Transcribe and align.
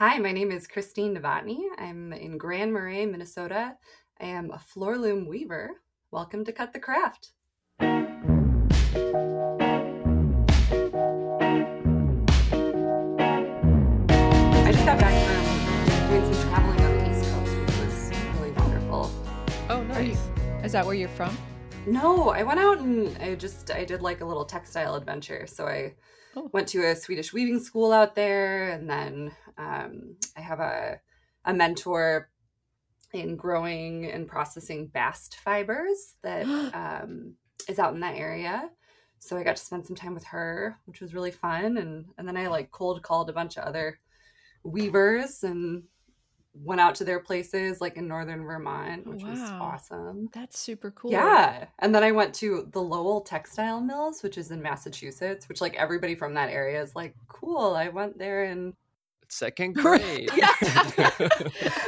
Hi, 0.00 0.16
my 0.18 0.30
name 0.30 0.52
is 0.52 0.68
Christine 0.68 1.16
Novotny. 1.16 1.58
I'm 1.76 2.12
in 2.12 2.38
Grand 2.38 2.72
Marais, 2.72 3.04
Minnesota. 3.04 3.76
I 4.20 4.26
am 4.26 4.52
a 4.52 4.58
floor 4.60 4.96
loom 4.96 5.26
weaver. 5.26 5.72
Welcome 6.12 6.44
to 6.44 6.52
Cut 6.52 6.72
the 6.72 6.78
Craft. 6.78 7.30
I 7.80 8.06
just 14.70 14.86
got 14.86 15.00
back 15.00 15.26
from 15.26 16.10
doing 16.10 16.32
some 16.32 16.48
traveling 16.48 16.80
on 16.80 16.98
the 16.98 17.10
East 17.10 17.24
Coast, 17.32 17.56
which 17.56 17.76
was 17.80 18.12
really 18.36 18.52
wonderful. 18.52 19.10
Oh, 19.68 19.82
nice. 19.82 20.20
Is 20.62 20.70
that 20.70 20.86
where 20.86 20.94
you're 20.94 21.08
from? 21.08 21.36
No, 21.88 22.28
I 22.28 22.44
went 22.44 22.60
out 22.60 22.78
and 22.78 23.20
I 23.20 23.34
just 23.34 23.72
I 23.72 23.84
did 23.84 24.00
like 24.00 24.20
a 24.20 24.24
little 24.24 24.44
textile 24.44 24.94
adventure. 24.94 25.48
So 25.48 25.66
I 25.66 25.96
Oh. 26.36 26.50
went 26.52 26.68
to 26.68 26.84
a 26.86 26.96
Swedish 26.96 27.32
weaving 27.32 27.60
school 27.60 27.92
out 27.92 28.14
there, 28.14 28.70
and 28.70 28.88
then 28.88 29.32
um, 29.56 30.16
I 30.36 30.40
have 30.40 30.60
a 30.60 31.00
a 31.44 31.54
mentor 31.54 32.30
in 33.12 33.36
growing 33.36 34.04
and 34.06 34.28
processing 34.28 34.86
bast 34.88 35.36
fibers 35.36 36.14
that 36.22 36.44
um, 36.74 37.34
is 37.68 37.78
out 37.78 37.94
in 37.94 38.00
that 38.00 38.16
area. 38.16 38.70
So 39.20 39.36
I 39.36 39.42
got 39.42 39.56
to 39.56 39.64
spend 39.64 39.86
some 39.86 39.96
time 39.96 40.14
with 40.14 40.24
her, 40.24 40.78
which 40.84 41.00
was 41.00 41.14
really 41.14 41.30
fun. 41.30 41.78
And 41.78 42.06
and 42.18 42.28
then 42.28 42.36
I 42.36 42.48
like 42.48 42.70
cold 42.70 43.02
called 43.02 43.30
a 43.30 43.34
bunch 43.34 43.56
of 43.56 43.64
other 43.64 43.98
weavers 44.62 45.42
and 45.44 45.84
went 46.62 46.80
out 46.80 46.94
to 46.96 47.04
their 47.04 47.20
places 47.20 47.80
like 47.80 47.96
in 47.96 48.08
northern 48.08 48.44
Vermont, 48.44 49.06
which 49.06 49.22
was 49.22 49.40
awesome. 49.40 50.28
That's 50.32 50.58
super 50.58 50.90
cool. 50.90 51.10
Yeah. 51.10 51.66
And 51.78 51.94
then 51.94 52.02
I 52.02 52.12
went 52.12 52.34
to 52.36 52.68
the 52.72 52.82
Lowell 52.82 53.20
Textile 53.20 53.80
Mills, 53.80 54.22
which 54.22 54.38
is 54.38 54.50
in 54.50 54.62
Massachusetts, 54.62 55.48
which 55.48 55.60
like 55.60 55.74
everybody 55.76 56.14
from 56.14 56.34
that 56.34 56.50
area 56.50 56.82
is 56.82 56.94
like, 56.96 57.14
cool. 57.28 57.74
I 57.74 57.88
went 57.88 58.18
there 58.18 58.44
and 58.44 58.74
Second 59.30 59.74
grade. 59.76 60.30
yeah. 60.34 60.52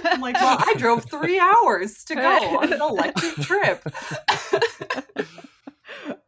I'm 0.04 0.20
like, 0.20 0.34
well, 0.34 0.58
I 0.60 0.74
drove 0.76 1.04
three 1.04 1.38
hours 1.38 2.04
to 2.04 2.14
go 2.14 2.58
on 2.58 2.72
an 2.72 2.80
electric 2.82 3.34
trip. 3.36 3.82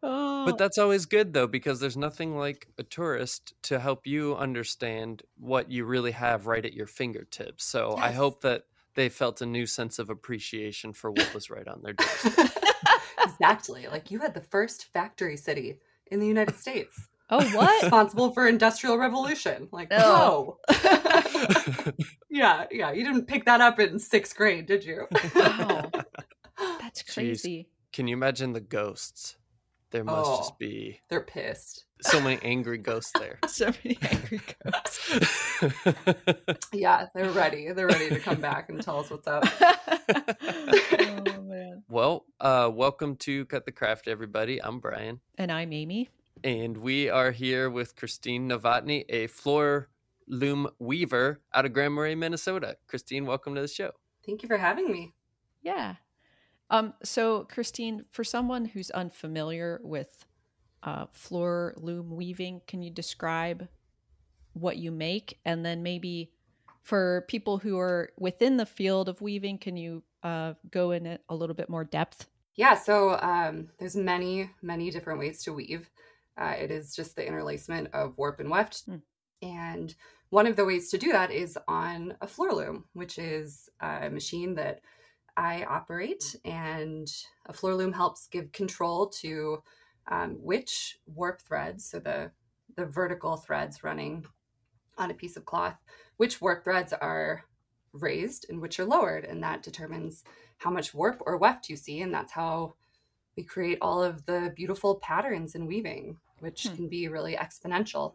Oh, 0.02 0.44
But 0.44 0.58
that's 0.58 0.78
always 0.78 1.06
good 1.06 1.32
though, 1.32 1.46
because 1.46 1.78
there's 1.80 1.96
nothing 1.96 2.36
like 2.36 2.66
a 2.78 2.82
tourist 2.82 3.54
to 3.64 3.78
help 3.78 4.06
you 4.06 4.34
understand 4.36 5.22
what 5.38 5.70
you 5.70 5.84
really 5.84 6.10
have 6.12 6.46
right 6.46 6.64
at 6.64 6.72
your 6.74 6.86
fingertips. 6.88 7.64
So 7.64 7.96
I 7.96 8.10
hope 8.12 8.40
that 8.42 8.62
they 8.94 9.08
felt 9.08 9.40
a 9.40 9.46
new 9.46 9.64
sense 9.66 9.98
of 9.98 10.10
appreciation 10.10 10.92
for 10.92 11.10
what 11.10 11.32
was 11.32 11.50
right 11.50 11.66
on 11.68 11.82
their 11.82 11.92
doorstep. 11.94 12.50
exactly. 13.24 13.86
Like 13.90 14.10
you 14.10 14.18
had 14.18 14.34
the 14.34 14.40
first 14.40 14.86
factory 14.92 15.36
city 15.36 15.78
in 16.10 16.18
the 16.20 16.26
United 16.26 16.56
States. 16.56 17.08
oh, 17.30 17.42
what? 17.56 17.82
Responsible 17.82 18.32
for 18.32 18.48
industrial 18.48 18.98
revolution. 18.98 19.68
Like, 19.72 19.88
Oh. 19.92 20.58
whoa. 20.68 21.92
yeah, 22.30 22.64
yeah. 22.70 22.90
You 22.92 23.04
didn't 23.04 23.26
pick 23.26 23.44
that 23.44 23.60
up 23.60 23.78
in 23.80 23.98
sixth 23.98 24.36
grade, 24.36 24.66
did 24.66 24.84
you? 24.84 25.06
wow, 25.34 25.90
that's 26.80 27.02
Jeez. 27.04 27.14
crazy. 27.14 27.68
Can 27.92 28.08
you 28.08 28.16
imagine 28.16 28.52
the 28.52 28.60
ghosts? 28.60 29.36
There 29.92 30.04
must 30.04 30.30
Oh. 30.30 30.36
just 30.38 30.58
be 30.58 31.00
They're 31.08 31.20
pissed. 31.20 31.84
so 32.00 32.18
many 32.20 32.40
angry 32.42 32.78
ghosts 32.78 33.12
there. 33.18 33.38
So 33.48 33.66
many 33.84 33.98
angry 34.02 34.40
ghosts. 34.64 35.10
Yeah, 36.72 37.06
they're 37.14 37.30
ready. 37.30 37.70
They're 37.72 37.86
ready 37.86 38.08
to 38.08 38.18
come 38.18 38.40
back 38.40 38.70
and 38.70 38.82
tell 38.82 39.00
us 39.00 39.10
what's 39.10 39.28
up. 39.28 39.44
oh 39.62 41.42
man. 41.42 41.82
well, 41.88 42.24
uh, 42.40 42.70
welcome 42.72 43.16
to 43.16 43.44
Cut 43.46 43.66
the 43.66 43.72
Craft, 43.72 44.08
everybody. 44.08 44.60
I'm 44.62 44.80
Brian. 44.80 45.20
And 45.36 45.52
I'm 45.52 45.72
Amy. 45.72 46.08
And 46.42 46.78
we 46.78 47.08
are 47.10 47.30
here 47.30 47.68
with 47.70 47.94
Christine 47.94 48.48
Novotny, 48.48 49.04
a 49.10 49.26
floor 49.26 49.88
loom 50.26 50.68
weaver 50.78 51.40
out 51.52 51.66
of 51.66 51.72
Grand 51.74 51.92
Marais, 51.94 52.14
Minnesota. 52.14 52.76
Christine, 52.88 53.26
welcome 53.26 53.54
to 53.54 53.60
the 53.60 53.68
show. 53.68 53.90
Thank 54.24 54.42
you 54.42 54.48
for 54.48 54.56
having 54.56 54.90
me. 54.90 55.12
Yeah. 55.62 55.96
Um. 56.72 56.94
So, 57.04 57.44
Christine, 57.44 58.04
for 58.10 58.24
someone 58.24 58.64
who's 58.64 58.90
unfamiliar 58.90 59.80
with 59.84 60.24
uh, 60.82 61.06
floor 61.12 61.74
loom 61.76 62.16
weaving, 62.16 62.62
can 62.66 62.82
you 62.82 62.90
describe 62.90 63.68
what 64.54 64.78
you 64.78 64.90
make, 64.90 65.38
and 65.44 65.64
then 65.64 65.82
maybe 65.82 66.32
for 66.82 67.24
people 67.28 67.58
who 67.58 67.78
are 67.78 68.10
within 68.18 68.56
the 68.56 68.66
field 68.66 69.08
of 69.08 69.20
weaving, 69.20 69.58
can 69.58 69.76
you 69.76 70.02
uh, 70.22 70.54
go 70.70 70.90
in 70.90 71.06
it 71.06 71.22
a 71.28 71.34
little 71.34 71.54
bit 71.54 71.68
more 71.68 71.84
depth? 71.84 72.26
Yeah, 72.56 72.74
so 72.74 73.18
um, 73.20 73.68
there's 73.78 73.96
many, 73.96 74.50
many 74.60 74.90
different 74.90 75.18
ways 75.18 75.42
to 75.44 75.52
weave. 75.52 75.88
Uh, 76.36 76.54
it 76.58 76.70
is 76.70 76.94
just 76.94 77.16
the 77.16 77.22
interlacement 77.22 77.90
of 77.92 78.18
warp 78.18 78.40
and 78.40 78.50
weft. 78.50 78.84
Hmm. 78.84 78.96
And 79.42 79.94
one 80.30 80.46
of 80.46 80.56
the 80.56 80.64
ways 80.64 80.90
to 80.90 80.98
do 80.98 81.12
that 81.12 81.30
is 81.30 81.58
on 81.68 82.14
a 82.20 82.26
floor 82.26 82.52
loom, 82.52 82.84
which 82.92 83.18
is 83.18 83.68
a 83.80 84.10
machine 84.10 84.54
that 84.54 84.80
I 85.36 85.64
operate. 85.64 86.36
And 86.44 87.10
a 87.46 87.52
floor 87.52 87.74
loom 87.74 87.92
helps 87.92 88.26
give 88.28 88.52
control 88.52 89.08
to 89.08 89.62
um, 90.08 90.36
which 90.42 90.98
warp 91.06 91.40
threads, 91.40 91.84
so 91.84 91.98
the, 91.98 92.30
the 92.76 92.86
vertical 92.86 93.36
threads 93.36 93.84
running 93.84 94.26
on 94.98 95.10
a 95.10 95.14
piece 95.14 95.36
of 95.36 95.44
cloth, 95.44 95.76
which 96.16 96.40
warp 96.40 96.64
threads 96.64 96.92
are 96.92 97.44
raised 97.92 98.46
and 98.48 98.60
which 98.60 98.80
are 98.80 98.84
lowered. 98.84 99.24
And 99.24 99.42
that 99.42 99.62
determines 99.62 100.24
how 100.58 100.70
much 100.70 100.94
warp 100.94 101.22
or 101.24 101.36
weft 101.36 101.68
you 101.68 101.76
see. 101.76 102.00
And 102.02 102.12
that's 102.12 102.32
how 102.32 102.74
we 103.36 103.42
create 103.42 103.78
all 103.80 104.02
of 104.02 104.26
the 104.26 104.52
beautiful 104.54 104.96
patterns 104.96 105.54
in 105.54 105.66
weaving, 105.66 106.18
which 106.40 106.66
Hmm. 106.68 106.76
can 106.76 106.88
be 106.88 107.08
really 107.08 107.34
exponential. 107.36 108.14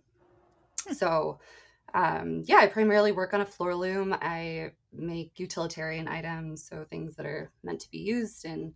So, 0.93 1.39
um, 1.93 2.43
yeah, 2.45 2.57
I 2.57 2.67
primarily 2.67 3.11
work 3.11 3.33
on 3.33 3.41
a 3.41 3.45
floor 3.45 3.73
loom. 3.75 4.15
I 4.21 4.71
make 4.97 5.39
utilitarian 5.39 6.07
items, 6.07 6.63
so 6.67 6.85
things 6.89 7.15
that 7.15 7.25
are 7.25 7.51
meant 7.63 7.79
to 7.81 7.91
be 7.91 7.99
used 7.99 8.45
in 8.45 8.73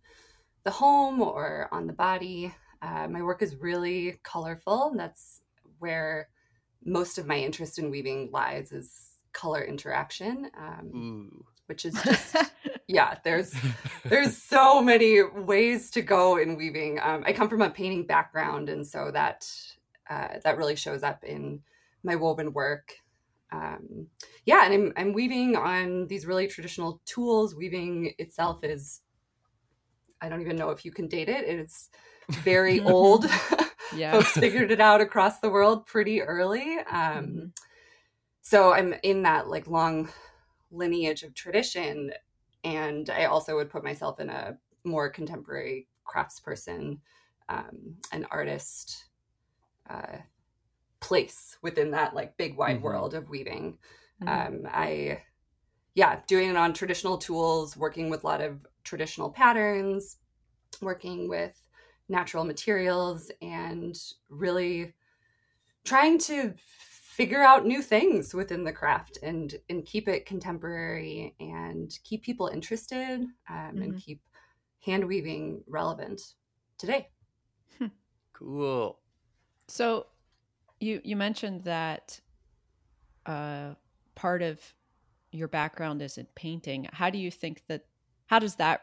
the 0.64 0.70
home 0.70 1.20
or 1.20 1.68
on 1.72 1.86
the 1.86 1.92
body. 1.92 2.54
Uh, 2.80 3.08
my 3.08 3.22
work 3.22 3.42
is 3.42 3.56
really 3.56 4.18
colorful. 4.22 4.88
and 4.90 4.98
That's 4.98 5.42
where 5.78 6.28
most 6.84 7.18
of 7.18 7.26
my 7.26 7.38
interest 7.38 7.78
in 7.78 7.90
weaving 7.90 8.30
lies 8.32 8.72
is 8.72 9.12
color 9.32 9.62
interaction, 9.62 10.50
um, 10.56 11.44
which 11.66 11.84
is 11.84 11.94
just 12.04 12.36
yeah. 12.86 13.16
There's 13.24 13.54
there's 14.04 14.36
so 14.36 14.82
many 14.82 15.22
ways 15.22 15.90
to 15.92 16.02
go 16.02 16.36
in 16.36 16.56
weaving. 16.56 16.98
Um, 17.00 17.22
I 17.26 17.32
come 17.32 17.48
from 17.48 17.62
a 17.62 17.70
painting 17.70 18.06
background, 18.06 18.68
and 18.68 18.86
so 18.86 19.10
that 19.12 19.48
uh, 20.10 20.28
that 20.44 20.58
really 20.58 20.76
shows 20.76 21.02
up 21.02 21.24
in 21.24 21.62
my 22.02 22.16
woven 22.16 22.52
work. 22.52 22.96
Um, 23.52 24.06
yeah, 24.46 24.64
and 24.64 24.74
I'm 24.74 24.92
I'm 24.96 25.12
weaving 25.12 25.56
on 25.56 26.06
these 26.08 26.26
really 26.26 26.46
traditional 26.48 27.00
tools. 27.04 27.54
Weaving 27.54 28.14
itself 28.18 28.64
is 28.64 29.02
I 30.20 30.28
don't 30.28 30.40
even 30.40 30.56
know 30.56 30.70
if 30.70 30.84
you 30.84 30.92
can 30.92 31.08
date 31.08 31.28
it. 31.28 31.44
It's 31.48 31.90
very 32.28 32.80
old. 32.84 33.26
Yeah. 33.94 34.12
Folks 34.12 34.32
figured 34.32 34.70
it 34.70 34.80
out 34.80 35.02
across 35.02 35.40
the 35.40 35.50
world 35.50 35.84
pretty 35.84 36.22
early. 36.22 36.78
Um, 36.90 37.26
Mhm. 37.26 37.52
so 38.40 38.72
i'm 38.72 38.94
in 39.02 39.22
that 39.22 39.48
like 39.48 39.66
long 39.68 40.08
lineage 40.70 41.22
of 41.22 41.34
tradition 41.34 42.10
and 42.64 43.10
i 43.10 43.26
also 43.26 43.54
would 43.54 43.70
put 43.70 43.84
myself 43.84 44.18
in 44.18 44.28
a 44.30 44.56
more 44.84 45.08
contemporary 45.10 45.86
craftsperson 46.06 46.98
um, 47.48 47.96
an 48.12 48.26
artist 48.30 49.04
uh, 49.90 50.16
place 51.02 51.58
within 51.62 51.92
that 51.92 52.14
like 52.14 52.38
big 52.38 52.56
wide 52.56 52.80
Mhm. 52.80 52.82
world 52.82 53.14
of 53.14 53.28
weaving 53.30 53.78
Mhm. 54.20 54.46
um, 54.46 54.62
i 54.70 55.22
yeah 55.94 56.20
doing 56.26 56.50
it 56.50 56.56
on 56.56 56.72
traditional 56.72 57.18
tools 57.18 57.76
working 57.76 58.10
with 58.10 58.24
a 58.24 58.26
lot 58.26 58.40
of 58.40 58.66
traditional 58.84 59.30
patterns 59.30 60.18
working 60.82 61.28
with 61.28 61.68
natural 62.08 62.44
materials 62.44 63.30
and 63.42 63.96
really 64.30 64.94
trying 65.84 66.18
to 66.18 66.54
figure 66.58 67.42
out 67.42 67.66
new 67.66 67.82
things 67.82 68.34
within 68.34 68.64
the 68.64 68.72
craft 68.72 69.18
and 69.22 69.56
and 69.68 69.84
keep 69.86 70.08
it 70.08 70.26
contemporary 70.26 71.34
and 71.40 71.98
keep 72.04 72.22
people 72.22 72.48
interested 72.48 73.20
um, 73.48 73.82
and 73.82 73.96
Mhm. 73.96 73.98
keep 73.98 74.22
hand 74.84 75.06
weaving 75.06 75.62
relevant 75.66 76.20
today 76.78 77.10
Cool. 78.32 78.98
So, 79.68 80.08
you 80.82 81.00
you 81.04 81.16
mentioned 81.16 81.64
that 81.64 82.20
uh, 83.26 83.74
part 84.14 84.42
of 84.42 84.60
your 85.30 85.48
background 85.48 86.02
is 86.02 86.18
in 86.18 86.26
painting. 86.34 86.88
How 86.92 87.10
do 87.10 87.18
you 87.18 87.30
think 87.30 87.62
that? 87.68 87.86
How 88.26 88.38
does 88.38 88.56
that 88.56 88.82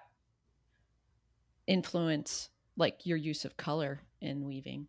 influence 1.67 2.49
like 2.77 3.05
your 3.05 3.17
use 3.17 3.45
of 3.45 3.57
color 3.57 4.01
in 4.21 4.45
weaving? 4.45 4.87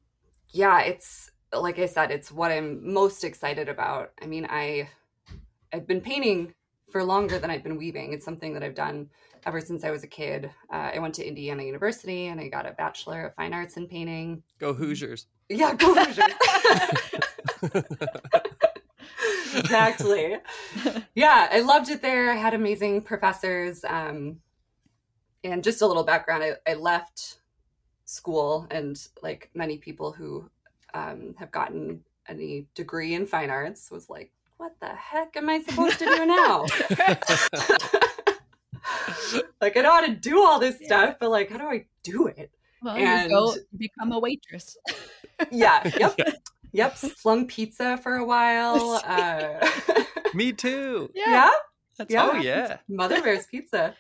yeah 0.53 0.81
it's 0.81 1.31
like 1.53 1.79
i 1.79 1.87
said 1.87 2.11
it's 2.11 2.31
what 2.31 2.51
i'm 2.51 2.93
most 2.93 3.25
excited 3.25 3.69
about 3.69 4.13
i 4.23 4.27
mean 4.27 4.47
i 4.51 4.89
i've 5.73 5.87
been 5.87 6.01
painting 6.01 6.53
for 6.91 7.05
longer 7.05 7.39
than 7.39 7.51
i've 7.51 7.63
been 7.63 7.77
weaving 7.77 8.13
it's 8.13 8.25
something 8.25 8.53
that 8.53 8.63
i've 8.63 8.75
done 8.75 9.09
ever 9.47 9.61
since 9.61 9.85
i 9.85 9.91
was 9.91 10.03
a 10.03 10.09
kid 10.09 10.51
uh, 10.73 10.91
i 10.95 10.99
went 10.99 11.15
to 11.15 11.27
indiana 11.27 11.63
university 11.63 12.27
and 12.27 12.41
i 12.41 12.49
got 12.49 12.67
a 12.67 12.73
bachelor 12.73 13.27
of 13.27 13.35
fine 13.35 13.53
arts 13.53 13.77
in 13.77 13.87
painting 13.87 14.43
Go 14.59 14.73
Hoosiers. 14.73 15.27
Yeah 15.51 15.75
go 15.75 15.95
Hoosiers. 15.95 16.33
exactly. 19.55 20.37
Yeah, 21.15 21.49
I 21.53 21.61
loved 21.61 21.91
it 21.91 22.01
there. 22.01 22.31
I 22.31 22.37
had 22.37 22.55
amazing 22.55 23.03
professors. 23.03 23.85
Um, 23.85 24.41
and 25.45 25.65
just 25.65 25.83
a 25.83 25.87
little 25.87 26.05
background 26.05 26.43
I, 26.45 26.55
I 26.71 26.75
left 26.75 27.41
school, 28.05 28.67
and 28.71 29.01
like 29.23 29.51
many 29.55 29.79
people 29.79 30.13
who 30.13 30.51
um, 30.95 31.35
have 31.39 31.51
gotten 31.51 32.03
any 32.29 32.67
degree 32.75 33.15
in 33.15 33.27
fine 33.27 33.51
arts, 33.51 33.91
was 33.91 34.09
like, 34.11 34.33
what 34.57 34.73
the 34.81 34.89
heck 34.89 35.37
am 35.37 35.49
I 35.49 35.63
supposed 35.63 35.99
to 36.01 36.05
do 36.05 36.27
now? 36.27 36.63
like, 39.61 39.77
I 39.77 39.81
know 39.81 39.93
how 39.93 40.07
to 40.07 40.15
do 40.15 40.43
all 40.43 40.59
this 40.59 40.77
yeah. 40.81 40.87
stuff, 40.87 41.17
but 41.19 41.31
like, 41.31 41.51
how 41.51 41.59
do 41.59 41.65
I 41.65 41.87
do 42.03 42.27
it? 42.27 42.51
Well, 42.83 42.97
and 42.97 43.31
you 43.31 43.37
go 43.37 43.55
become 43.77 44.13
a 44.13 44.19
waitress. 44.19 44.77
yeah. 45.51 45.91
Yep. 45.99 46.21
Yep. 46.73 46.97
Flung 46.97 47.47
pizza 47.47 47.99
for 47.99 48.17
a 48.17 48.25
while. 48.25 49.03
Uh, 49.11 49.69
Me 50.35 50.53
too. 50.53 51.11
Yeah. 51.15 51.31
yeah? 51.31 51.51
That's 51.99 52.13
yeah. 52.13 52.31
Oh 52.33 52.37
yeah. 52.37 52.77
Mother 52.89 53.21
Bear's 53.21 53.47
Pizza. 53.47 53.95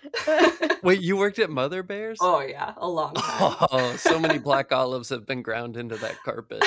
Wait, 0.82 1.00
you 1.00 1.16
worked 1.16 1.38
at 1.38 1.50
Mother 1.50 1.82
Bear's? 1.82 2.18
Oh 2.20 2.40
yeah, 2.40 2.72
a 2.78 2.88
long 2.88 3.12
time. 3.14 3.56
Oh, 3.72 3.94
so 3.96 4.18
many 4.18 4.38
black 4.38 4.72
olives 4.72 5.10
have 5.10 5.26
been 5.26 5.42
ground 5.42 5.76
into 5.76 5.96
that 5.96 6.16
carpet. 6.24 6.64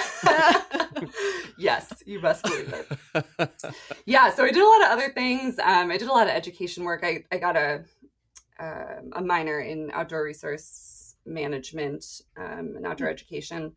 yes, 1.57 1.91
you 2.05 2.19
must 2.19 2.43
believe 2.43 2.73
it. 2.73 3.49
Yeah, 4.05 4.31
so 4.31 4.43
I 4.43 4.51
did 4.51 4.61
a 4.61 4.67
lot 4.67 4.83
of 4.83 4.91
other 4.91 5.11
things. 5.13 5.57
Um, 5.57 5.89
I 5.89 5.97
did 5.97 6.07
a 6.07 6.11
lot 6.11 6.27
of 6.27 6.33
education 6.33 6.83
work. 6.83 7.03
I, 7.03 7.23
I 7.31 7.37
got 7.37 7.55
a 7.55 7.83
um, 8.59 9.13
a 9.13 9.21
minor 9.21 9.59
in 9.59 9.89
outdoor 9.91 10.23
resource 10.23 10.92
management 11.25 12.05
um, 12.37 12.73
and 12.75 12.85
outdoor 12.85 13.09
education, 13.09 13.73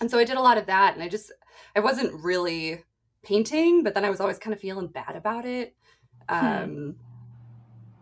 and 0.00 0.10
so 0.10 0.18
I 0.18 0.24
did 0.24 0.36
a 0.36 0.42
lot 0.42 0.58
of 0.58 0.66
that. 0.66 0.94
And 0.94 1.02
I 1.02 1.08
just 1.08 1.32
I 1.76 1.80
wasn't 1.80 2.12
really 2.22 2.84
painting, 3.22 3.82
but 3.82 3.94
then 3.94 4.04
I 4.04 4.10
was 4.10 4.20
always 4.20 4.38
kind 4.38 4.54
of 4.54 4.60
feeling 4.60 4.88
bad 4.88 5.16
about 5.16 5.44
it 5.44 5.74
Hmm. 6.28 6.46
um 6.46 6.94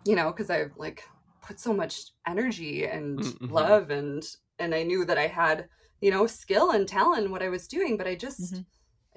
you 0.04 0.16
know 0.16 0.31
because 0.31 0.50
i 0.50 0.66
like 0.76 1.02
put 1.42 1.58
so 1.58 1.72
much 1.72 2.12
energy 2.26 2.87
and 2.87 3.19
mm-hmm. 3.19 3.52
love 3.52 3.90
and 3.90 4.25
and 4.58 4.75
i 4.75 4.82
knew 4.82 5.04
that 5.04 5.19
i 5.19 5.26
had 5.26 5.69
you 6.00 6.10
know 6.10 6.26
skill 6.26 6.70
and 6.70 6.88
talent 6.88 7.25
in 7.25 7.31
what 7.31 7.43
i 7.43 7.48
was 7.48 7.66
doing 7.66 7.96
but 7.96 8.06
i 8.06 8.14
just 8.14 8.54
mm-hmm. 8.54 8.62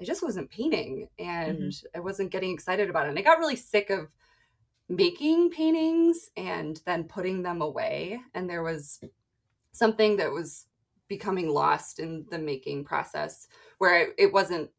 i 0.00 0.04
just 0.04 0.22
wasn't 0.22 0.50
painting 0.50 1.08
and 1.18 1.58
mm-hmm. 1.58 1.98
i 1.98 2.00
wasn't 2.00 2.30
getting 2.30 2.52
excited 2.52 2.90
about 2.90 3.06
it 3.06 3.10
and 3.10 3.18
i 3.18 3.22
got 3.22 3.38
really 3.38 3.56
sick 3.56 3.90
of 3.90 4.08
making 4.88 5.50
paintings 5.50 6.28
and 6.36 6.82
then 6.84 7.04
putting 7.04 7.42
them 7.42 7.62
away 7.62 8.20
and 8.34 8.48
there 8.48 8.62
was 8.62 9.00
something 9.74 10.16
that 10.16 10.30
was 10.30 10.66
becoming 11.08 11.50
lost 11.50 11.98
in 11.98 12.24
the 12.30 12.38
making 12.38 12.84
process 12.84 13.48
where 13.78 14.08
it 14.16 14.32
wasn't 14.32 14.70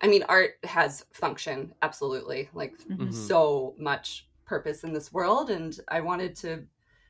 I 0.00 0.06
mean, 0.06 0.22
art 0.28 0.56
has 0.64 1.06
function, 1.12 1.72
absolutely, 1.80 2.50
like 2.52 2.76
mm-hmm. 2.78 3.10
so 3.10 3.74
much 3.78 4.28
purpose 4.44 4.84
in 4.84 4.92
this 4.92 5.12
world. 5.12 5.48
And 5.48 5.78
I 5.88 6.00
wanted 6.00 6.36
to, 6.36 6.64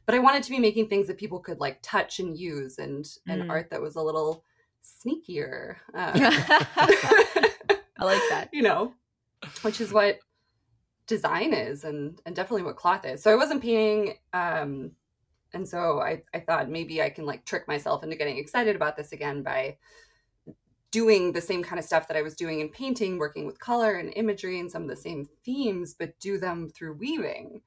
but 0.06 0.14
I 0.14 0.20
wanted 0.20 0.44
to 0.44 0.50
be 0.50 0.60
making 0.60 0.88
things 0.88 1.08
that 1.08 1.18
people 1.18 1.40
could 1.40 1.58
like 1.58 1.80
touch 1.82 2.20
and 2.20 2.38
use 2.38 2.78
and, 2.78 3.04
mm. 3.04 3.18
and 3.26 3.50
art 3.50 3.70
that 3.70 3.80
was 3.80 3.96
a 3.96 4.02
little 4.02 4.44
sneakier. 4.84 5.76
Uh, 5.92 6.12
I 6.76 8.04
like 8.04 8.22
that. 8.28 8.48
You 8.52 8.62
know, 8.62 8.94
which 9.62 9.80
is 9.80 9.92
what 9.92 10.20
design 11.08 11.52
is 11.52 11.82
and, 11.82 12.20
and 12.26 12.36
definitely 12.36 12.62
what 12.62 12.76
cloth 12.76 13.04
is. 13.04 13.22
So 13.24 13.32
I 13.32 13.36
wasn't 13.36 13.62
painting. 13.62 14.18
Um, 14.32 14.92
and 15.54 15.66
so 15.66 16.00
I, 16.00 16.22
I 16.34 16.40
thought 16.40 16.68
maybe 16.68 17.02
I 17.02 17.10
can 17.10 17.24
like 17.24 17.44
trick 17.44 17.66
myself 17.68 18.02
into 18.02 18.16
getting 18.16 18.38
excited 18.38 18.76
about 18.76 18.96
this 18.96 19.12
again 19.12 19.42
by 19.42 19.76
doing 20.94 21.32
the 21.32 21.40
same 21.40 21.60
kind 21.60 21.80
of 21.80 21.84
stuff 21.84 22.06
that 22.06 22.16
I 22.16 22.22
was 22.22 22.36
doing 22.36 22.60
in 22.60 22.68
painting, 22.68 23.18
working 23.18 23.46
with 23.46 23.58
color 23.58 23.96
and 23.96 24.12
imagery 24.14 24.60
and 24.60 24.70
some 24.70 24.82
of 24.82 24.88
the 24.88 24.94
same 24.94 25.26
themes, 25.44 25.92
but 25.92 26.18
do 26.20 26.38
them 26.38 26.68
through 26.68 26.94
weaving. 26.94 27.62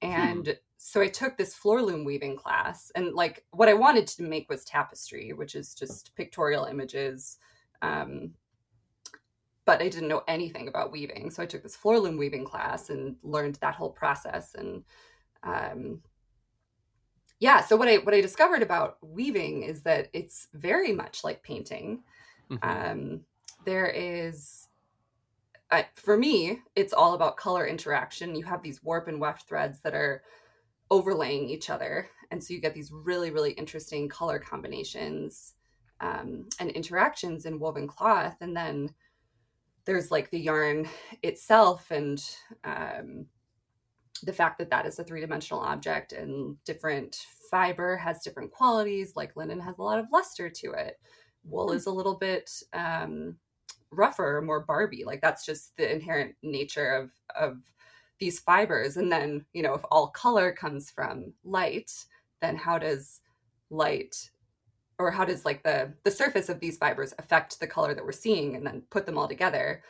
Hmm. 0.00 0.08
And 0.08 0.46
hmm. 0.46 0.52
so 0.78 1.02
I 1.02 1.08
took 1.08 1.36
this 1.36 1.54
floor 1.54 1.82
loom 1.82 2.04
weaving 2.04 2.36
class, 2.36 2.90
and 2.94 3.12
like 3.14 3.44
what 3.50 3.68
I 3.68 3.74
wanted 3.74 4.06
to 4.06 4.22
make 4.22 4.48
was 4.48 4.64
tapestry, 4.64 5.34
which 5.34 5.54
is 5.54 5.74
just 5.74 6.16
pictorial 6.16 6.64
images. 6.64 7.36
Um, 7.82 8.32
but 9.64 9.82
I 9.82 9.88
didn't 9.88 10.08
know 10.08 10.22
anything 10.26 10.66
about 10.66 10.92
weaving, 10.92 11.30
so 11.30 11.42
I 11.42 11.46
took 11.46 11.62
this 11.62 11.76
floor 11.76 11.98
loom 11.98 12.16
weaving 12.16 12.46
class 12.46 12.88
and 12.88 13.16
learned 13.22 13.56
that 13.56 13.74
whole 13.74 13.90
process. 13.90 14.54
And 14.54 14.82
um, 15.42 16.00
yeah, 17.42 17.60
so 17.60 17.76
what 17.76 17.88
I 17.88 17.96
what 17.96 18.14
I 18.14 18.20
discovered 18.20 18.62
about 18.62 18.98
weaving 19.02 19.64
is 19.64 19.82
that 19.82 20.08
it's 20.12 20.48
very 20.54 20.92
much 20.92 21.24
like 21.24 21.42
painting 21.42 22.02
Mm-hmm. 22.52 22.90
Um, 22.90 23.20
there 23.64 23.88
is, 23.88 24.68
uh, 25.70 25.82
for 25.94 26.16
me, 26.16 26.60
it's 26.76 26.92
all 26.92 27.14
about 27.14 27.36
color 27.36 27.66
interaction. 27.66 28.34
You 28.34 28.44
have 28.44 28.62
these 28.62 28.82
warp 28.82 29.08
and 29.08 29.20
weft 29.20 29.48
threads 29.48 29.80
that 29.80 29.94
are 29.94 30.22
overlaying 30.90 31.48
each 31.48 31.70
other. 31.70 32.08
And 32.30 32.42
so 32.42 32.54
you 32.54 32.60
get 32.60 32.74
these 32.74 32.92
really, 32.92 33.30
really 33.30 33.52
interesting 33.52 34.08
color 34.08 34.38
combinations 34.38 35.54
um, 36.00 36.48
and 36.58 36.70
interactions 36.70 37.46
in 37.46 37.58
woven 37.58 37.86
cloth. 37.86 38.36
And 38.40 38.56
then 38.56 38.92
there's 39.84 40.10
like 40.10 40.30
the 40.30 40.40
yarn 40.40 40.88
itself 41.22 41.90
and 41.90 42.22
um, 42.64 43.26
the 44.26 44.32
fact 44.32 44.58
that 44.58 44.70
that 44.70 44.86
is 44.86 44.98
a 44.98 45.04
three 45.04 45.20
dimensional 45.20 45.62
object 45.62 46.12
and 46.12 46.56
different 46.64 47.26
fiber 47.50 47.96
has 47.96 48.22
different 48.22 48.50
qualities, 48.50 49.14
like 49.16 49.36
linen 49.36 49.60
has 49.60 49.78
a 49.78 49.82
lot 49.82 49.98
of 49.98 50.06
luster 50.12 50.48
to 50.48 50.72
it 50.72 50.98
wool 51.44 51.70
hmm. 51.70 51.76
is 51.76 51.86
a 51.86 51.90
little 51.90 52.14
bit 52.14 52.50
um, 52.72 53.36
rougher, 53.90 54.42
more 54.44 54.60
Barbie. 54.60 55.04
Like 55.04 55.20
that's 55.20 55.44
just 55.44 55.76
the 55.76 55.90
inherent 55.92 56.34
nature 56.42 56.92
of 56.92 57.10
of 57.38 57.58
these 58.18 58.38
fibers. 58.38 58.96
And 58.96 59.10
then, 59.10 59.44
you 59.52 59.62
know, 59.62 59.74
if 59.74 59.82
all 59.90 60.08
color 60.08 60.52
comes 60.52 60.90
from 60.90 61.32
light, 61.44 61.90
then 62.40 62.56
how 62.56 62.78
does 62.78 63.20
light 63.70 64.30
or 64.98 65.10
how 65.10 65.24
does 65.24 65.44
like 65.44 65.62
the 65.62 65.92
the 66.04 66.10
surface 66.10 66.48
of 66.48 66.60
these 66.60 66.76
fibers 66.76 67.14
affect 67.18 67.58
the 67.58 67.66
color 67.66 67.94
that 67.94 68.04
we're 68.04 68.12
seeing 68.12 68.54
and 68.54 68.66
then 68.66 68.82
put 68.90 69.06
them 69.06 69.18
all 69.18 69.28
together? 69.28 69.82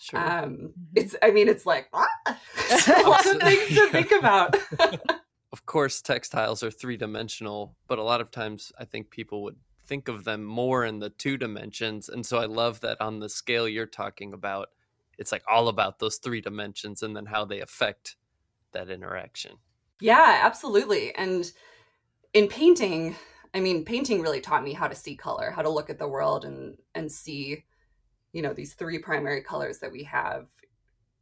Sure. 0.00 0.20
Um, 0.20 0.50
mm-hmm. 0.52 0.68
it's 0.94 1.16
I 1.22 1.30
mean, 1.30 1.48
it's 1.48 1.66
like 1.66 1.88
ah, 1.92 2.06
a 2.26 3.08
lot 3.08 3.26
of 3.26 3.40
things 3.40 3.68
to 3.68 3.88
think 3.88 4.12
about. 4.12 4.56
of 5.52 5.66
course, 5.66 6.02
textiles 6.02 6.62
are 6.62 6.70
three 6.70 6.96
dimensional, 6.96 7.76
but 7.88 7.98
a 7.98 8.02
lot 8.02 8.20
of 8.20 8.30
times 8.30 8.72
I 8.78 8.84
think 8.84 9.10
people 9.10 9.42
would 9.44 9.56
think 9.86 10.08
of 10.08 10.24
them 10.24 10.44
more 10.44 10.84
in 10.84 10.98
the 10.98 11.10
two 11.10 11.36
dimensions. 11.36 12.08
And 12.08 12.26
so 12.26 12.38
I 12.38 12.46
love 12.46 12.80
that 12.80 13.00
on 13.00 13.20
the 13.20 13.28
scale 13.28 13.68
you're 13.68 13.86
talking 13.86 14.32
about, 14.32 14.68
it's 15.18 15.32
like 15.32 15.44
all 15.50 15.68
about 15.68 15.98
those 15.98 16.16
three 16.16 16.40
dimensions 16.40 17.02
and 17.02 17.16
then 17.16 17.26
how 17.26 17.44
they 17.44 17.60
affect 17.60 18.16
that 18.72 18.90
interaction. 18.90 19.52
Yeah, 20.00 20.40
absolutely. 20.42 21.14
And 21.14 21.50
in 22.34 22.48
painting, 22.48 23.16
I 23.54 23.60
mean, 23.60 23.84
painting 23.84 24.20
really 24.20 24.40
taught 24.40 24.64
me 24.64 24.74
how 24.74 24.88
to 24.88 24.94
see 24.94 25.16
color, 25.16 25.50
how 25.50 25.62
to 25.62 25.70
look 25.70 25.88
at 25.88 25.98
the 25.98 26.08
world 26.08 26.44
and 26.44 26.76
and 26.94 27.10
see, 27.10 27.64
you 28.32 28.42
know, 28.42 28.52
these 28.52 28.74
three 28.74 28.98
primary 28.98 29.42
colors 29.42 29.78
that 29.78 29.92
we 29.92 30.02
have 30.04 30.46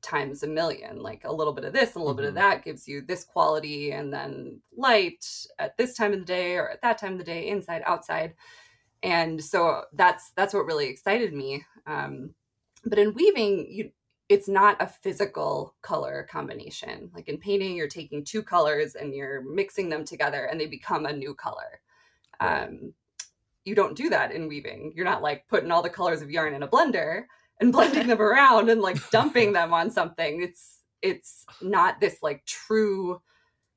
times 0.02 0.42
a 0.42 0.46
million. 0.46 1.02
Like 1.02 1.22
a 1.24 1.32
little 1.32 1.52
bit 1.52 1.64
of 1.64 1.72
this 1.72 1.94
and 1.94 1.96
a 1.96 1.98
little 2.00 2.12
mm-hmm. 2.12 2.22
bit 2.22 2.28
of 2.28 2.34
mm-hmm. 2.34 2.50
that 2.50 2.64
gives 2.64 2.86
you 2.88 3.02
this 3.02 3.24
quality, 3.24 3.92
and 3.92 4.12
then 4.12 4.60
light 4.76 5.24
at 5.58 5.76
this 5.76 5.94
time 5.94 6.12
of 6.12 6.20
the 6.20 6.24
day 6.24 6.56
or 6.56 6.68
at 6.68 6.82
that 6.82 6.98
time 6.98 7.12
of 7.12 7.18
the 7.18 7.24
day, 7.24 7.48
inside, 7.48 7.82
outside 7.86 8.34
and 9.04 9.44
so 9.44 9.82
that's 9.92 10.32
that's 10.34 10.54
what 10.54 10.66
really 10.66 10.88
excited 10.88 11.32
me 11.32 11.64
um, 11.86 12.34
but 12.84 12.98
in 12.98 13.14
weaving 13.14 13.66
you 13.70 13.90
it's 14.30 14.48
not 14.48 14.80
a 14.80 14.86
physical 14.86 15.74
color 15.82 16.26
combination 16.28 17.10
like 17.14 17.28
in 17.28 17.38
painting 17.38 17.76
you're 17.76 17.86
taking 17.86 18.24
two 18.24 18.42
colors 18.42 18.96
and 18.96 19.14
you're 19.14 19.42
mixing 19.42 19.90
them 19.90 20.04
together 20.04 20.46
and 20.46 20.58
they 20.58 20.66
become 20.66 21.06
a 21.06 21.12
new 21.12 21.34
color 21.34 21.80
um, 22.40 22.92
you 23.64 23.74
don't 23.74 23.96
do 23.96 24.08
that 24.08 24.32
in 24.32 24.48
weaving 24.48 24.92
you're 24.94 25.04
not 25.04 25.22
like 25.22 25.46
putting 25.48 25.70
all 25.70 25.82
the 25.82 25.90
colors 25.90 26.22
of 26.22 26.30
yarn 26.30 26.54
in 26.54 26.62
a 26.62 26.68
blender 26.68 27.24
and 27.60 27.72
blending 27.72 28.06
them 28.06 28.20
around 28.20 28.68
and 28.68 28.80
like 28.80 28.98
dumping 29.10 29.52
them 29.52 29.72
on 29.72 29.90
something 29.90 30.42
it's 30.42 30.80
it's 31.02 31.44
not 31.60 32.00
this 32.00 32.18
like 32.22 32.44
true 32.46 33.20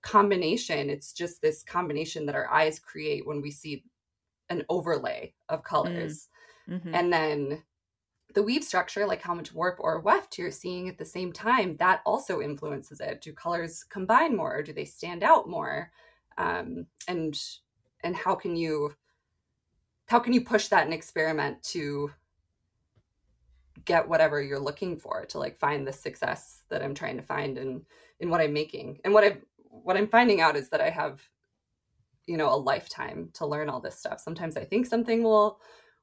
combination 0.01 0.89
it's 0.89 1.12
just 1.12 1.41
this 1.41 1.63
combination 1.63 2.25
that 2.25 2.36
our 2.36 2.50
eyes 2.51 2.79
create 2.79 3.25
when 3.25 3.41
we 3.41 3.51
see 3.51 3.84
an 4.50 4.63
overlay 4.70 5.34
of 5.50 5.62
mm. 5.62 5.65
colors. 5.65 6.29
Mm-hmm. 6.70 6.94
And 6.94 7.13
then 7.13 7.63
the 8.34 8.44
weave 8.44 8.63
structure, 8.63 9.06
like 9.06 9.22
how 9.22 9.34
much 9.34 9.53
warp 9.53 9.77
or 9.79 10.00
weft 10.00 10.38
you're 10.38 10.51
seeing 10.51 10.89
at 10.89 10.98
the 10.98 11.06
same 11.06 11.32
time, 11.32 11.77
that 11.77 12.01
also 12.06 12.41
influences 12.41 13.00
it. 13.00 13.22
Do 13.22 13.34
colors 13.34 13.84
combine 13.84 14.36
more? 14.36 14.58
or 14.58 14.63
do 14.63 14.74
they 14.74 14.86
stand 14.86 15.24
out 15.24 15.50
more? 15.50 15.91
Um, 16.38 16.86
and 17.08 17.39
and 18.03 18.15
how 18.15 18.36
can 18.36 18.56
you 18.56 18.94
how 20.07 20.19
can 20.19 20.33
you 20.33 20.41
push 20.41 20.67
that 20.69 20.85
and 20.85 20.93
experiment 20.93 21.61
to 21.61 22.11
get 23.85 24.07
whatever 24.07 24.41
you're 24.41 24.59
looking 24.59 24.97
for 24.97 25.25
to 25.25 25.39
like 25.39 25.57
find 25.59 25.87
the 25.87 25.93
success 25.93 26.63
that 26.69 26.81
I'm 26.81 26.95
trying 26.95 27.17
to 27.17 27.23
find 27.23 27.57
in 27.57 27.83
in 28.19 28.29
what 28.29 28.41
I'm 28.41 28.53
making. 28.53 28.99
And 29.03 29.13
what 29.13 29.23
I've 29.23 29.43
what 29.57 29.97
I'm 29.97 30.07
finding 30.07 30.41
out 30.41 30.55
is 30.55 30.69
that 30.69 30.81
I 30.81 30.89
have 30.89 31.21
you 32.25 32.37
know 32.37 32.53
a 32.53 32.55
lifetime 32.55 33.29
to 33.33 33.45
learn 33.45 33.69
all 33.69 33.79
this 33.79 33.99
stuff. 33.99 34.19
Sometimes 34.19 34.57
i 34.57 34.63
think 34.63 34.85
something 34.85 35.23
will 35.23 35.59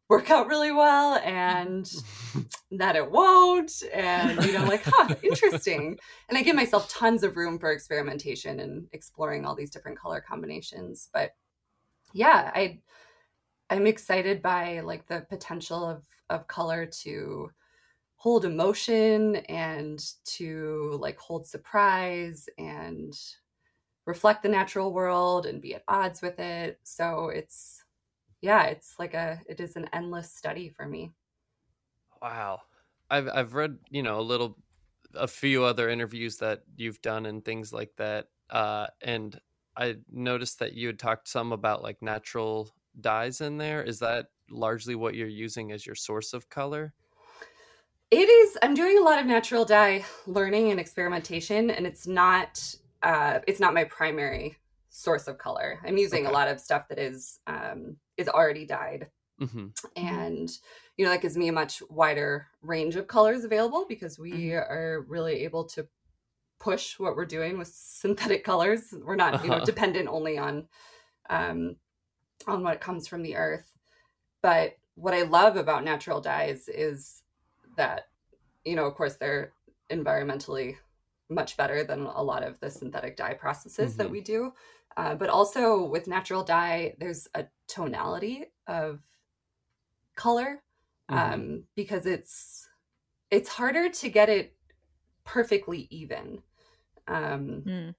work 0.08 0.30
out 0.30 0.48
really 0.48 0.70
well 0.70 1.16
and 1.24 1.90
that 2.70 2.94
it 2.94 3.10
won't 3.10 3.82
and 3.92 4.44
you 4.44 4.52
know 4.52 4.64
like 4.64 4.82
huh 4.84 5.14
interesting. 5.22 5.98
And 6.28 6.38
i 6.38 6.42
give 6.42 6.56
myself 6.56 6.88
tons 6.88 7.22
of 7.22 7.36
room 7.36 7.58
for 7.58 7.72
experimentation 7.72 8.60
and 8.60 8.86
exploring 8.92 9.44
all 9.44 9.54
these 9.54 9.70
different 9.70 9.98
color 9.98 10.22
combinations. 10.26 11.08
But 11.12 11.32
yeah 12.12 12.50
i 12.54 12.80
i'm 13.74 13.86
excited 13.86 14.40
by 14.42 14.80
like 14.80 15.06
the 15.06 15.20
potential 15.28 15.84
of 15.84 16.04
of 16.30 16.46
color 16.46 16.86
to 16.86 17.50
hold 18.16 18.44
emotion 18.44 19.36
and 19.48 20.14
to 20.24 20.96
like 21.00 21.18
hold 21.18 21.46
surprise 21.46 22.48
and 22.58 23.14
reflect 24.06 24.42
the 24.42 24.48
natural 24.48 24.92
world 24.92 25.46
and 25.46 25.62
be 25.62 25.74
at 25.74 25.84
odds 25.88 26.22
with 26.22 26.38
it 26.38 26.80
so 26.84 27.28
it's 27.28 27.84
yeah, 28.42 28.64
it's 28.66 28.98
like 28.98 29.14
a 29.14 29.42
it 29.48 29.60
is 29.60 29.76
an 29.76 29.88
endless 29.92 30.32
study 30.32 30.68
for 30.68 30.86
me. 30.86 31.12
Wow. 32.22 32.62
I've 33.10 33.28
I've 33.28 33.54
read, 33.54 33.78
you 33.90 34.02
know, 34.02 34.18
a 34.20 34.22
little 34.22 34.58
a 35.14 35.28
few 35.28 35.64
other 35.64 35.88
interviews 35.88 36.38
that 36.38 36.64
you've 36.76 37.00
done 37.02 37.26
and 37.26 37.44
things 37.44 37.72
like 37.72 37.96
that. 37.96 38.28
Uh 38.50 38.88
and 39.02 39.40
I 39.76 39.96
noticed 40.08 40.58
that 40.60 40.74
you 40.74 40.88
had 40.88 40.98
talked 40.98 41.28
some 41.28 41.52
about 41.52 41.82
like 41.82 42.02
natural 42.02 42.74
dyes 43.00 43.40
in 43.40 43.58
there. 43.58 43.82
Is 43.82 43.98
that 44.00 44.26
largely 44.50 44.94
what 44.94 45.14
you're 45.14 45.28
using 45.28 45.72
as 45.72 45.86
your 45.86 45.94
source 45.94 46.32
of 46.32 46.48
color? 46.48 46.92
It 48.10 48.28
is. 48.28 48.58
I'm 48.62 48.74
doing 48.74 48.98
a 48.98 49.02
lot 49.02 49.18
of 49.18 49.26
natural 49.26 49.64
dye 49.64 50.04
learning 50.26 50.70
and 50.70 50.78
experimentation, 50.78 51.70
and 51.70 51.86
it's 51.86 52.06
not. 52.06 52.62
Uh, 53.02 53.40
it's 53.46 53.60
not 53.60 53.74
my 53.74 53.84
primary 53.84 54.56
source 54.88 55.26
of 55.26 55.36
color. 55.36 55.80
I'm 55.84 55.98
using 55.98 56.24
okay. 56.24 56.30
a 56.30 56.34
lot 56.34 56.48
of 56.48 56.60
stuff 56.60 56.88
that 56.88 56.98
is 56.98 57.40
um, 57.46 57.96
is 58.16 58.28
already 58.28 58.64
dyed. 58.64 59.08
Mm-hmm. 59.40 59.66
And 59.96 60.50
you 60.96 61.04
know 61.04 61.10
that 61.10 61.22
gives 61.22 61.36
me 61.36 61.48
a 61.48 61.52
much 61.52 61.82
wider 61.90 62.46
range 62.62 62.94
of 62.94 63.08
colors 63.08 63.44
available 63.44 63.84
because 63.88 64.18
we 64.18 64.32
mm-hmm. 64.32 64.72
are 64.72 65.04
really 65.08 65.44
able 65.44 65.64
to 65.64 65.86
push 66.60 66.98
what 66.98 67.16
we're 67.16 67.26
doing 67.26 67.58
with 67.58 67.68
synthetic 67.68 68.44
colors. 68.44 68.94
We're 69.04 69.16
not 69.16 69.42
you 69.42 69.50
know 69.50 69.56
uh-huh. 69.56 69.64
dependent 69.72 70.08
only 70.08 70.38
on 70.38 70.68
um, 71.28 71.76
on 72.46 72.62
what 72.62 72.80
comes 72.80 73.06
from 73.06 73.22
the 73.22 73.36
earth. 73.36 73.66
But 74.42 74.76
what 74.94 75.14
I 75.14 75.22
love 75.22 75.56
about 75.56 75.84
natural 75.84 76.20
dyes 76.20 76.68
is 76.68 77.22
that 77.76 78.08
you 78.64 78.76
know 78.76 78.86
of 78.86 78.94
course 78.94 79.16
they're 79.16 79.52
environmentally 79.90 80.76
much 81.28 81.56
better 81.56 81.82
than 81.84 82.02
a 82.02 82.22
lot 82.22 82.44
of 82.44 82.60
the 82.60 82.70
synthetic 82.70 83.16
dye 83.16 83.34
processes 83.34 83.92
mm-hmm. 83.92 83.98
that 83.98 84.10
we 84.10 84.20
do 84.20 84.52
uh, 84.96 85.14
but 85.14 85.28
also 85.28 85.84
with 85.84 86.06
natural 86.06 86.44
dye, 86.44 86.94
there's 86.98 87.28
a 87.34 87.46
tonality 87.66 88.44
of 88.66 89.00
color 90.14 90.62
um, 91.08 91.18
mm-hmm. 91.18 91.56
because 91.74 92.06
it's 92.06 92.68
it's 93.30 93.48
harder 93.48 93.88
to 93.88 94.08
get 94.08 94.28
it 94.28 94.54
perfectly 95.24 95.88
even. 95.90 96.42
Um, 97.08 97.62
mm. 97.66 97.94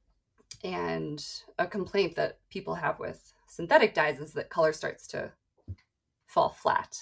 And 0.64 1.24
a 1.60 1.68
complaint 1.68 2.16
that 2.16 2.40
people 2.50 2.75
have 2.75 2.98
with 3.00 3.34
synthetic 3.55 3.93
dyes 3.93 4.19
is 4.19 4.33
that 4.33 4.50
color 4.50 4.74
starts 4.74 5.07
to 5.07 5.31
fall 6.27 6.50
flat. 6.50 6.97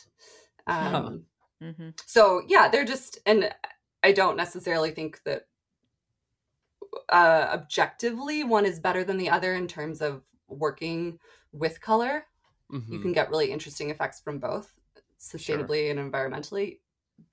Um, 0.68 1.24
mm-hmm. 1.62 1.90
So 2.06 2.44
yeah, 2.48 2.70
they're 2.70 2.86
just, 2.86 3.20
and 3.26 3.54
I 4.04 4.12
don't 4.12 4.38
necessarily 4.38 4.92
think 4.92 5.22
that 5.26 5.48
uh, 7.12 7.50
objectively 7.52 8.44
one 8.44 8.66
is 8.66 8.80
better 8.80 9.04
than 9.04 9.18
the 9.18 9.30
other 9.30 9.56
in 9.56 9.68
terms 9.68 10.02
of 10.02 10.22
working 10.48 11.20
with 11.52 11.82
color. 11.82 12.26
Mm-hmm. 12.72 12.94
You 12.94 13.00
can 13.00 13.14
get 13.14 13.30
really 13.30 13.52
interesting 13.52 13.90
effects 13.90 14.22
from 14.22 14.40
both 14.40 14.74
sustainably 15.20 15.88
sure. 15.88 15.92
and 15.92 16.12
environmentally. 16.12 16.80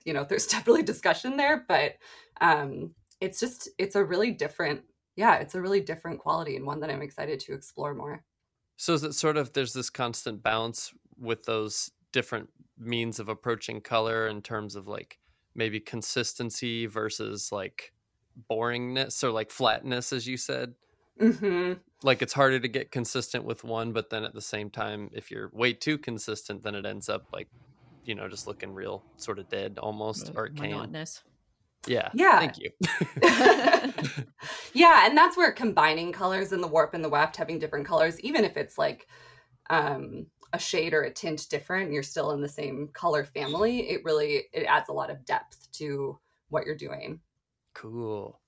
You 0.03 0.13
know, 0.13 0.25
there's 0.27 0.47
definitely 0.55 0.83
discussion 0.83 1.37
there, 1.37 1.63
but 1.67 1.93
um, 2.39 2.95
it's 3.19 3.39
just 3.39 3.69
it's 3.77 3.95
a 3.95 4.03
really 4.03 4.31
different 4.31 4.81
yeah, 5.15 5.35
it's 5.35 5.55
a 5.55 5.61
really 5.61 5.81
different 5.81 6.19
quality 6.19 6.55
and 6.55 6.65
one 6.65 6.79
that 6.79 6.89
I'm 6.89 7.01
excited 7.01 7.39
to 7.41 7.53
explore 7.53 7.93
more. 7.93 8.23
So 8.81 8.95
is 8.95 9.03
it 9.03 9.13
sort 9.13 9.37
of 9.37 9.53
there's 9.53 9.73
this 9.73 9.91
constant 9.91 10.41
balance 10.41 10.91
with 11.19 11.43
those 11.43 11.91
different 12.11 12.49
means 12.79 13.19
of 13.19 13.29
approaching 13.29 13.79
color 13.79 14.27
in 14.27 14.41
terms 14.41 14.75
of 14.75 14.87
like 14.87 15.19
maybe 15.53 15.79
consistency 15.79 16.87
versus 16.87 17.51
like 17.51 17.93
boringness 18.49 19.23
or 19.23 19.29
like 19.29 19.51
flatness, 19.51 20.11
as 20.11 20.25
you 20.25 20.35
said. 20.35 20.73
Mm-hmm. 21.21 21.73
Like 22.01 22.23
it's 22.23 22.33
harder 22.33 22.59
to 22.59 22.67
get 22.67 22.89
consistent 22.89 23.45
with 23.45 23.63
one, 23.63 23.93
but 23.93 24.09
then 24.09 24.23
at 24.23 24.33
the 24.33 24.41
same 24.41 24.71
time, 24.71 25.11
if 25.13 25.29
you're 25.29 25.51
way 25.53 25.73
too 25.73 25.99
consistent, 25.99 26.63
then 26.63 26.73
it 26.73 26.83
ends 26.83 27.07
up 27.07 27.27
like, 27.31 27.49
you 28.03 28.15
know, 28.15 28.27
just 28.27 28.47
looking 28.47 28.73
real 28.73 29.03
sort 29.17 29.37
of 29.37 29.47
dead 29.47 29.77
almost, 29.77 30.31
or 30.35 30.47
it 30.47 30.55
can. 30.55 30.71
Monotonous. 30.71 31.21
Yeah. 31.87 32.09
Yeah. 32.13 32.39
Thank 32.39 32.57
you. 32.59 32.71
yeah, 34.73 35.07
and 35.07 35.17
that's 35.17 35.35
where 35.35 35.51
combining 35.51 36.11
colors 36.11 36.51
in 36.51 36.61
the 36.61 36.67
warp 36.67 36.93
and 36.93 37.03
the 37.03 37.09
weft, 37.09 37.35
having 37.35 37.59
different 37.59 37.87
colors, 37.87 38.19
even 38.21 38.43
if 38.45 38.57
it's 38.57 38.77
like 38.77 39.07
um 39.69 40.25
a 40.53 40.59
shade 40.59 40.93
or 40.93 41.03
a 41.03 41.13
tint 41.13 41.47
different, 41.49 41.91
you're 41.91 42.03
still 42.03 42.31
in 42.31 42.41
the 42.41 42.49
same 42.49 42.89
color 42.93 43.23
family. 43.23 43.89
It 43.89 44.03
really 44.03 44.43
it 44.53 44.65
adds 44.65 44.89
a 44.89 44.93
lot 44.93 45.09
of 45.09 45.25
depth 45.25 45.71
to 45.73 46.19
what 46.49 46.65
you're 46.65 46.75
doing. 46.75 47.19
Cool. 47.73 48.39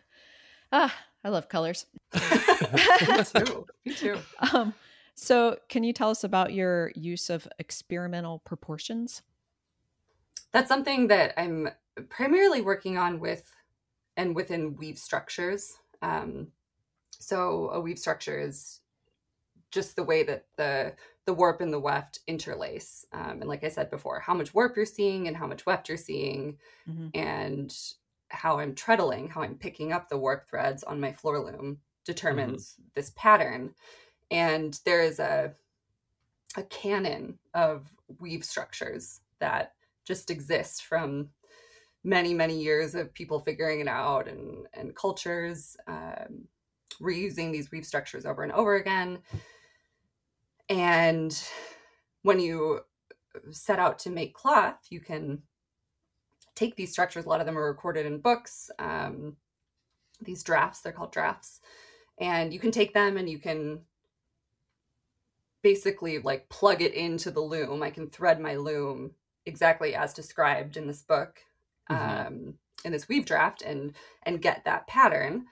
ah, 0.72 0.94
I 1.24 1.28
love 1.28 1.48
colors. 1.48 1.86
Me 2.14 2.20
too. 3.24 3.66
Me 3.84 3.94
too. 3.94 4.18
Um, 4.52 4.74
so, 5.16 5.58
can 5.68 5.84
you 5.84 5.92
tell 5.92 6.10
us 6.10 6.24
about 6.24 6.52
your 6.52 6.92
use 6.94 7.30
of 7.30 7.46
experimental 7.58 8.40
proportions? 8.40 9.22
That's 10.52 10.68
something 10.68 11.08
that 11.08 11.34
I'm 11.36 11.68
primarily 12.08 12.60
working 12.60 12.98
on 12.98 13.20
with 13.20 13.50
and 14.16 14.34
within 14.34 14.76
weave 14.76 14.98
structures. 14.98 15.78
Um, 16.02 16.48
so, 17.10 17.70
a 17.70 17.80
weave 17.80 17.98
structure 17.98 18.38
is 18.38 18.80
just 19.70 19.96
the 19.96 20.04
way 20.04 20.22
that 20.22 20.46
the 20.56 20.94
the 21.26 21.34
warp 21.34 21.60
and 21.60 21.72
the 21.72 21.80
weft 21.80 22.20
interlace. 22.26 23.06
Um, 23.12 23.40
and 23.40 23.48
like 23.48 23.64
I 23.64 23.68
said 23.68 23.90
before, 23.90 24.20
how 24.20 24.34
much 24.34 24.54
warp 24.54 24.76
you're 24.76 24.84
seeing 24.84 25.26
and 25.26 25.36
how 25.36 25.46
much 25.46 25.64
weft 25.64 25.88
you're 25.88 25.98
seeing, 25.98 26.58
mm-hmm. 26.88 27.08
and 27.14 27.74
how 28.28 28.58
I'm 28.58 28.74
treadling, 28.74 29.28
how 29.28 29.42
I'm 29.42 29.56
picking 29.56 29.92
up 29.92 30.08
the 30.08 30.18
warp 30.18 30.48
threads 30.48 30.82
on 30.84 31.00
my 31.00 31.12
floor 31.12 31.38
loom 31.38 31.78
determines 32.04 32.72
mm-hmm. 32.72 32.88
this 32.94 33.12
pattern. 33.16 33.74
And 34.30 34.78
there 34.84 35.02
is 35.02 35.18
a 35.18 35.54
a 36.56 36.62
canon 36.64 37.38
of 37.54 37.92
weave 38.20 38.44
structures 38.44 39.20
that 39.40 39.72
just 40.04 40.30
exist 40.30 40.84
from 40.84 41.30
many 42.04 42.34
many 42.34 42.60
years 42.60 42.94
of 42.94 43.12
people 43.14 43.40
figuring 43.40 43.80
it 43.80 43.88
out 43.88 44.28
and 44.28 44.66
and 44.74 44.94
cultures 44.94 45.76
um, 45.86 46.46
reusing 47.00 47.50
these 47.50 47.70
weave 47.70 47.86
structures 47.86 48.26
over 48.26 48.42
and 48.42 48.52
over 48.52 48.76
again 48.76 49.18
and 50.68 51.48
when 52.22 52.38
you 52.38 52.80
set 53.50 53.78
out 53.78 53.98
to 53.98 54.10
make 54.10 54.34
cloth 54.34 54.78
you 54.90 55.00
can 55.00 55.42
take 56.54 56.76
these 56.76 56.92
structures. 56.92 57.24
A 57.24 57.28
lot 57.28 57.40
of 57.40 57.46
them 57.46 57.58
are 57.58 57.66
recorded 57.66 58.06
in 58.06 58.18
books. 58.18 58.70
Um, 58.78 59.36
these 60.20 60.42
drafts, 60.42 60.80
they're 60.80 60.92
called 60.92 61.12
drafts, 61.12 61.60
and 62.18 62.52
you 62.52 62.60
can 62.60 62.70
take 62.70 62.94
them 62.94 63.16
and 63.16 63.28
you 63.28 63.38
can 63.38 63.80
basically 65.62 66.18
like 66.18 66.48
plug 66.48 66.82
it 66.82 66.94
into 66.94 67.30
the 67.30 67.40
loom. 67.40 67.82
I 67.82 67.90
can 67.90 68.08
thread 68.08 68.40
my 68.40 68.54
loom 68.54 69.12
exactly 69.46 69.94
as 69.94 70.14
described 70.14 70.76
in 70.76 70.86
this 70.86 71.02
book, 71.02 71.40
mm-hmm. 71.90 72.26
um, 72.26 72.54
in 72.84 72.92
this 72.92 73.08
weave 73.08 73.26
draft, 73.26 73.62
and 73.62 73.94
and 74.24 74.42
get 74.42 74.64
that 74.64 74.86
pattern. 74.86 75.46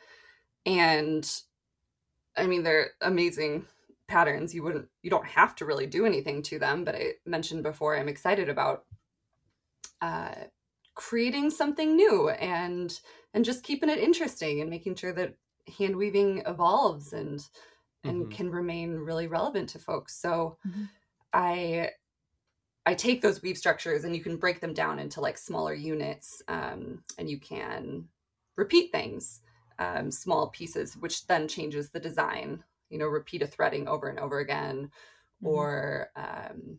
And 0.66 1.28
I 2.36 2.46
mean, 2.46 2.62
they're 2.62 2.90
amazing 3.00 3.66
patterns. 4.08 4.54
You 4.54 4.62
wouldn't, 4.62 4.88
you 5.02 5.10
don't 5.10 5.26
have 5.26 5.54
to 5.56 5.64
really 5.64 5.86
do 5.86 6.06
anything 6.06 6.42
to 6.42 6.58
them. 6.58 6.84
But 6.84 6.94
I 6.94 7.12
mentioned 7.26 7.62
before, 7.62 7.96
I'm 7.96 8.08
excited 8.08 8.48
about 8.48 8.84
uh, 10.00 10.34
creating 10.94 11.50
something 11.50 11.96
new 11.96 12.28
and 12.28 12.98
and 13.34 13.44
just 13.44 13.62
keeping 13.62 13.88
it 13.88 13.98
interesting 13.98 14.60
and 14.60 14.68
making 14.68 14.94
sure 14.94 15.12
that 15.12 15.34
hand 15.78 15.96
weaving 15.96 16.42
evolves 16.46 17.12
and 17.12 17.40
and 18.04 18.24
mm-hmm. 18.24 18.32
can 18.32 18.50
remain 18.50 18.96
really 18.96 19.26
relevant 19.26 19.68
to 19.70 19.78
folks 19.78 20.20
so 20.20 20.58
mm-hmm. 20.66 20.84
i 21.32 21.88
i 22.86 22.94
take 22.94 23.22
those 23.22 23.42
weave 23.42 23.58
structures 23.58 24.04
and 24.04 24.14
you 24.14 24.22
can 24.22 24.36
break 24.36 24.60
them 24.60 24.74
down 24.74 24.98
into 24.98 25.20
like 25.20 25.38
smaller 25.38 25.74
units 25.74 26.42
um, 26.48 27.02
and 27.18 27.28
you 27.28 27.38
can 27.38 28.06
repeat 28.56 28.90
things 28.92 29.40
um, 29.78 30.10
small 30.10 30.48
pieces 30.48 30.96
which 30.96 31.26
then 31.26 31.48
changes 31.48 31.90
the 31.90 32.00
design 32.00 32.62
you 32.90 32.98
know 32.98 33.06
repeat 33.06 33.42
a 33.42 33.46
threading 33.46 33.88
over 33.88 34.08
and 34.08 34.18
over 34.18 34.38
again 34.38 34.90
mm-hmm. 35.42 35.46
or 35.46 36.10
um, 36.16 36.78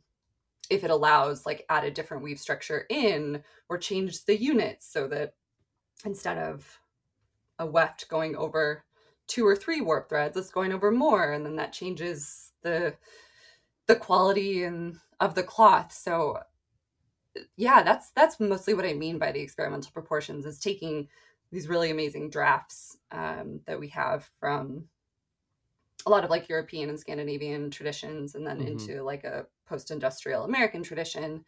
if 0.69 0.83
it 0.83 0.91
allows 0.91 1.45
like 1.45 1.65
add 1.69 1.83
a 1.83 1.91
different 1.91 2.23
weave 2.23 2.39
structure 2.39 2.85
in 2.89 3.43
or 3.69 3.77
change 3.77 4.25
the 4.25 4.39
units 4.39 4.91
so 4.91 5.07
that 5.07 5.33
instead 6.05 6.37
of 6.37 6.79
a 7.59 7.65
weft 7.65 8.07
going 8.09 8.35
over 8.35 8.83
two 9.27 9.45
or 9.45 9.55
three 9.55 9.81
warp 9.81 10.09
threads 10.09 10.37
it's 10.37 10.51
going 10.51 10.71
over 10.71 10.91
more 10.91 11.33
and 11.33 11.45
then 11.45 11.55
that 11.55 11.73
changes 11.73 12.51
the 12.61 12.93
the 13.87 13.95
quality 13.95 14.63
and 14.63 14.97
of 15.19 15.35
the 15.35 15.43
cloth. 15.43 15.91
So 15.91 16.39
yeah, 17.55 17.83
that's 17.83 18.11
that's 18.11 18.39
mostly 18.39 18.73
what 18.73 18.85
I 18.85 18.93
mean 18.93 19.17
by 19.17 19.31
the 19.31 19.41
experimental 19.41 19.91
proportions 19.91 20.45
is 20.45 20.59
taking 20.59 21.07
these 21.51 21.67
really 21.67 21.91
amazing 21.91 22.29
drafts 22.29 22.97
um, 23.11 23.59
that 23.65 23.79
we 23.79 23.87
have 23.89 24.29
from 24.39 24.85
a 26.05 26.09
lot 26.09 26.23
of 26.23 26.29
like 26.29 26.49
European 26.49 26.89
and 26.89 26.99
Scandinavian 26.99 27.69
traditions, 27.71 28.35
and 28.35 28.45
then 28.45 28.59
mm-hmm. 28.59 28.67
into 28.67 29.03
like 29.03 29.23
a 29.23 29.45
post-industrial 29.65 30.43
American 30.43 30.83
tradition, 30.83 31.45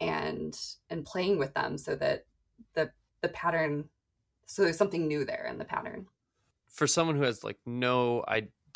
and 0.00 0.58
and 0.90 1.04
playing 1.04 1.38
with 1.38 1.52
them 1.54 1.76
so 1.76 1.96
that 1.96 2.24
the 2.74 2.90
the 3.22 3.28
pattern, 3.30 3.88
so 4.46 4.62
there's 4.62 4.76
something 4.76 5.08
new 5.08 5.24
there 5.24 5.46
in 5.50 5.58
the 5.58 5.64
pattern. 5.64 6.06
For 6.68 6.86
someone 6.86 7.16
who 7.16 7.22
has 7.22 7.42
like 7.42 7.58
no 7.66 8.24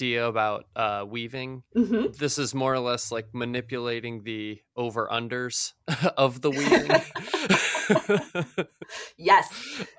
idea 0.03 0.27
about 0.27 0.67
uh, 0.75 1.05
weaving, 1.09 1.63
mm-hmm. 1.77 2.07
this 2.19 2.37
is 2.37 2.55
more 2.55 2.75
or 2.75 2.81
less 2.81 3.13
like 3.13 3.29
manipulating 3.33 4.25
the 4.25 4.61
over 4.77 5.09
unders 5.11 5.75
of 6.17 6.41
the 6.41 6.51
weaving. 6.51 6.91
yes. 9.17 9.49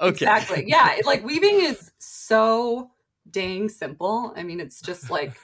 Okay. 0.01 0.25
Exactly. 0.25 0.65
Yeah. 0.67 0.98
Like 1.05 1.24
weaving 1.24 1.62
is 1.62 1.91
so 2.00 2.91
dang 3.29 3.69
simple. 3.69 4.33
I 4.36 4.43
mean, 4.43 4.60
it's 4.60 4.81
just 4.81 5.10
like 5.10 5.38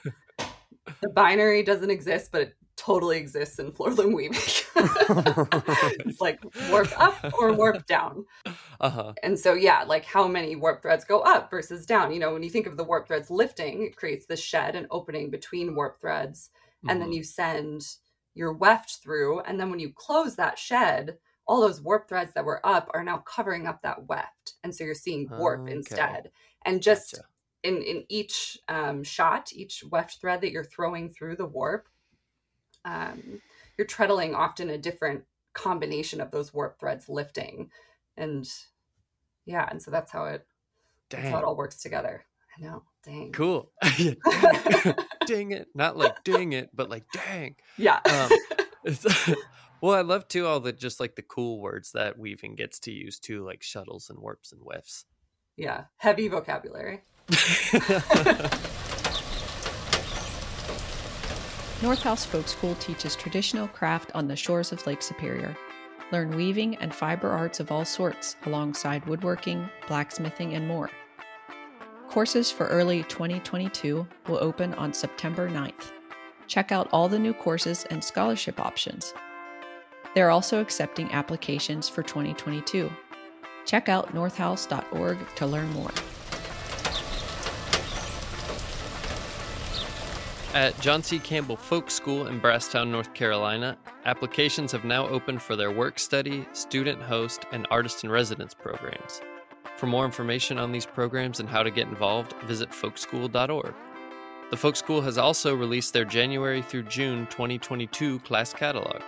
the 1.00 1.08
binary 1.14 1.62
doesn't 1.62 1.90
exist, 1.90 2.30
but 2.30 2.42
it 2.42 2.54
totally 2.80 3.18
exists 3.18 3.58
in 3.58 3.72
floor 3.72 3.90
loom 3.90 4.14
weaving. 4.14 4.38
it's 4.76 6.20
like 6.20 6.40
warp 6.70 6.88
up 6.98 7.34
or 7.38 7.52
warp 7.52 7.86
down. 7.86 8.24
Uh-huh. 8.80 9.12
And 9.22 9.38
so, 9.38 9.52
yeah, 9.52 9.84
like 9.84 10.04
how 10.04 10.26
many 10.26 10.56
warp 10.56 10.80
threads 10.80 11.04
go 11.04 11.20
up 11.20 11.50
versus 11.50 11.84
down? 11.84 12.12
You 12.12 12.20
know, 12.20 12.32
when 12.32 12.42
you 12.42 12.48
think 12.48 12.66
of 12.66 12.76
the 12.76 12.84
warp 12.84 13.06
threads 13.06 13.30
lifting, 13.30 13.82
it 13.82 13.96
creates 13.96 14.26
this 14.26 14.40
shed 14.40 14.74
and 14.74 14.86
opening 14.90 15.30
between 15.30 15.74
warp 15.74 16.00
threads. 16.00 16.50
And 16.82 16.92
mm-hmm. 16.92 17.00
then 17.00 17.12
you 17.12 17.22
send 17.22 17.86
your 18.34 18.54
weft 18.54 19.00
through. 19.02 19.40
And 19.40 19.60
then 19.60 19.70
when 19.70 19.80
you 19.80 19.92
close 19.94 20.36
that 20.36 20.58
shed, 20.58 21.18
all 21.46 21.60
those 21.60 21.82
warp 21.82 22.08
threads 22.08 22.32
that 22.34 22.44
were 22.44 22.64
up 22.66 22.90
are 22.94 23.04
now 23.04 23.18
covering 23.18 23.66
up 23.66 23.82
that 23.82 24.08
weft. 24.08 24.54
And 24.64 24.74
so 24.74 24.84
you're 24.84 24.94
seeing 24.94 25.28
warp 25.30 25.62
okay. 25.62 25.72
instead. 25.72 26.30
And 26.64 26.82
just 26.82 27.12
gotcha 27.12 27.26
in 27.62 27.82
in 27.82 28.04
each 28.08 28.58
um, 28.68 29.02
shot, 29.02 29.52
each 29.52 29.84
weft 29.90 30.20
thread 30.20 30.40
that 30.40 30.50
you're 30.50 30.64
throwing 30.64 31.10
through 31.10 31.36
the 31.36 31.46
warp, 31.46 31.88
um, 32.84 33.40
you're 33.76 33.86
treadling 33.86 34.34
often 34.34 34.70
a 34.70 34.78
different 34.78 35.24
combination 35.54 36.20
of 36.20 36.30
those 36.30 36.54
warp 36.54 36.78
threads 36.78 37.08
lifting, 37.08 37.70
and 38.16 38.48
yeah, 39.46 39.66
and 39.70 39.82
so 39.82 39.90
that's 39.90 40.12
how 40.12 40.24
it 40.26 40.46
dang. 41.08 41.22
that's 41.22 41.32
how 41.32 41.38
it 41.38 41.44
all 41.44 41.56
works 41.56 41.82
together. 41.82 42.24
I 42.56 42.62
know, 42.62 42.82
dang, 43.04 43.32
cool, 43.32 43.72
dang. 43.82 44.16
dang 45.26 45.52
it, 45.52 45.68
not 45.74 45.96
like 45.96 46.22
dang 46.24 46.52
it, 46.52 46.70
but 46.74 46.90
like 46.90 47.04
dang, 47.12 47.56
yeah. 47.76 48.00
Um, 48.04 48.30
well, 49.80 49.94
I 49.94 50.02
love 50.02 50.28
too 50.28 50.46
all 50.46 50.60
the 50.60 50.72
just 50.72 51.00
like 51.00 51.16
the 51.16 51.22
cool 51.22 51.60
words 51.60 51.92
that 51.92 52.18
weaving 52.18 52.54
gets 52.56 52.78
to 52.80 52.92
use 52.92 53.18
too, 53.18 53.44
like 53.44 53.62
shuttles 53.62 54.10
and 54.10 54.18
warps 54.18 54.52
and 54.52 54.62
wefts 54.64 55.04
Yeah, 55.56 55.84
heavy 55.96 56.28
vocabulary. 56.28 57.02
North 61.82 62.02
House 62.02 62.26
Folk 62.26 62.46
School 62.46 62.74
teaches 62.74 63.16
traditional 63.16 63.66
craft 63.66 64.10
on 64.14 64.28
the 64.28 64.36
shores 64.36 64.70
of 64.70 64.86
Lake 64.86 65.00
Superior. 65.00 65.56
Learn 66.12 66.36
weaving 66.36 66.76
and 66.76 66.94
fiber 66.94 67.30
arts 67.30 67.58
of 67.58 67.72
all 67.72 67.86
sorts, 67.86 68.36
alongside 68.44 69.06
woodworking, 69.06 69.66
blacksmithing, 69.88 70.52
and 70.54 70.68
more. 70.68 70.90
Courses 72.08 72.50
for 72.50 72.66
early 72.66 73.04
2022 73.04 74.06
will 74.28 74.38
open 74.42 74.74
on 74.74 74.92
September 74.92 75.48
9th. 75.48 75.92
Check 76.48 76.70
out 76.70 76.88
all 76.92 77.08
the 77.08 77.18
new 77.18 77.32
courses 77.32 77.86
and 77.88 78.04
scholarship 78.04 78.60
options. 78.60 79.14
They're 80.14 80.30
also 80.30 80.60
accepting 80.60 81.10
applications 81.12 81.88
for 81.88 82.02
2022. 82.02 82.90
Check 83.64 83.88
out 83.88 84.12
northhouse.org 84.12 85.18
to 85.36 85.46
learn 85.46 85.70
more. 85.72 85.92
At 90.54 90.78
John 90.80 91.00
C. 91.00 91.20
Campbell 91.20 91.56
Folk 91.56 91.92
School 91.92 92.26
in 92.26 92.40
Brasstown, 92.40 92.90
North 92.90 93.14
Carolina, 93.14 93.78
applications 94.04 94.72
have 94.72 94.84
now 94.84 95.06
opened 95.06 95.40
for 95.40 95.54
their 95.54 95.70
work 95.70 96.00
study, 96.00 96.44
student 96.52 97.00
host, 97.00 97.44
and 97.52 97.68
artist 97.70 98.02
in 98.02 98.10
residence 98.10 98.52
programs. 98.52 99.20
For 99.76 99.86
more 99.86 100.04
information 100.04 100.58
on 100.58 100.72
these 100.72 100.86
programs 100.86 101.38
and 101.38 101.48
how 101.48 101.62
to 101.62 101.70
get 101.70 101.86
involved, 101.86 102.34
visit 102.46 102.70
folkschool.org. 102.70 103.74
The 104.50 104.56
Folk 104.56 104.74
School 104.74 105.00
has 105.02 105.18
also 105.18 105.54
released 105.54 105.92
their 105.92 106.04
January 106.04 106.62
through 106.62 106.82
June 106.82 107.28
2022 107.28 108.18
class 108.18 108.52
catalog. 108.52 109.02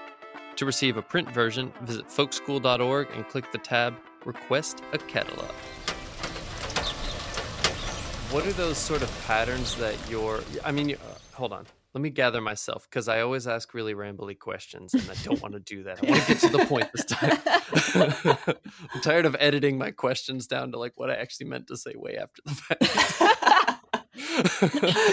To 0.54 0.64
receive 0.64 0.96
a 0.96 1.02
print 1.02 1.28
version, 1.28 1.72
visit 1.82 2.06
folkschool.org 2.06 3.08
and 3.16 3.26
click 3.26 3.50
the 3.50 3.58
tab 3.58 3.96
Request 4.24 4.82
a 4.92 4.98
Catalog 4.98 5.50
what 8.32 8.46
are 8.46 8.52
those 8.52 8.78
sort 8.78 9.02
of 9.02 9.24
patterns 9.26 9.76
that 9.76 9.94
you're 10.10 10.42
i 10.64 10.72
mean 10.72 10.94
uh, 10.94 11.14
hold 11.34 11.52
on. 11.52 11.66
Let 11.94 12.00
me 12.00 12.10
gather 12.10 12.40
myself 12.40 12.88
because 12.88 13.06
I 13.06 13.20
always 13.20 13.46
ask 13.46 13.74
really 13.74 13.94
rambly 13.94 14.38
questions 14.38 14.94
and 14.94 15.10
I 15.10 15.14
don't 15.24 15.42
want 15.42 15.52
to 15.54 15.60
do 15.60 15.82
that. 15.82 16.02
I 16.02 16.10
want 16.10 16.22
to 16.22 16.28
get 16.28 16.40
to 16.40 16.48
the 16.48 16.64
point 16.64 16.88
this 16.94 17.04
time. 17.04 17.38
I'm 18.94 19.00
tired 19.02 19.26
of 19.26 19.36
editing 19.38 19.76
my 19.76 19.90
questions 19.90 20.46
down 20.46 20.72
to 20.72 20.78
like 20.78 20.92
what 20.96 21.10
I 21.10 21.16
actually 21.16 21.48
meant 21.48 21.66
to 21.66 21.76
say 21.76 21.92
way 21.94 22.16
after 22.16 22.40
the 22.46 22.54
fact. 22.54 22.84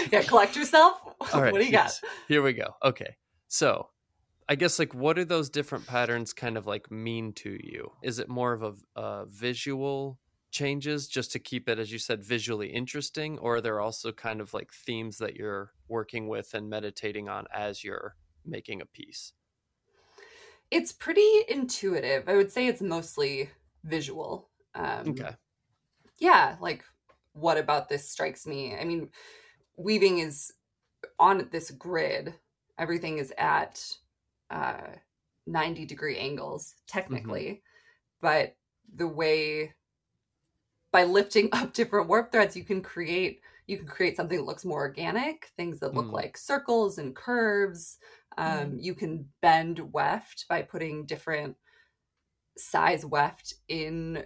yeah, 0.12 0.22
collect 0.22 0.56
yourself. 0.56 1.02
All 1.34 1.42
right, 1.42 1.52
what 1.52 1.60
do 1.60 1.66
you 1.66 1.72
got? 1.72 2.00
Here 2.28 2.42
we 2.42 2.54
go. 2.54 2.74
Okay. 2.82 3.16
So 3.48 3.88
I 4.48 4.54
guess 4.54 4.78
like 4.78 4.94
what 4.94 5.16
do 5.16 5.26
those 5.26 5.50
different 5.50 5.86
patterns 5.86 6.32
kind 6.32 6.56
of 6.56 6.66
like 6.66 6.90
mean 6.90 7.34
to 7.34 7.50
you? 7.62 7.92
Is 8.02 8.18
it 8.18 8.30
more 8.30 8.54
of 8.54 8.62
a, 8.62 8.72
a 8.98 9.26
visual 9.26 10.18
changes 10.50 11.06
just 11.06 11.32
to 11.32 11.38
keep 11.38 11.68
it 11.68 11.78
as 11.78 11.92
you 11.92 11.98
said 11.98 12.24
visually 12.24 12.68
interesting 12.68 13.38
or 13.38 13.56
are 13.56 13.60
there 13.60 13.80
also 13.80 14.10
kind 14.12 14.40
of 14.40 14.52
like 14.52 14.72
themes 14.72 15.18
that 15.18 15.36
you're 15.36 15.72
working 15.88 16.28
with 16.28 16.54
and 16.54 16.68
meditating 16.68 17.28
on 17.28 17.46
as 17.54 17.84
you're 17.84 18.16
making 18.44 18.80
a 18.80 18.86
piece? 18.86 19.32
It's 20.70 20.92
pretty 20.92 21.28
intuitive. 21.48 22.28
I 22.28 22.36
would 22.36 22.50
say 22.50 22.66
it's 22.66 22.82
mostly 22.82 23.50
visual 23.84 24.48
um 24.74 25.08
okay. 25.08 25.34
yeah 26.18 26.54
like 26.60 26.84
what 27.32 27.58
about 27.58 27.88
this 27.88 28.08
strikes 28.08 28.46
me? 28.46 28.74
I 28.74 28.84
mean 28.84 29.08
weaving 29.76 30.18
is 30.18 30.52
on 31.18 31.48
this 31.50 31.70
grid. 31.70 32.34
Everything 32.78 33.18
is 33.18 33.32
at 33.38 33.82
uh 34.50 34.88
90 35.46 35.86
degree 35.86 36.18
angles 36.18 36.74
technically 36.86 37.44
mm-hmm. 37.44 38.20
but 38.20 38.56
the 38.94 39.08
way 39.08 39.72
by 40.92 41.04
lifting 41.04 41.48
up 41.52 41.72
different 41.72 42.08
warp 42.08 42.32
threads, 42.32 42.56
you 42.56 42.64
can 42.64 42.82
create 42.82 43.40
you 43.66 43.78
can 43.78 43.86
create 43.86 44.16
something 44.16 44.36
that 44.36 44.44
looks 44.44 44.64
more 44.64 44.80
organic, 44.80 45.52
things 45.56 45.78
that 45.78 45.94
look 45.94 46.06
mm. 46.06 46.12
like 46.12 46.36
circles 46.36 46.98
and 46.98 47.14
curves. 47.14 47.98
Um, 48.36 48.72
mm. 48.72 48.82
You 48.82 48.94
can 48.94 49.26
bend 49.42 49.92
weft 49.92 50.46
by 50.48 50.62
putting 50.62 51.06
different 51.06 51.56
size 52.58 53.06
weft 53.06 53.54
in 53.68 54.24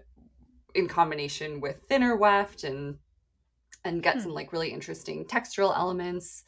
in 0.75 0.89
combination 0.89 1.61
with 1.61 1.83
thinner 1.89 2.17
weft 2.17 2.65
and 2.65 2.97
and 3.85 4.03
get 4.03 4.17
mm. 4.17 4.23
some 4.23 4.33
like 4.33 4.53
really 4.53 4.73
interesting 4.73 5.27
textural 5.27 5.77
elements. 5.77 6.45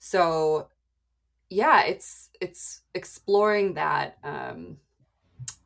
So 0.00 0.68
yeah, 1.50 1.84
it's 1.84 2.30
it's 2.40 2.82
exploring 2.94 3.74
that. 3.74 4.18
Um, 4.24 4.78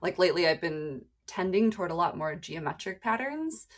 like 0.02 0.18
lately, 0.18 0.46
I've 0.46 0.60
been 0.60 1.02
tending 1.28 1.70
toward 1.70 1.92
a 1.92 1.94
lot 1.94 2.16
more 2.16 2.34
geometric 2.34 3.00
patterns, 3.00 3.68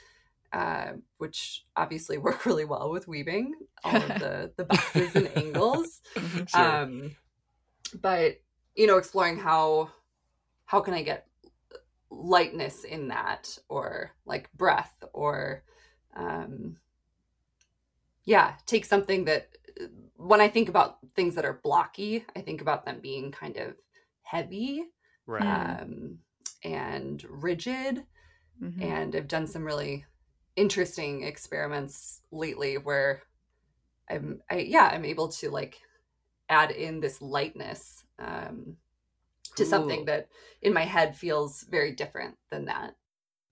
uh, 0.54 0.92
which 1.18 1.66
obviously 1.76 2.16
work 2.26 2.46
really 2.46 2.64
well 2.64 2.90
with 2.90 3.06
weaving 3.06 3.54
all 3.84 3.96
of 3.96 4.08
the 4.08 4.52
the 4.56 4.64
boxes 4.64 5.14
and 5.14 5.36
angles. 5.36 6.00
Mm-hmm, 6.16 6.44
sure. 6.46 6.82
Um, 6.82 7.16
but 8.00 8.40
you 8.74 8.86
know, 8.86 8.96
exploring 8.96 9.36
how 9.36 9.90
how 10.64 10.80
can 10.80 10.94
I 10.94 11.02
get 11.02 11.26
lightness 12.10 12.84
in 12.84 13.08
that, 13.08 13.58
or 13.68 14.12
like 14.24 14.50
breath, 14.52 15.04
or 15.12 15.64
um, 16.16 16.76
yeah, 18.24 18.54
take 18.66 18.84
something 18.84 19.24
that 19.26 19.48
when 20.16 20.40
I 20.40 20.48
think 20.48 20.68
about 20.68 20.98
things 21.16 21.34
that 21.34 21.44
are 21.44 21.60
blocky, 21.64 22.24
I 22.36 22.40
think 22.40 22.60
about 22.60 22.84
them 22.84 23.00
being 23.00 23.32
kind 23.32 23.56
of 23.56 23.74
heavy. 24.22 24.84
Right. 25.26 25.80
Um, 25.80 26.18
and 26.62 27.25
rigid. 27.29 28.05
Mm-hmm. 28.62 28.83
And 28.83 29.16
I've 29.16 29.29
done 29.29 29.46
some 29.46 29.64
really 29.64 30.05
interesting 30.57 31.23
experiments 31.23 32.20
lately 32.31 32.77
where 32.77 33.23
I'm, 34.11 34.42
I, 34.51 34.59
yeah, 34.59 34.90
I'm 34.92 35.05
able 35.05 35.29
to 35.29 35.51
like 35.51 35.79
add 36.49 36.70
in 36.70 37.01
this 37.01 37.23
lightness 37.23 38.05
um, 38.18 38.77
to 39.57 39.64
something 39.64 40.05
that 40.07 40.29
in 40.62 40.75
my 40.75 40.85
head 40.85 41.16
feels 41.16 41.64
very 41.70 41.94
different 41.94 42.37
than 42.51 42.66
that. 42.66 42.94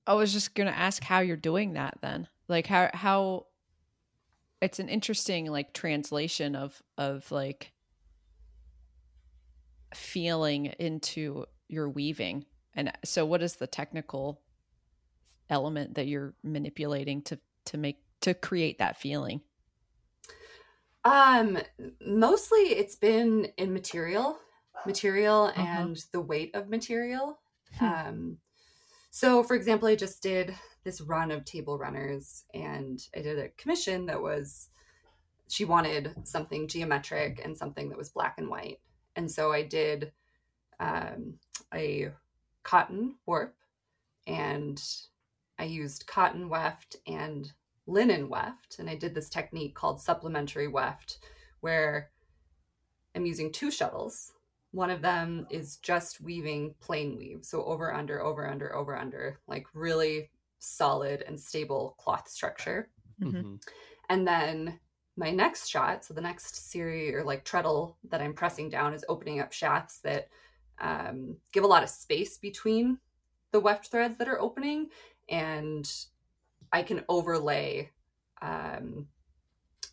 I 0.06 0.14
was 0.14 0.32
just 0.32 0.54
going 0.54 0.66
to 0.66 0.76
ask 0.76 1.02
how 1.02 1.20
you're 1.20 1.36
doing 1.36 1.74
that 1.74 1.98
then. 2.02 2.28
Like 2.48 2.66
how, 2.66 2.90
how 2.92 3.46
it's 4.60 4.78
an 4.78 4.88
interesting 4.88 5.46
like 5.46 5.72
translation 5.72 6.56
of, 6.56 6.82
of 6.96 7.30
like 7.30 7.72
feeling 9.94 10.66
into 10.78 11.46
your 11.68 11.88
weaving. 11.88 12.44
And 12.78 12.92
so 13.04 13.26
what 13.26 13.42
is 13.42 13.56
the 13.56 13.66
technical 13.66 14.40
element 15.50 15.96
that 15.96 16.06
you're 16.06 16.34
manipulating 16.44 17.22
to 17.22 17.38
to 17.66 17.76
make 17.76 17.98
to 18.20 18.34
create 18.34 18.78
that 18.78 19.00
feeling? 19.00 19.40
Um 21.04 21.58
mostly 22.00 22.60
it's 22.60 22.94
been 22.94 23.48
in 23.56 23.72
material, 23.72 24.38
material 24.86 25.46
uh-huh. 25.46 25.60
and 25.60 26.04
the 26.12 26.20
weight 26.20 26.54
of 26.54 26.68
material. 26.68 27.40
Hmm. 27.78 27.84
Um 27.84 28.38
so 29.10 29.42
for 29.42 29.56
example, 29.56 29.88
I 29.88 29.96
just 29.96 30.22
did 30.22 30.54
this 30.84 31.00
run 31.00 31.32
of 31.32 31.44
table 31.44 31.78
runners 31.78 32.44
and 32.54 33.00
I 33.16 33.22
did 33.22 33.40
a 33.40 33.48
commission 33.60 34.06
that 34.06 34.22
was 34.22 34.68
she 35.48 35.64
wanted 35.64 36.14
something 36.22 36.68
geometric 36.68 37.40
and 37.44 37.58
something 37.58 37.88
that 37.88 37.98
was 37.98 38.10
black 38.10 38.36
and 38.38 38.48
white. 38.48 38.78
And 39.16 39.28
so 39.28 39.50
I 39.50 39.62
did 39.62 40.12
um, 40.78 41.40
a 41.74 42.12
cotton 42.68 43.14
warp 43.24 43.54
and 44.26 44.82
I 45.58 45.64
used 45.64 46.06
cotton 46.06 46.50
weft 46.50 46.96
and 47.06 47.50
linen 47.86 48.28
weft. 48.28 48.76
And 48.78 48.90
I 48.90 48.94
did 48.94 49.14
this 49.14 49.30
technique 49.30 49.74
called 49.74 50.02
supplementary 50.02 50.68
weft, 50.68 51.18
where 51.60 52.10
I'm 53.14 53.24
using 53.24 53.50
two 53.50 53.70
shuttles. 53.70 54.32
One 54.72 54.90
of 54.90 55.00
them 55.00 55.46
is 55.48 55.78
just 55.78 56.20
weaving 56.20 56.74
plain 56.78 57.16
weave. 57.16 57.42
So 57.42 57.64
over, 57.64 57.94
under, 57.94 58.22
over, 58.22 58.46
under, 58.46 58.76
over, 58.76 58.94
under, 58.94 59.40
like 59.48 59.66
really 59.72 60.30
solid 60.58 61.24
and 61.26 61.40
stable 61.40 61.96
cloth 61.98 62.28
structure. 62.28 62.90
Mm-hmm. 63.22 63.54
And 64.10 64.28
then 64.28 64.78
my 65.16 65.30
next 65.30 65.68
shot, 65.68 66.04
so 66.04 66.12
the 66.12 66.20
next 66.20 66.70
series 66.70 67.14
or 67.14 67.24
like 67.24 67.46
treadle 67.46 67.96
that 68.10 68.20
I'm 68.20 68.34
pressing 68.34 68.68
down 68.68 68.92
is 68.92 69.06
opening 69.08 69.40
up 69.40 69.54
shafts 69.54 70.00
that 70.00 70.28
um, 70.80 71.36
give 71.52 71.64
a 71.64 71.68
lot 71.68 71.82
of 71.82 71.88
space 71.88 72.38
between 72.38 72.98
the 73.52 73.60
weft 73.60 73.90
threads 73.90 74.16
that 74.18 74.28
are 74.28 74.40
opening 74.40 74.88
and 75.28 75.90
I 76.72 76.82
can 76.82 77.04
overlay 77.08 77.90
um, 78.42 79.08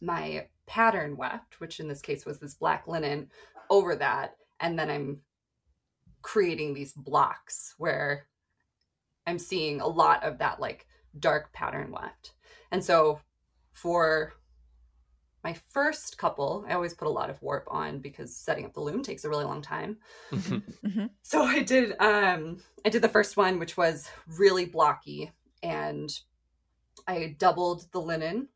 my 0.02 0.48
pattern 0.68 1.18
weft, 1.18 1.60
which 1.60 1.80
in 1.80 1.88
this 1.88 2.02
case 2.02 2.26
was 2.26 2.40
this 2.40 2.56
black 2.56 2.88
linen, 2.88 3.30
over 3.70 3.96
that. 3.96 4.36
And 4.60 4.78
then 4.78 4.90
I'm 4.90 5.22
creating 6.22 6.74
these 6.74 6.94
blocks 6.94 7.76
where 7.78 8.28
I'm 9.28 9.40
seeing 9.40 9.82
a 9.82 9.88
lot 9.88 10.24
of 10.24 10.38
that 10.40 10.60
like 10.60 10.88
dark 11.20 11.54
pattern 11.54 11.92
weft. 11.92 12.34
And 12.72 12.84
so 12.84 13.20
for 13.74 14.34
my 15.46 15.56
first 15.70 16.18
couple, 16.18 16.66
I 16.68 16.74
always 16.74 16.96
put 16.96 17.08
a 17.08 17.12
lot 17.12 17.30
of 17.30 17.40
warp 17.40 17.68
on 17.70 18.00
because 18.00 18.36
setting 18.36 18.66
up 18.66 18.74
the 18.74 18.80
loom 18.80 19.04
takes 19.04 19.26
a 19.26 19.30
really 19.30 19.46
long 19.46 19.62
time. 19.62 19.98
Mm-hmm. 20.32 20.88
mm-hmm. 20.88 21.06
So 21.22 21.44
I 21.44 21.62
did 21.62 21.92
um 22.00 22.58
I 22.84 22.90
did 22.90 23.04
the 23.04 23.10
first 23.10 23.38
one 23.38 23.60
which 23.60 23.78
was 23.78 24.10
really 24.40 24.66
blocky 24.66 25.32
and 25.62 26.10
I 27.08 27.36
doubled 27.38 27.86
the 27.92 28.02
linen. 28.02 28.48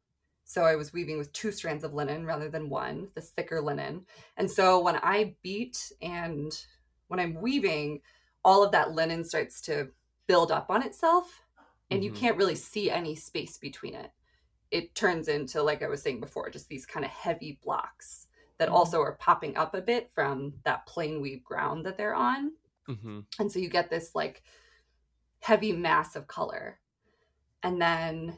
So 0.46 0.64
I 0.64 0.76
was 0.78 0.92
weaving 0.92 1.20
with 1.20 1.32
two 1.32 1.52
strands 1.52 1.84
of 1.84 1.94
linen 1.94 2.26
rather 2.26 2.50
than 2.50 2.70
one, 2.70 3.10
this 3.14 3.30
thicker 3.30 3.62
linen. 3.62 4.08
And 4.36 4.50
so 4.50 4.80
when 4.80 4.96
I 4.96 5.36
beat 5.44 5.92
and 6.02 6.52
when 7.08 7.20
I'm 7.20 7.36
weaving, 7.36 8.02
all 8.44 8.64
of 8.64 8.72
that 8.72 8.94
linen 8.94 9.24
starts 9.24 9.62
to 9.62 9.90
build 10.26 10.52
up 10.52 10.72
on 10.72 10.82
itself 10.82 11.44
and 11.92 12.00
mm-hmm. 12.00 12.06
you 12.16 12.20
can't 12.20 12.38
really 12.38 12.56
see 12.56 12.90
any 12.90 13.14
space 13.14 13.60
between 13.60 13.94
it 13.94 14.10
it 14.72 14.94
turns 14.96 15.28
into 15.28 15.62
like 15.62 15.82
i 15.82 15.88
was 15.88 16.02
saying 16.02 16.20
before 16.20 16.50
just 16.50 16.68
these 16.70 16.86
kind 16.86 17.06
of 17.06 17.12
heavy 17.12 17.60
blocks 17.64 18.28
that 18.58 18.68
mm-hmm. 18.68 18.76
also 18.76 19.02
are 19.02 19.14
popping 19.14 19.56
up 19.58 19.74
a 19.74 19.82
bit 19.82 20.10
from 20.14 20.54
that 20.64 20.86
plain 20.86 21.22
weave 21.22 21.44
ground 21.44 21.86
that 21.86 21.98
they're 21.98 22.16
on 22.16 22.52
mm-hmm. 22.88 23.20
and 23.40 23.52
so 23.52 23.60
you 23.60 23.70
get 23.70 23.90
this 23.90 24.16
like 24.16 24.44
heavy 25.42 25.72
mass 25.72 26.16
of 26.16 26.28
color 26.28 26.80
and 27.64 27.82
then 27.82 28.38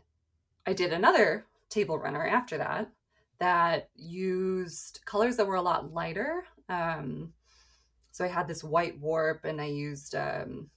i 0.66 0.74
did 0.74 0.94
another 0.94 1.46
table 1.70 1.98
runner 1.98 2.26
after 2.26 2.58
that 2.58 2.90
that 3.40 3.90
used 3.96 5.00
colors 5.06 5.36
that 5.36 5.48
were 5.48 5.56
a 5.56 5.62
lot 5.62 5.94
lighter 5.94 6.44
um, 6.70 7.34
so 8.12 8.24
i 8.24 8.28
had 8.28 8.48
this 8.48 8.64
white 8.64 9.00
warp 9.00 9.46
and 9.46 9.60
i 9.60 9.66
used 9.66 10.16
um, 10.16 10.70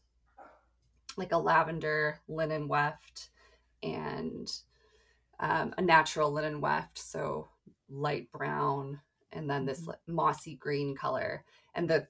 like 1.16 1.32
a 1.32 1.38
lavender 1.38 2.18
linen 2.28 2.66
weft 2.68 3.30
and 3.82 4.50
um, 5.44 5.74
a 5.76 5.82
natural 5.82 6.32
linen 6.32 6.60
weft, 6.60 6.98
so 6.98 7.48
light 7.90 8.32
brown, 8.32 8.98
and 9.32 9.48
then 9.48 9.66
this 9.66 9.82
mm-hmm. 9.82 10.14
mossy 10.14 10.54
green 10.54 10.96
color. 10.96 11.44
And 11.74 11.88
the 11.88 12.06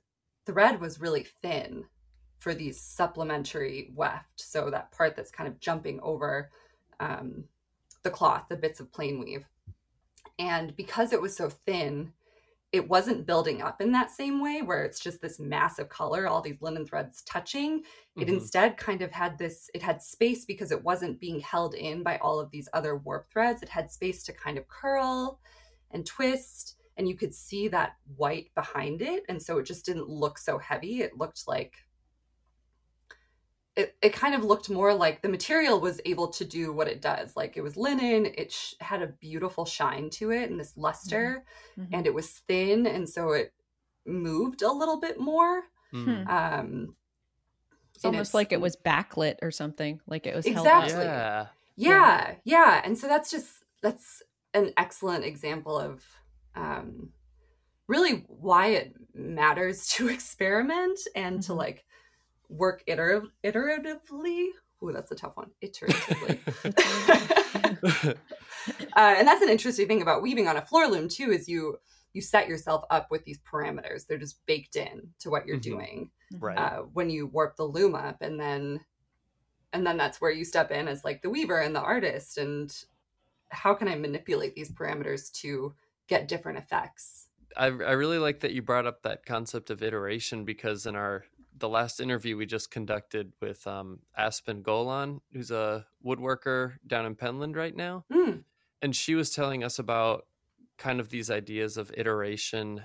thread 0.46 0.80
was 0.80 1.00
really 1.00 1.26
thin 1.42 1.84
for 2.38 2.54
these 2.54 2.80
supplementary 2.80 3.90
weft. 3.94 4.40
So 4.40 4.70
that 4.70 4.92
part 4.92 5.16
that's 5.16 5.32
kind 5.32 5.48
of 5.48 5.58
jumping 5.58 5.98
over 6.00 6.50
um, 7.00 7.44
the 8.04 8.10
cloth, 8.10 8.44
the 8.48 8.56
bits 8.56 8.78
of 8.78 8.92
plain 8.92 9.18
weave. 9.18 9.44
And 10.38 10.76
because 10.76 11.12
it 11.12 11.20
was 11.20 11.36
so 11.36 11.48
thin, 11.48 12.12
it 12.74 12.88
wasn't 12.88 13.24
building 13.24 13.62
up 13.62 13.80
in 13.80 13.92
that 13.92 14.10
same 14.10 14.42
way 14.42 14.60
where 14.60 14.82
it's 14.82 14.98
just 14.98 15.22
this 15.22 15.38
massive 15.38 15.88
color 15.88 16.26
all 16.26 16.42
these 16.42 16.60
linen 16.60 16.84
threads 16.84 17.22
touching. 17.22 17.78
Mm-hmm. 17.78 18.22
it 18.22 18.28
instead 18.28 18.76
kind 18.76 19.00
of 19.00 19.12
had 19.12 19.38
this 19.38 19.70
it 19.74 19.80
had 19.82 20.02
space 20.02 20.44
because 20.44 20.72
it 20.72 20.82
wasn't 20.82 21.20
being 21.20 21.38
held 21.38 21.74
in 21.76 22.02
by 22.02 22.18
all 22.18 22.40
of 22.40 22.50
these 22.50 22.68
other 22.72 22.96
warp 22.96 23.30
threads. 23.30 23.62
It 23.62 23.68
had 23.68 23.92
space 23.92 24.24
to 24.24 24.32
kind 24.32 24.58
of 24.58 24.66
curl 24.66 25.38
and 25.92 26.04
twist 26.04 26.74
and 26.96 27.08
you 27.08 27.14
could 27.14 27.32
see 27.32 27.68
that 27.68 27.92
white 28.16 28.50
behind 28.56 29.02
it 29.02 29.22
and 29.28 29.40
so 29.40 29.58
it 29.58 29.66
just 29.66 29.86
didn't 29.86 30.08
look 30.08 30.36
so 30.36 30.58
heavy. 30.58 31.00
It 31.02 31.16
looked 31.16 31.46
like 31.46 31.76
it, 33.76 33.96
it 34.02 34.12
kind 34.12 34.34
of 34.34 34.44
looked 34.44 34.70
more 34.70 34.94
like 34.94 35.20
the 35.20 35.28
material 35.28 35.80
was 35.80 36.00
able 36.04 36.28
to 36.28 36.44
do 36.44 36.72
what 36.72 36.86
it 36.86 37.00
does. 37.00 37.36
Like 37.36 37.56
it 37.56 37.62
was 37.62 37.76
linen, 37.76 38.26
it 38.26 38.52
sh- 38.52 38.74
had 38.80 39.02
a 39.02 39.08
beautiful 39.08 39.64
shine 39.64 40.10
to 40.10 40.30
it 40.30 40.50
and 40.50 40.58
this 40.58 40.76
luster, 40.76 41.44
mm-hmm. 41.72 41.82
mm-hmm. 41.82 41.94
and 41.94 42.06
it 42.06 42.14
was 42.14 42.28
thin, 42.30 42.86
and 42.86 43.08
so 43.08 43.32
it 43.32 43.52
moved 44.06 44.62
a 44.62 44.70
little 44.70 45.00
bit 45.00 45.18
more. 45.18 45.62
Mm. 45.92 46.28
Um, 46.28 46.96
it's 47.94 48.04
almost 48.04 48.34
like 48.34 48.52
it 48.52 48.60
was 48.60 48.76
backlit 48.76 49.36
or 49.42 49.50
something, 49.50 50.00
like 50.06 50.26
it 50.26 50.34
was 50.34 50.46
exactly. 50.46 51.04
Yeah. 51.04 51.46
yeah, 51.76 52.34
yeah, 52.44 52.80
and 52.84 52.96
so 52.96 53.08
that's 53.08 53.30
just 53.30 53.64
that's 53.82 54.22
an 54.52 54.72
excellent 54.76 55.24
example 55.24 55.78
of 55.78 56.04
um, 56.54 57.10
really 57.88 58.24
why 58.28 58.68
it 58.68 58.94
matters 59.14 59.88
to 59.94 60.08
experiment 60.08 61.00
and 61.16 61.38
mm-hmm. 61.38 61.46
to 61.46 61.54
like 61.54 61.84
work 62.48 62.82
iter- 62.88 63.24
iteratively. 63.44 64.48
Ooh, 64.82 64.92
that's 64.92 65.10
a 65.10 65.14
tough 65.14 65.36
one. 65.36 65.50
Iteratively. 65.62 66.38
uh, 68.96 69.14
and 69.18 69.26
that's 69.26 69.42
an 69.42 69.48
interesting 69.48 69.88
thing 69.88 70.02
about 70.02 70.22
weaving 70.22 70.48
on 70.48 70.56
a 70.56 70.62
floor 70.62 70.88
loom 70.88 71.08
too, 71.08 71.30
is 71.30 71.48
you 71.48 71.78
you 72.12 72.20
set 72.20 72.48
yourself 72.48 72.84
up 72.90 73.10
with 73.10 73.24
these 73.24 73.40
parameters. 73.40 74.06
They're 74.06 74.18
just 74.18 74.44
baked 74.46 74.76
in 74.76 75.08
to 75.18 75.30
what 75.30 75.46
you're 75.46 75.56
mm-hmm. 75.56 75.70
doing. 75.70 76.10
Right. 76.38 76.56
Uh, 76.56 76.82
when 76.92 77.10
you 77.10 77.26
warp 77.26 77.56
the 77.56 77.64
loom 77.64 77.94
up, 77.94 78.18
and 78.20 78.38
then 78.38 78.80
and 79.72 79.86
then 79.86 79.96
that's 79.96 80.20
where 80.20 80.30
you 80.30 80.44
step 80.44 80.70
in 80.70 80.88
as 80.88 81.04
like 81.04 81.22
the 81.22 81.30
weaver 81.30 81.58
and 81.58 81.74
the 81.74 81.80
artist. 81.80 82.38
And 82.38 82.74
how 83.50 83.74
can 83.74 83.88
I 83.88 83.96
manipulate 83.96 84.54
these 84.54 84.70
parameters 84.70 85.32
to 85.40 85.74
get 86.06 86.28
different 86.28 86.58
effects? 86.58 87.28
I, 87.56 87.66
I 87.66 87.92
really 87.92 88.18
like 88.18 88.40
that 88.40 88.52
you 88.52 88.62
brought 88.62 88.86
up 88.86 89.02
that 89.02 89.26
concept 89.26 89.70
of 89.70 89.82
iteration 89.82 90.44
because 90.44 90.86
in 90.86 90.96
our 90.96 91.24
the 91.56 91.68
last 91.68 92.00
interview 92.00 92.36
we 92.36 92.46
just 92.46 92.70
conducted 92.70 93.32
with 93.40 93.66
um, 93.66 94.00
Aspen 94.16 94.62
Golann, 94.62 95.20
who's 95.32 95.50
a 95.50 95.86
woodworker 96.04 96.74
down 96.86 97.06
in 97.06 97.14
Penland 97.14 97.56
right 97.56 97.74
now. 97.74 98.04
Mm. 98.12 98.44
And 98.82 98.94
she 98.94 99.14
was 99.14 99.30
telling 99.30 99.62
us 99.64 99.78
about 99.78 100.26
kind 100.78 101.00
of 101.00 101.08
these 101.08 101.30
ideas 101.30 101.76
of 101.76 101.92
iteration 101.96 102.82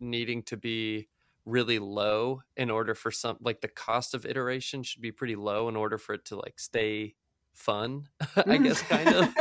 needing 0.00 0.42
to 0.44 0.56
be 0.56 1.08
really 1.44 1.78
low 1.78 2.42
in 2.56 2.70
order 2.70 2.94
for 2.94 3.10
some 3.10 3.36
like 3.40 3.60
the 3.60 3.68
cost 3.68 4.14
of 4.14 4.26
iteration 4.26 4.82
should 4.82 5.00
be 5.00 5.10
pretty 5.10 5.34
low 5.34 5.68
in 5.68 5.76
order 5.76 5.96
for 5.96 6.14
it 6.14 6.24
to 6.26 6.36
like 6.36 6.58
stay 6.58 7.14
fun 7.54 8.06
i 8.46 8.58
guess 8.58 8.82
kind 8.82 9.08
of 9.08 9.34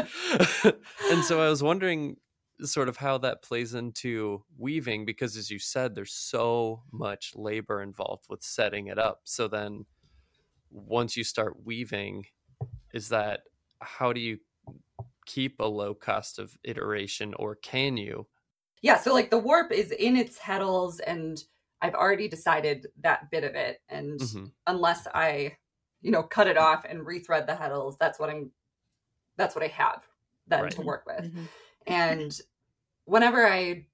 and 1.11 1.23
so 1.23 1.41
i 1.41 1.49
was 1.49 1.61
wondering 1.61 2.15
sort 2.63 2.89
of 2.89 2.97
how 2.97 3.17
that 3.19 3.43
plays 3.43 3.73
into 3.73 4.43
weaving 4.57 5.05
because 5.05 5.37
as 5.37 5.51
you 5.51 5.59
said 5.59 5.93
there's 5.93 6.13
so 6.13 6.81
much 6.91 7.33
labor 7.35 7.81
involved 7.81 8.25
with 8.29 8.41
setting 8.41 8.87
it 8.87 8.97
up 8.97 9.21
so 9.25 9.47
then 9.47 9.85
once 10.71 11.15
you 11.15 11.23
start 11.23 11.65
weaving 11.65 12.25
is 12.93 13.09
that 13.09 13.41
how 13.81 14.11
do 14.11 14.19
you 14.19 14.37
keep 15.25 15.59
a 15.59 15.65
low 15.65 15.93
cost 15.93 16.39
of 16.39 16.57
iteration 16.63 17.33
or 17.35 17.55
can 17.55 17.95
you 17.95 18.25
yeah 18.81 18.97
so 18.97 19.13
like 19.13 19.29
the 19.29 19.37
warp 19.37 19.71
is 19.71 19.91
in 19.91 20.15
its 20.15 20.39
heddles 20.39 20.99
and 21.05 21.43
i've 21.81 21.93
already 21.93 22.27
decided 22.27 22.87
that 23.03 23.29
bit 23.29 23.43
of 23.43 23.53
it 23.53 23.81
and 23.89 24.19
mm-hmm. 24.19 24.45
unless 24.65 25.07
i 25.13 25.55
you 26.01 26.09
know 26.09 26.23
cut 26.23 26.47
it 26.47 26.57
off 26.57 26.85
and 26.85 27.01
rethread 27.01 27.45
the 27.45 27.53
heddles 27.53 27.97
that's 27.99 28.19
what 28.19 28.29
i'm 28.29 28.49
that's 29.37 29.53
what 29.53 29.63
i 29.63 29.67
have 29.67 30.03
then 30.47 30.63
right. 30.63 30.71
to 30.71 30.81
work 30.81 31.03
with 31.05 31.25
mm-hmm. 31.25 31.43
And 31.87 32.39
whenever 33.05 33.47
I 33.47 33.85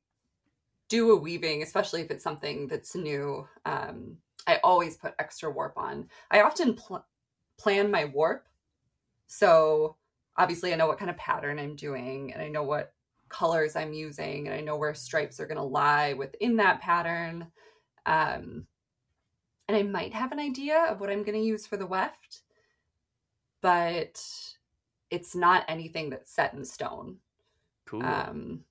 do 0.90 1.12
a 1.12 1.16
weaving, 1.16 1.64
especially 1.64 2.02
if 2.02 2.12
it's 2.12 2.24
something 2.24 2.68
that's 2.68 2.96
new, 2.96 3.48
um, 3.66 4.18
I 4.48 4.60
always 4.64 4.98
put 4.98 5.14
extra 5.20 5.50
warp 5.50 5.78
on. 5.78 6.10
I 6.30 6.42
often 6.42 6.74
pl- 6.74 7.06
plan 7.58 7.90
my 7.90 8.06
warp. 8.06 8.48
So 9.28 9.96
obviously, 10.38 10.74
I 10.74 10.76
know 10.76 10.88
what 10.88 11.00
kind 11.00 11.12
of 11.12 11.18
pattern 11.18 11.60
I'm 11.60 11.76
doing 11.76 12.34
and 12.34 12.42
I 12.42 12.50
know 12.50 12.64
what 12.64 12.94
colors 13.30 13.76
I'm 13.76 13.94
using 13.94 14.48
and 14.48 14.56
I 14.56 14.62
know 14.62 14.78
where 14.78 14.94
stripes 14.94 15.40
are 15.40 15.48
going 15.48 15.58
to 15.58 15.64
lie 15.64 16.14
within 16.14 16.58
that 16.58 16.82
pattern. 16.82 17.48
Um, 18.06 18.68
and 19.68 19.78
I 19.78 19.84
might 19.84 20.14
have 20.14 20.32
an 20.32 20.40
idea 20.40 20.86
of 20.90 21.00
what 21.00 21.10
I'm 21.10 21.24
going 21.24 21.40
to 21.40 21.46
use 21.46 21.66
for 21.66 21.78
the 21.78 21.88
weft, 21.88 22.42
but 23.62 24.22
it's 25.10 25.36
not 25.36 25.66
anything 25.68 26.10
that's 26.10 26.32
set 26.32 26.54
in 26.54 26.66
stone. 26.66 27.18
Cool. 27.94 28.06
Um, 28.06 28.66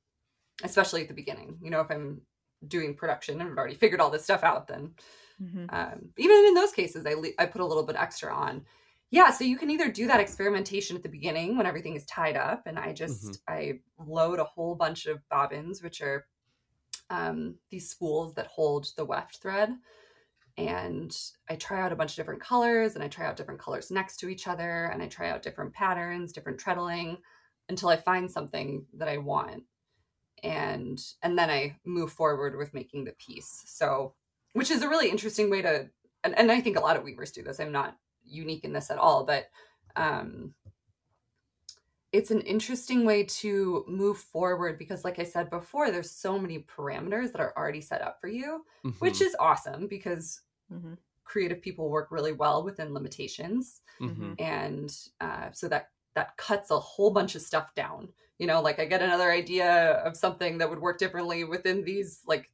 especially 0.64 1.02
at 1.02 1.08
the 1.08 1.14
beginning. 1.14 1.58
You 1.62 1.70
know, 1.70 1.80
if 1.80 1.90
I'm 1.90 2.20
doing 2.66 2.94
production 2.94 3.40
and 3.40 3.50
I've 3.50 3.56
already 3.58 3.74
figured 3.74 4.00
all 4.00 4.10
this 4.10 4.24
stuff 4.24 4.42
out, 4.44 4.66
then 4.68 4.94
Mhm. 5.40 5.72
um, 5.72 6.12
even 6.16 6.44
in 6.46 6.54
those 6.54 6.72
cases, 6.72 7.06
I 7.06 7.14
le- 7.14 7.34
I 7.38 7.46
put 7.46 7.60
a 7.60 7.66
little 7.66 7.84
bit 7.84 7.96
extra 7.96 8.32
on. 8.32 8.66
Yeah, 9.10 9.30
so 9.30 9.44
you 9.44 9.58
can 9.58 9.70
either 9.70 9.90
do 9.90 10.06
that 10.06 10.20
experimentation 10.20 10.96
at 10.96 11.02
the 11.02 11.08
beginning 11.08 11.56
when 11.56 11.66
everything 11.66 11.94
is 11.94 12.06
tied 12.06 12.36
up, 12.36 12.66
and 12.66 12.78
I 12.78 12.92
just 12.92 13.40
I 13.48 13.80
load 13.98 14.38
a 14.38 14.44
whole 14.44 14.74
bunch 14.74 15.06
of 15.06 15.26
bobbins, 15.28 15.82
which 15.82 16.00
are 16.00 16.26
um, 17.10 17.58
these 17.70 17.90
spools 17.90 18.34
that 18.34 18.46
hold 18.46 18.92
the 18.96 19.04
weft 19.04 19.36
thread, 19.38 19.78
and 20.56 21.14
I 21.48 21.56
try 21.56 21.80
out 21.82 21.92
a 21.92 21.96
bunch 21.96 22.12
of 22.12 22.16
different 22.16 22.40
colors, 22.40 22.94
and 22.94 23.04
I 23.04 23.08
try 23.08 23.26
out 23.26 23.36
different 23.36 23.60
colors 23.60 23.90
next 23.90 24.16
to 24.18 24.28
each 24.28 24.46
other, 24.48 24.86
and 24.86 25.02
I 25.02 25.08
try 25.08 25.28
out 25.30 25.42
different 25.42 25.74
patterns, 25.74 26.32
different 26.32 26.58
treadling, 26.58 27.22
until 27.68 27.88
I 27.88 27.96
find 27.96 28.30
something 28.30 28.86
that 28.94 29.08
I 29.08 29.18
want, 29.18 29.64
and 30.42 31.00
and 31.22 31.38
then 31.38 31.50
I 31.50 31.76
move 31.84 32.12
forward 32.12 32.56
with 32.56 32.74
making 32.74 33.04
the 33.04 33.12
piece. 33.12 33.64
So 33.66 34.14
which 34.54 34.70
is 34.70 34.82
a 34.82 34.88
really 34.88 35.10
interesting 35.10 35.48
way 35.50 35.62
to 35.62 35.88
and, 36.24 36.38
and 36.38 36.52
i 36.52 36.60
think 36.60 36.76
a 36.76 36.80
lot 36.80 36.96
of 36.96 37.02
weavers 37.04 37.32
do 37.32 37.42
this 37.42 37.58
i'm 37.60 37.72
not 37.72 37.96
unique 38.24 38.64
in 38.64 38.72
this 38.72 38.90
at 38.90 38.98
all 38.98 39.24
but 39.24 39.46
um 39.96 40.54
it's 42.12 42.30
an 42.30 42.42
interesting 42.42 43.04
way 43.04 43.24
to 43.24 43.84
move 43.88 44.18
forward 44.18 44.78
because 44.78 45.04
like 45.04 45.18
i 45.18 45.24
said 45.24 45.48
before 45.50 45.90
there's 45.90 46.10
so 46.10 46.38
many 46.38 46.58
parameters 46.60 47.32
that 47.32 47.40
are 47.40 47.54
already 47.56 47.80
set 47.80 48.02
up 48.02 48.20
for 48.20 48.28
you 48.28 48.64
which 48.98 49.20
Mhm, 49.20 49.22
is 49.22 49.36
awesome 49.40 49.86
because 49.86 50.42
Mhm. 50.70 50.98
creative 51.24 51.62
people 51.62 51.90
work 51.90 52.10
really 52.10 52.32
well 52.32 52.62
within 52.64 52.94
limitations 52.94 53.82
mhm. 54.00 54.34
and 54.38 55.08
uh, 55.20 55.50
so 55.52 55.68
that 55.68 55.90
that 56.14 56.36
cuts 56.36 56.70
a 56.70 56.78
whole 56.78 57.10
bunch 57.10 57.34
of 57.34 57.42
stuff 57.42 57.74
down 57.74 58.08
you 58.38 58.46
know 58.46 58.60
like 58.60 58.78
i 58.78 58.84
get 58.84 59.02
another 59.02 59.30
idea 59.30 59.92
of 60.04 60.16
something 60.16 60.58
that 60.58 60.68
would 60.68 60.80
work 60.80 60.98
differently 60.98 61.44
within 61.44 61.84
these 61.84 62.20
like 62.26 62.50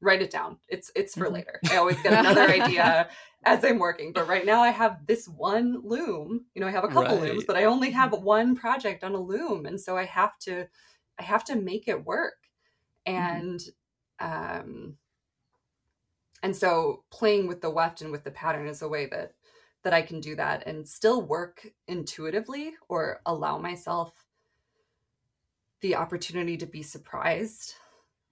write 0.00 0.20
it 0.20 0.30
down. 0.30 0.58
It's 0.68 0.90
it's 0.96 1.14
for 1.14 1.28
Mhm. 1.28 1.32
later. 1.32 1.60
I 1.70 1.76
always 1.76 2.00
get 2.02 2.12
another 2.18 2.50
idea 2.50 3.08
as 3.44 3.64
i'm 3.64 3.78
working 3.80 4.12
but 4.12 4.28
right 4.28 4.46
now 4.46 4.62
i 4.62 4.68
have 4.70 5.04
this 5.06 5.26
one 5.26 5.80
loom 5.82 6.46
you 6.54 6.60
know 6.60 6.68
i 6.68 6.70
have 6.70 6.84
a 6.84 6.88
couple 6.88 7.18
looms 7.18 7.42
but 7.44 7.56
i 7.56 7.64
only 7.64 7.90
have 7.90 8.12
one 8.12 8.54
project 8.54 9.02
on 9.02 9.14
a 9.14 9.20
loom 9.20 9.66
and 9.66 9.80
so 9.80 9.96
i 9.96 10.04
have 10.04 10.38
to 10.38 10.64
i 11.18 11.22
have 11.24 11.44
to 11.44 11.56
make 11.56 11.88
it 11.88 12.04
work. 12.04 12.34
And 13.04 13.60
um 14.20 14.96
and 16.42 16.56
so 16.56 17.04
playing 17.10 17.46
with 17.48 17.60
the 17.60 17.70
weft 17.70 18.00
and 18.00 18.12
with 18.12 18.22
the 18.24 18.30
pattern 18.30 18.66
is 18.68 18.82
a 18.82 18.88
way 18.88 19.06
that 19.06 19.34
that 19.82 19.92
I 19.92 20.02
can 20.02 20.20
do 20.20 20.36
that 20.36 20.66
and 20.66 20.86
still 20.88 21.22
work 21.22 21.66
intuitively 21.88 22.74
or 22.88 23.20
allow 23.26 23.58
myself 23.58 24.12
the 25.80 25.96
opportunity 25.96 26.56
to 26.56 26.66
be 26.66 26.82
surprised, 26.82 27.74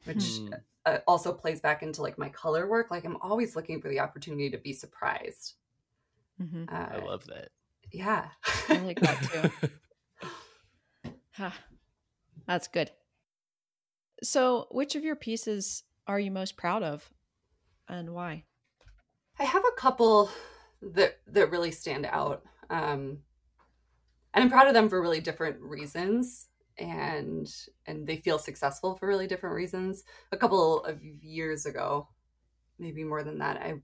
which 0.05 0.39
Hmm. 0.39 0.55
uh, 0.87 0.99
also 1.07 1.33
plays 1.33 1.61
back 1.61 1.83
into 1.83 2.03
like 2.03 2.17
my 2.19 2.29
color 2.29 2.69
work. 2.69 2.91
Like 2.91 3.05
I'm 3.05 3.17
always 3.21 3.57
looking 3.57 3.81
for 3.83 3.89
the 3.89 4.01
opportunity 4.01 4.49
to 4.51 4.59
be 4.59 4.73
surprised. 4.73 5.55
Mhm. 6.41 6.71
Uh, 6.73 6.97
I 6.97 7.05
love 7.05 7.27
that. 7.27 7.51
yeah. 7.93 8.31
I 8.69 8.79
like 8.79 9.01
that 9.01 9.19
too. 9.23 9.51
Ha. 11.35 11.57
That's 12.47 12.69
good. 12.69 12.91
So, 14.23 14.67
which 14.71 14.95
of 14.97 15.05
your 15.05 15.17
pieces 15.17 15.85
are 16.07 16.21
you 16.21 16.31
most 16.31 16.57
proud 16.57 16.83
of 16.83 17.09
and 17.89 18.11
why? 18.13 18.45
I 19.39 19.45
have 19.45 19.65
a 19.65 19.81
couple 19.81 20.31
that 20.83 21.21
that 21.27 21.51
really 21.51 21.71
stand 21.71 22.07
out. 22.07 22.43
Um 22.69 23.19
and 24.33 24.45
I'm 24.45 24.51
proud 24.51 24.69
of 24.69 24.75
them 24.75 24.88
for 24.88 25.01
really 25.01 25.21
different 25.21 25.61
reasons 25.61 26.49
and 26.79 27.53
and 27.87 28.07
they 28.07 28.16
feel 28.16 28.38
successful 28.38 28.97
for 28.97 29.07
really 29.07 29.27
different 29.27 29.57
reasons. 29.57 30.05
A 30.33 30.37
couple 30.37 30.85
of 30.85 31.03
years 31.03 31.66
ago, 31.66 32.09
maybe 32.79 33.05
more 33.05 33.23
than 33.23 33.38
that, 33.38 33.57
I 33.59 33.75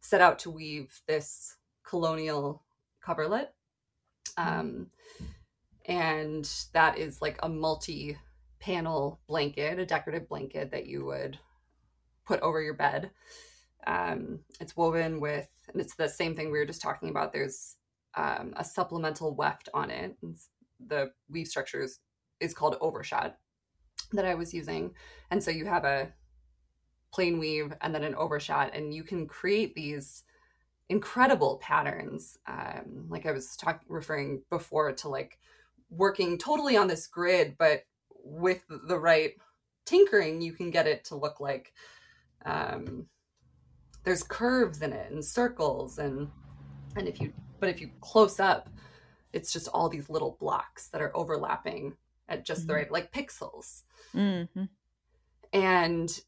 set 0.00 0.20
out 0.20 0.38
to 0.40 0.50
weave 0.50 1.00
this 1.06 1.56
colonial 1.84 2.62
coverlet. 3.00 3.54
Um 4.36 4.88
and 5.86 6.48
that 6.72 6.98
is 6.98 7.20
like 7.20 7.38
a 7.42 7.48
multi 7.48 8.16
panel 8.60 9.20
blanket, 9.26 9.78
a 9.78 9.86
decorative 9.86 10.28
blanket 10.28 10.70
that 10.70 10.86
you 10.86 11.04
would 11.06 11.38
put 12.26 12.40
over 12.40 12.62
your 12.62 12.74
bed 12.74 13.10
um, 13.86 14.40
it's 14.60 14.76
woven 14.76 15.20
with 15.20 15.48
and 15.72 15.80
it's 15.80 15.94
the 15.94 16.08
same 16.08 16.34
thing 16.34 16.50
we 16.50 16.58
were 16.58 16.66
just 16.66 16.82
talking 16.82 17.10
about. 17.10 17.32
There's 17.32 17.76
um, 18.14 18.54
a 18.56 18.64
supplemental 18.64 19.34
weft 19.34 19.68
on 19.72 19.90
it. 19.90 20.16
The 20.86 21.12
weave 21.28 21.48
structure 21.48 21.82
is, 21.82 22.00
is 22.40 22.54
called 22.54 22.76
overshot 22.80 23.36
that 24.12 24.24
i 24.24 24.34
was 24.34 24.52
using. 24.52 24.94
And 25.30 25.42
so 25.42 25.50
you 25.50 25.66
have 25.66 25.84
a 25.84 26.12
plain 27.12 27.38
weave 27.38 27.72
and 27.80 27.94
then 27.94 28.04
an 28.04 28.14
overshot 28.14 28.74
and 28.74 28.94
you 28.94 29.02
can 29.02 29.26
create 29.26 29.74
these 29.74 30.24
incredible 30.88 31.58
patterns. 31.62 32.38
Um, 32.46 33.06
like 33.08 33.26
i 33.26 33.32
was 33.32 33.56
talking 33.56 33.86
referring 33.88 34.42
before 34.50 34.92
to 34.92 35.08
like 35.08 35.38
working 35.90 36.38
totally 36.38 36.76
on 36.76 36.86
this 36.86 37.06
grid 37.06 37.56
but 37.58 37.84
with 38.22 38.62
the 38.86 38.98
right 38.98 39.32
tinkering 39.86 40.40
you 40.40 40.52
can 40.52 40.70
get 40.70 40.86
it 40.86 41.04
to 41.04 41.16
look 41.16 41.40
like 41.40 41.72
um, 42.44 43.06
there's 44.04 44.22
curves 44.22 44.82
in 44.82 44.92
it 44.92 45.10
and 45.12 45.24
circles 45.24 45.98
and 45.98 46.28
and 46.96 47.06
if 47.08 47.20
you 47.20 47.32
but 47.58 47.68
if 47.68 47.80
you 47.80 47.90
close 48.00 48.40
up 48.40 48.68
it's 49.32 49.52
just 49.52 49.68
all 49.68 49.88
these 49.88 50.08
little 50.10 50.36
blocks 50.40 50.88
that 50.88 51.00
are 51.00 51.16
overlapping 51.16 51.94
at 52.28 52.44
just 52.44 52.66
the 52.66 52.72
Mhm. 52.72 52.76
right 52.76 52.90
like 52.92 53.12
pixels 53.12 53.82
Mm-hmm. 54.14 54.64
and 55.52 56.20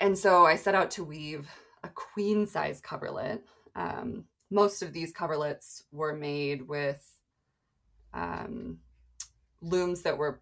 and 0.00 0.16
so 0.16 0.46
i 0.46 0.56
set 0.56 0.74
out 0.74 0.90
to 0.92 1.04
weave 1.04 1.48
a 1.84 1.88
queen 1.88 2.46
size 2.46 2.80
coverlet 2.80 3.44
um, 3.76 4.24
most 4.50 4.82
of 4.82 4.92
these 4.92 5.12
coverlets 5.12 5.82
were 5.92 6.14
made 6.14 6.66
with 6.66 7.04
um, 8.14 8.78
looms 9.60 10.02
that 10.02 10.16
were 10.18 10.40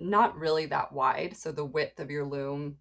not 0.00 0.36
really 0.38 0.66
that 0.66 0.92
wide 0.92 1.36
so 1.36 1.50
the 1.52 1.64
width 1.64 1.98
of 2.00 2.10
your 2.10 2.24
loom 2.24 2.76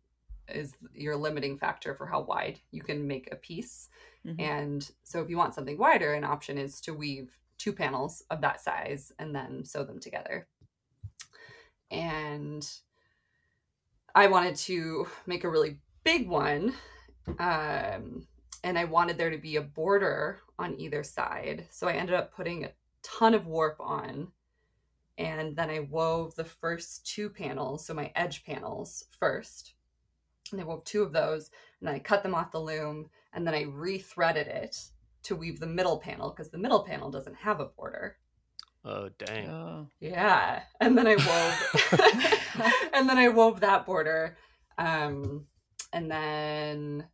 is 0.50 0.74
your 0.94 1.16
limiting 1.16 1.58
factor 1.58 1.96
for 1.96 2.06
how 2.06 2.22
wide 2.22 2.60
you 2.72 2.82
can 2.82 3.08
make 3.08 3.32
a 3.32 3.36
piece 3.36 3.90
Mhm. 4.26 4.40
and 4.40 4.92
so 5.04 5.22
if 5.22 5.30
you 5.30 5.38
want 5.38 5.54
something 5.54 5.78
wider 5.78 6.14
an 6.14 6.24
option 6.24 6.58
is 6.58 6.82
to 6.82 6.94
weave 6.94 7.38
two 7.58 7.74
panels 7.74 8.24
of 8.30 8.42
that 8.42 8.62
size 8.62 9.12
and 9.20 9.36
then 9.36 9.64
sew 9.64 9.84
them 9.84 10.00
together 10.00 10.48
and 11.92 12.70
I 14.18 14.28
wanted 14.28 14.56
to 14.56 15.08
make 15.28 15.44
a 15.44 15.50
really 15.50 15.80
big 16.04 16.28
one. 16.28 16.74
Um, 17.38 18.28
and 18.64 18.78
I 18.78 18.86
wanted 18.86 19.18
there 19.18 19.30
to 19.30 19.38
be 19.38 19.58
a 19.58 19.62
border 19.62 20.40
on 20.58 20.80
either 20.80 21.04
side. 21.04 21.68
So 21.70 21.88
I 21.88 21.94
ended 21.94 22.16
up 22.16 22.34
putting 22.34 22.66
a 22.66 22.72
ton 23.04 23.36
of 23.36 23.46
warp 23.46 23.78
on. 23.80 24.32
And 25.20 25.56
then 25.56 25.70
I 25.70 25.82
wove 25.82 26.36
the 26.36 26.44
first 26.44 27.06
two 27.06 27.30
panels, 27.30 27.86
so 27.86 27.94
my 27.94 28.12
edge 28.16 28.44
panels 28.44 29.06
first. 29.20 29.74
And 30.52 30.62
I 30.62 30.64
wove 30.64 30.84
two 30.84 31.04
of 31.04 31.14
those, 31.14 31.50
and 31.80 31.88
then 31.88 31.96
I 31.96 32.00
cut 32.00 32.24
them 32.24 32.36
off 32.36 32.52
the 32.52 32.60
loom, 32.60 33.10
and 33.34 33.46
then 33.46 33.54
I 33.54 33.66
rethreaded 33.66 34.48
it 34.48 34.78
to 35.24 35.36
weave 35.36 35.60
the 35.60 35.68
middle 35.68 36.00
panel 36.00 36.30
because 36.30 36.52
the 36.52 36.58
middle 36.58 36.84
panel 36.84 37.12
doesn't 37.12 37.36
have 37.36 37.60
a 37.60 37.66
border. 37.66 38.18
Oh 38.86 39.10
dang. 39.18 39.50
Oh. 39.50 39.88
Yeah. 40.00 40.62
And 40.80 40.98
then 40.98 41.08
I 41.08 41.16
wove 41.16 42.74
and 42.94 43.10
then 43.10 43.18
I 43.18 43.28
wove 43.28 43.60
that 43.60 43.86
border. 43.86 44.38
Um 44.78 45.46
and 45.92 46.10
then 46.10 47.08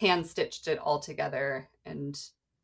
hand 0.00 0.26
stitched 0.26 0.68
it 0.68 0.78
all 0.78 1.00
together 1.00 1.68
and 1.84 2.16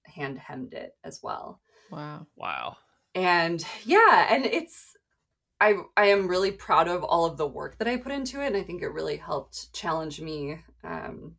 hand 0.04 0.38
hemmed 0.38 0.74
it 0.74 0.96
as 1.02 1.20
well. 1.22 1.60
Wow. 1.90 2.26
Wow. 2.36 2.76
And 3.14 3.64
yeah, 3.84 4.28
and 4.30 4.46
it's 4.46 4.96
I 5.60 5.76
I 5.96 6.06
am 6.06 6.28
really 6.28 6.52
proud 6.52 6.88
of 6.88 7.02
all 7.04 7.24
of 7.24 7.36
the 7.36 7.46
work 7.46 7.78
that 7.78 7.88
I 7.88 7.96
put 7.96 8.12
into 8.12 8.42
it 8.42 8.48
and 8.48 8.56
I 8.56 8.62
think 8.62 8.82
it 8.82 8.88
really 8.88 9.16
helped 9.16 9.72
challenge 9.72 10.20
me 10.20 10.58
um 10.84 11.36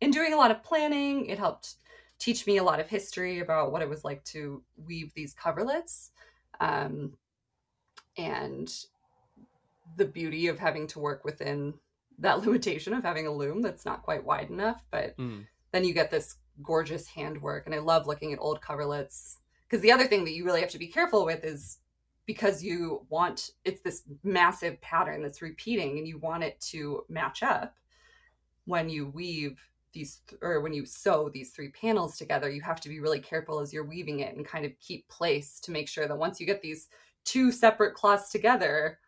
in 0.00 0.10
doing 0.10 0.32
a 0.32 0.36
lot 0.36 0.50
of 0.50 0.62
planning. 0.62 1.26
It 1.26 1.38
helped 1.38 1.76
teach 2.18 2.46
me 2.46 2.58
a 2.58 2.64
lot 2.64 2.80
of 2.80 2.88
history 2.88 3.40
about 3.40 3.72
what 3.72 3.82
it 3.82 3.88
was 3.88 4.04
like 4.04 4.24
to 4.24 4.62
weave 4.76 5.12
these 5.14 5.34
coverlets. 5.34 6.10
Um 6.60 7.16
and 8.16 8.72
the 9.96 10.04
beauty 10.04 10.46
of 10.48 10.58
having 10.58 10.86
to 10.88 10.98
work 10.98 11.24
within 11.24 11.74
that 12.18 12.40
limitation 12.44 12.94
of 12.94 13.02
having 13.02 13.26
a 13.26 13.32
loom 13.32 13.62
that's 13.62 13.84
not 13.84 14.02
quite 14.02 14.24
wide 14.24 14.50
enough 14.50 14.82
but 14.90 15.16
Mm. 15.18 15.46
then 15.72 15.84
you 15.84 15.92
get 15.92 16.10
this 16.10 16.36
gorgeous 16.62 17.06
handwork 17.08 17.66
and 17.66 17.74
i 17.74 17.78
love 17.78 18.06
looking 18.06 18.32
at 18.32 18.38
old 18.40 18.60
coverlets 18.60 19.36
because 19.68 19.82
the 19.82 19.92
other 19.92 20.06
thing 20.06 20.24
that 20.24 20.32
you 20.32 20.44
really 20.44 20.60
have 20.60 20.70
to 20.70 20.78
be 20.78 20.86
careful 20.86 21.24
with 21.24 21.44
is 21.44 21.78
because 22.30 22.62
you 22.62 23.04
want 23.08 23.50
it's 23.64 23.80
this 23.82 24.04
massive 24.22 24.80
pattern 24.80 25.20
that's 25.20 25.42
repeating 25.42 25.98
and 25.98 26.06
you 26.06 26.16
want 26.18 26.44
it 26.44 26.60
to 26.60 27.04
match 27.08 27.42
up 27.42 27.74
when 28.66 28.88
you 28.88 29.08
weave 29.08 29.58
these 29.92 30.20
or 30.40 30.60
when 30.60 30.72
you 30.72 30.86
sew 30.86 31.28
these 31.28 31.50
three 31.50 31.70
panels 31.70 32.16
together 32.16 32.48
you 32.48 32.60
have 32.62 32.80
to 32.80 32.88
be 32.88 33.00
really 33.00 33.18
careful 33.18 33.58
as 33.58 33.72
you're 33.72 33.82
weaving 33.84 34.20
it 34.20 34.36
and 34.36 34.46
kind 34.46 34.64
of 34.64 34.70
keep 34.78 35.08
place 35.08 35.58
to 35.58 35.72
make 35.72 35.88
sure 35.88 36.06
that 36.06 36.16
once 36.16 36.38
you 36.38 36.46
get 36.46 36.62
these 36.62 36.86
two 37.24 37.50
separate 37.50 37.94
cloths 37.94 38.30
together 38.30 39.00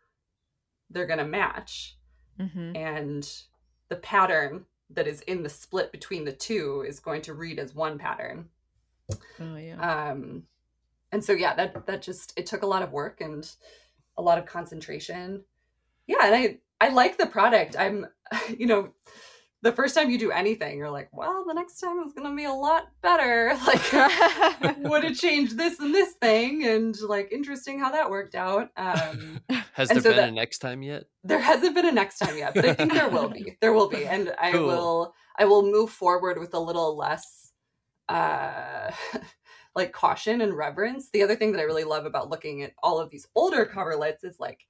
they're 0.89 1.07
going 1.07 1.17
to 1.17 1.25
match 1.25 1.97
Mm-hmm. 2.41 2.75
and 2.75 3.31
the 3.87 3.95
pattern 3.97 4.65
that 4.89 5.07
is 5.07 5.21
in 5.21 5.43
the 5.43 5.49
split 5.49 5.93
between 5.93 6.25
the 6.25 6.33
two 6.33 6.83
is 6.85 6.99
going 6.99 7.21
to 7.21 7.35
read 7.35 7.57
as 7.57 7.73
one 7.73 7.97
pattern 7.97 8.49
Oh 9.39 9.55
yeah. 9.55 9.79
um 9.79 10.43
and 11.13 11.23
so 11.23 11.31
yeah 11.33 11.53
that 11.55 11.85
that 11.85 12.01
just 12.01 12.33
it 12.35 12.45
took 12.45 12.63
a 12.63 12.67
lot 12.67 12.83
of 12.83 12.91
work 12.91 13.21
and 13.21 13.49
a 14.17 14.21
lot 14.21 14.37
of 14.37 14.45
concentration. 14.45 15.43
Yeah 16.07 16.25
and 16.25 16.35
i 16.35 16.57
i 16.81 16.89
like 16.89 17.17
the 17.17 17.27
product. 17.27 17.75
I'm 17.79 18.07
you 18.57 18.65
know 18.67 18.89
the 19.61 19.71
first 19.71 19.95
time 19.95 20.09
you 20.11 20.19
do 20.19 20.29
anything 20.29 20.77
you're 20.77 20.91
like 20.91 21.07
well 21.13 21.45
the 21.47 21.53
next 21.53 21.79
time 21.79 21.99
is 22.05 22.11
going 22.11 22.29
to 22.29 22.35
be 22.35 22.43
a 22.43 22.51
lot 22.51 22.83
better. 23.01 23.55
Like 23.69 24.77
would 24.79 25.03
have 25.05 25.17
changed 25.17 25.57
this 25.57 25.79
and 25.79 25.93
this 25.95 26.13
thing? 26.15 26.65
And 26.65 26.99
like 27.01 27.31
interesting 27.31 27.79
how 27.79 27.91
that 27.91 28.09
worked 28.09 28.35
out. 28.35 28.69
Um 28.75 29.39
Has 29.79 29.87
there 29.89 30.01
so 30.01 30.09
been 30.09 30.17
that- 30.17 30.29
a 30.29 30.31
next 30.43 30.59
time 30.59 30.81
yet? 30.83 31.03
there 31.23 31.39
hasn't 31.39 31.73
been 31.75 31.87
a 31.87 31.91
next 31.91 32.17
time 32.19 32.37
yet 32.37 32.53
but 32.53 32.65
i 32.65 32.73
think 32.73 32.91
there 32.93 33.09
will 33.09 33.29
be. 33.29 33.57
There 33.61 33.71
will 33.77 33.87
be. 33.89 34.03
And 34.05 34.33
i 34.41 34.51
Cool. 34.51 34.67
will 34.67 35.13
i 35.41 35.45
will 35.45 35.63
move 35.77 35.89
forward 35.89 36.37
with 36.43 36.53
a 36.53 36.59
little 36.59 36.97
less 36.97 37.51
uh 38.09 38.91
like 39.75 39.91
caution 39.91 40.41
and 40.41 40.53
reverence. 40.55 41.09
The 41.09 41.23
other 41.23 41.35
thing 41.35 41.51
that 41.53 41.59
i 41.59 41.63
really 41.63 41.83
love 41.83 42.05
about 42.05 42.29
looking 42.29 42.61
at 42.63 42.73
all 42.83 42.99
of 42.99 43.09
these 43.09 43.27
older 43.35 43.65
coverlets 43.65 44.23
is 44.23 44.39
like 44.39 44.65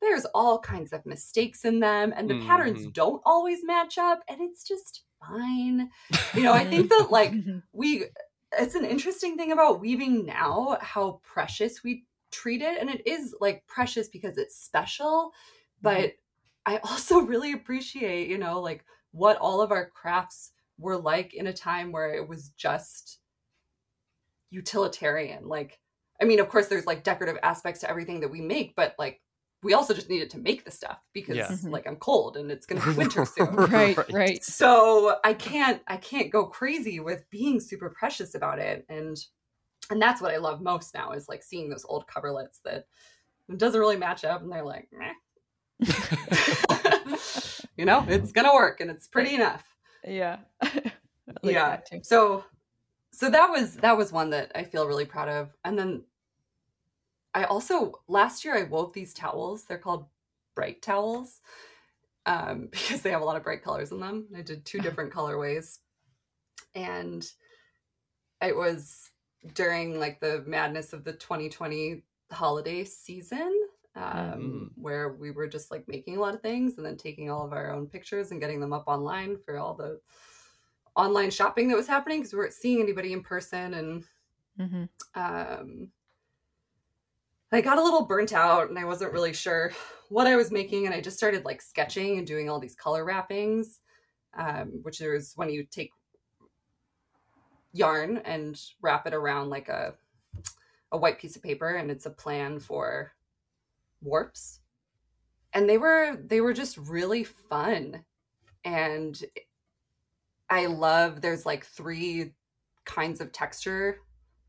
there's 0.00 0.24
all 0.34 0.58
kinds 0.58 0.92
of 0.92 1.06
mistakes 1.06 1.64
in 1.64 1.78
them 1.80 2.12
and 2.16 2.28
the 2.28 2.34
patterns 2.46 2.86
Mhm. 2.86 2.92
don't 2.92 3.22
always 3.24 3.64
match 3.64 3.98
up 3.98 4.20
and 4.28 4.40
it's 4.40 4.64
just 4.64 5.04
fine. 5.20 5.90
You 6.34 6.42
know 6.42 6.52
i 6.52 6.64
think 6.64 6.88
that 6.90 7.10
like 7.10 7.32
we 7.72 8.06
it's 8.58 8.74
an 8.74 8.84
interesting 8.84 9.36
thing 9.36 9.52
about 9.52 9.80
weaving 9.80 10.26
now 10.26 10.76
how 10.80 11.20
precious 11.22 11.82
we 11.84 12.04
treat 12.32 12.62
it 12.62 12.80
and 12.80 12.90
it 12.90 13.06
is 13.06 13.34
like 13.40 13.64
precious 13.66 14.08
because 14.08 14.36
it's 14.38 14.56
special 14.56 15.32
but 15.82 16.14
i 16.66 16.78
also 16.78 17.20
really 17.32 17.52
appreciate 17.52 18.28
you 18.28 18.38
know 18.38 18.60
like 18.60 18.84
what 19.12 19.36
all 19.38 19.60
of 19.60 19.70
our 19.70 19.88
crafts 19.90 20.52
were 20.78 20.96
like 20.96 21.32
in 21.34 21.46
a 21.46 21.52
time 21.52 21.92
where 21.92 22.12
it 22.14 22.26
was 22.26 22.48
just 22.50 23.20
utilitarian 24.52 25.48
like 25.48 25.78
i 26.20 26.24
mean 26.24 26.38
of 26.38 26.48
course 26.48 26.68
there's 26.68 26.86
like 26.86 27.02
decorative 27.02 27.38
aspects 27.42 27.80
to 27.80 27.90
everything 27.90 28.20
that 28.20 28.30
we 28.30 28.40
make 28.40 28.74
but 28.76 28.94
like 28.98 29.20
we 29.64 29.74
also 29.74 29.94
just 29.94 30.10
needed 30.10 30.28
to 30.28 30.38
make 30.38 30.64
the 30.64 30.70
stuff 30.70 30.98
because 31.12 31.36
Yeah. 31.36 31.46
Mhm. 31.48 31.70
like 31.70 31.86
i'm 31.86 31.96
cold 31.96 32.36
and 32.36 32.50
it's 32.50 32.66
going 32.66 32.80
to 32.82 32.90
be 32.90 32.96
winter 32.96 33.24
soon 33.36 33.54
right, 33.54 33.96
Right. 33.96 34.12
right. 34.12 34.44
so 34.44 35.16
i 35.24 35.32
can't 35.34 35.80
i 35.88 35.96
can't 35.96 36.30
go 36.30 36.46
crazy 36.46 37.00
with 37.00 37.24
being 37.30 37.58
super 37.60 37.88
precious 37.90 38.34
about 38.34 38.58
it 38.58 38.84
and 38.88 39.16
and 39.90 40.00
that's 40.02 40.20
what 40.20 40.32
i 40.32 40.36
love 40.36 40.60
most 40.60 40.94
now 40.94 41.12
is 41.12 41.28
like 41.28 41.42
seeing 41.42 41.70
those 41.70 41.84
old 41.88 42.04
coverlets 42.06 42.60
that 42.64 42.84
doesn't 43.56 43.80
really 43.80 43.96
match 43.96 44.24
up 44.24 44.42
and 44.42 44.52
they're 44.52 44.64
like 44.64 44.88
Meh. 44.92 45.12
you 47.76 47.84
know 47.84 48.04
it's 48.08 48.32
gonna 48.32 48.52
work 48.54 48.80
and 48.80 48.90
it's 48.90 49.06
pretty 49.08 49.34
enough 49.34 49.64
Yeah. 50.04 50.38
Like 51.42 51.54
yeah 51.54 51.80
so 52.02 52.44
so 53.22 53.30
that 53.30 53.50
was 53.50 53.76
that 53.76 53.96
was 53.96 54.10
one 54.10 54.30
that 54.30 54.50
i 54.56 54.64
feel 54.64 54.88
really 54.88 55.04
proud 55.04 55.28
of. 55.28 55.50
And 55.64 55.78
then 55.78 56.02
i 57.34 57.44
also 57.44 58.00
last 58.08 58.44
year 58.44 58.56
i 58.56 58.64
wove 58.64 58.92
these 58.92 59.14
towels. 59.14 59.62
They're 59.62 59.78
called 59.78 60.06
bright 60.56 60.82
towels 60.82 61.40
um 62.26 62.66
because 62.72 63.02
they 63.02 63.12
have 63.12 63.22
a 63.22 63.24
lot 63.24 63.36
of 63.36 63.44
bright 63.44 63.62
colors 63.62 63.92
in 63.92 64.00
them. 64.00 64.26
I 64.36 64.42
did 64.42 64.64
two 64.64 64.80
different 64.80 65.12
colorways. 65.12 65.78
And 66.74 67.24
it 68.40 68.56
was 68.56 69.10
during 69.54 70.00
like 70.00 70.18
the 70.18 70.42
madness 70.44 70.92
of 70.92 71.04
the 71.04 71.12
2020 71.12 72.02
holiday 72.32 72.82
season 72.82 73.52
um, 73.94 74.72
where 74.74 75.10
we 75.12 75.30
were 75.30 75.46
just 75.46 75.70
like 75.70 75.86
making 75.86 76.16
a 76.16 76.20
lot 76.20 76.34
of 76.34 76.40
things 76.40 76.76
and 76.76 76.84
then 76.84 76.96
taking 76.96 77.30
all 77.30 77.46
of 77.46 77.52
our 77.52 77.72
own 77.72 77.86
pictures 77.86 78.32
and 78.32 78.40
getting 78.40 78.58
them 78.58 78.72
up 78.72 78.88
online 78.88 79.36
for 79.44 79.58
all 79.58 79.74
the 79.74 80.00
online 80.96 81.30
shopping 81.30 81.68
that 81.68 81.76
was 81.76 81.86
happening 81.86 82.20
because 82.20 82.32
we 82.32 82.38
weren't 82.38 82.52
seeing 82.52 82.80
anybody 82.80 83.12
in 83.12 83.22
person 83.22 83.74
and 83.74 84.04
Mhm. 84.56 84.88
um, 85.14 85.92
I 87.50 87.60
got 87.60 87.78
a 87.78 87.82
little 87.82 88.06
burnt 88.06 88.32
out 88.32 88.70
and 88.70 88.78
I 88.78 88.84
wasn't 88.84 89.12
really 89.12 89.32
sure 89.34 89.72
what 90.08 90.26
I 90.26 90.36
was 90.36 90.50
making. 90.50 90.86
And 90.86 90.94
I 90.94 91.00
just 91.00 91.18
started 91.18 91.44
like 91.44 91.60
sketching 91.60 92.18
and 92.18 92.26
doing 92.26 92.48
all 92.48 92.58
these 92.58 92.74
color 92.74 93.04
wrappings, 93.04 93.80
um, 94.34 94.80
which 94.82 95.00
is 95.00 95.34
when 95.36 95.50
you 95.50 95.64
take 95.64 95.92
yarn 97.72 98.18
and 98.18 98.60
wrap 98.80 99.06
it 99.06 99.14
around 99.14 99.50
like 99.50 99.68
a, 99.68 99.94
a 100.92 100.98
white 100.98 101.18
piece 101.18 101.36
of 101.36 101.42
paper 101.42 101.70
and 101.70 101.90
it's 101.90 102.06
a 102.06 102.10
plan 102.10 102.60
for 102.60 103.12
warps. 104.02 104.60
And 105.54 105.68
they 105.68 105.78
were 105.78 106.16
they 106.16 106.40
were 106.40 106.54
just 106.54 106.78
really 106.78 107.24
fun. 107.24 108.04
And 108.64 109.22
I 110.52 110.66
love 110.66 111.22
there's 111.22 111.46
like 111.46 111.64
three 111.64 112.34
kinds 112.84 113.22
of 113.22 113.32
texture 113.32 114.00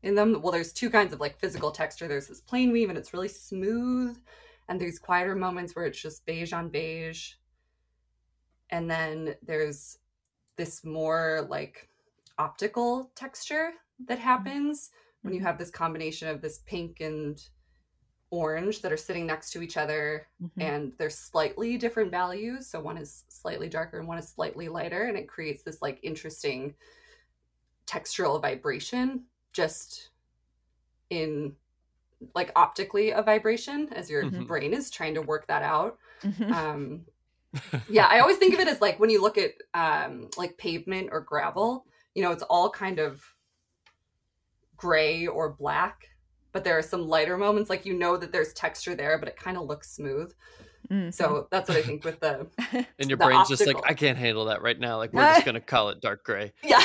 in 0.02 0.14
them. 0.14 0.42
Well, 0.42 0.52
there's 0.52 0.74
two 0.74 0.90
kinds 0.90 1.14
of 1.14 1.20
like 1.20 1.40
physical 1.40 1.70
texture. 1.70 2.06
There's 2.06 2.28
this 2.28 2.42
plain 2.42 2.72
weave 2.72 2.90
and 2.90 2.98
it's 2.98 3.14
really 3.14 3.28
smooth, 3.28 4.18
and 4.68 4.78
there's 4.78 4.98
quieter 4.98 5.34
moments 5.34 5.74
where 5.74 5.86
it's 5.86 5.98
just 6.00 6.26
beige 6.26 6.52
on 6.52 6.68
beige. 6.68 7.32
And 8.68 8.90
then 8.90 9.36
there's 9.46 9.96
this 10.56 10.84
more 10.84 11.46
like 11.48 11.88
optical 12.36 13.10
texture 13.14 13.70
that 14.06 14.18
mm-hmm. 14.18 14.24
happens 14.24 14.90
when 15.22 15.32
you 15.32 15.40
mm-hmm. 15.40 15.46
have 15.46 15.56
this 15.56 15.70
combination 15.70 16.28
of 16.28 16.42
this 16.42 16.58
pink 16.66 17.00
and 17.00 17.42
orange 18.34 18.82
that 18.82 18.92
are 18.92 18.96
sitting 18.96 19.26
next 19.26 19.50
to 19.52 19.62
each 19.62 19.76
other 19.76 20.26
Mhm. 20.42 20.50
and 20.58 20.92
they're 20.98 21.10
slightly 21.10 21.78
different 21.78 22.10
values. 22.10 22.66
So 22.66 22.80
one 22.80 22.96
is 22.98 23.24
slightly 23.28 23.68
darker 23.68 23.98
and 23.98 24.08
one 24.08 24.18
is 24.18 24.28
slightly 24.28 24.68
lighter, 24.68 25.04
and 25.04 25.16
it 25.16 25.28
creates 25.28 25.62
this 25.62 25.80
like 25.80 26.00
interesting 26.02 26.74
textural 27.86 28.40
vibration 28.40 29.26
just 29.52 30.10
in 31.10 31.54
like 32.34 32.50
optically 32.56 33.10
a 33.10 33.22
vibration 33.22 33.92
as 33.92 34.08
your 34.10 34.24
Mhm. 34.24 34.46
brain 34.46 34.72
is 34.72 34.90
trying 34.90 35.14
to 35.14 35.22
work 35.22 35.46
that 35.46 35.62
out. 35.62 35.98
Mhm. 36.22 36.50
Um, 36.50 37.06
yeah, 37.88 38.06
I 38.06 38.18
always 38.20 38.38
think 38.38 38.54
of 38.54 38.60
it 38.60 38.68
as 38.68 38.80
like 38.80 38.98
when 38.98 39.10
you 39.10 39.20
look 39.22 39.38
at 39.38 39.52
um, 39.74 40.28
like 40.36 40.56
pavement 40.58 41.10
or 41.12 41.20
gravel, 41.20 41.86
you 42.14 42.22
know, 42.22 42.32
it's 42.32 42.42
all 42.42 42.70
kind 42.70 42.98
of 42.98 43.22
gray 44.76 45.26
or 45.26 45.50
black, 45.50 46.08
but 46.54 46.64
there 46.64 46.78
are 46.78 46.82
some 46.82 47.06
lighter 47.06 47.36
moments, 47.36 47.68
like 47.68 47.84
you 47.84 47.92
know 47.92 48.16
that 48.16 48.32
there's 48.32 48.54
texture 48.54 48.94
there, 48.94 49.18
but 49.18 49.28
it 49.28 49.36
kind 49.36 49.58
of 49.58 49.66
looks 49.66 49.90
smooth. 49.90 50.32
Mhm. 50.90 51.12
So 51.12 51.48
that's 51.50 51.68
what 51.68 51.76
I 51.76 51.82
think 51.82 52.04
with 52.04 52.20
the 52.20 52.46
and 52.98 53.10
your 53.10 53.18
the 53.18 53.24
brain's 53.26 53.48
just 53.48 53.66
like. 53.66 53.76
I 53.84 53.92
can't 53.92 54.16
handle 54.16 54.46
that 54.46 54.62
right 54.62 54.78
now. 54.78 54.96
Like 54.96 55.12
we're 55.12 55.22
just 55.34 55.44
gonna 55.44 55.60
call 55.60 55.90
it 55.90 56.00
dark 56.00 56.24
gray. 56.24 56.52
yeah. 56.62 56.78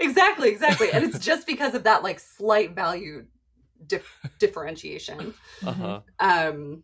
exactly, 0.00 0.50
exactly. 0.50 0.92
And 0.92 1.04
it's 1.04 1.18
just 1.18 1.46
because 1.46 1.74
of 1.74 1.82
that 1.84 2.04
like 2.04 2.20
slight 2.20 2.74
value 2.74 3.24
dif- 3.86 4.20
differentiation. 4.38 5.34
Uh 5.66 5.72
huh. 5.72 6.00
um 6.20 6.82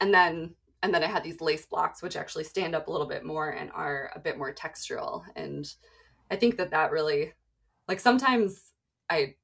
and 0.00 0.14
then 0.14 0.54
and 0.82 0.94
then 0.94 1.02
i 1.02 1.06
had 1.06 1.24
these 1.24 1.40
lace 1.40 1.66
blocks 1.66 2.02
which 2.02 2.16
actually 2.16 2.44
stand 2.44 2.74
up 2.74 2.86
a 2.86 2.90
little 2.90 3.06
bit 3.06 3.24
more 3.24 3.50
and 3.50 3.70
are 3.72 4.12
a 4.14 4.20
bit 4.20 4.38
more 4.38 4.54
textural 4.54 5.24
and 5.34 5.74
i 6.30 6.36
think 6.36 6.56
that 6.56 6.70
that 6.70 6.92
really 6.92 7.32
like 7.88 7.98
sometimes 7.98 8.72
i 9.10 9.34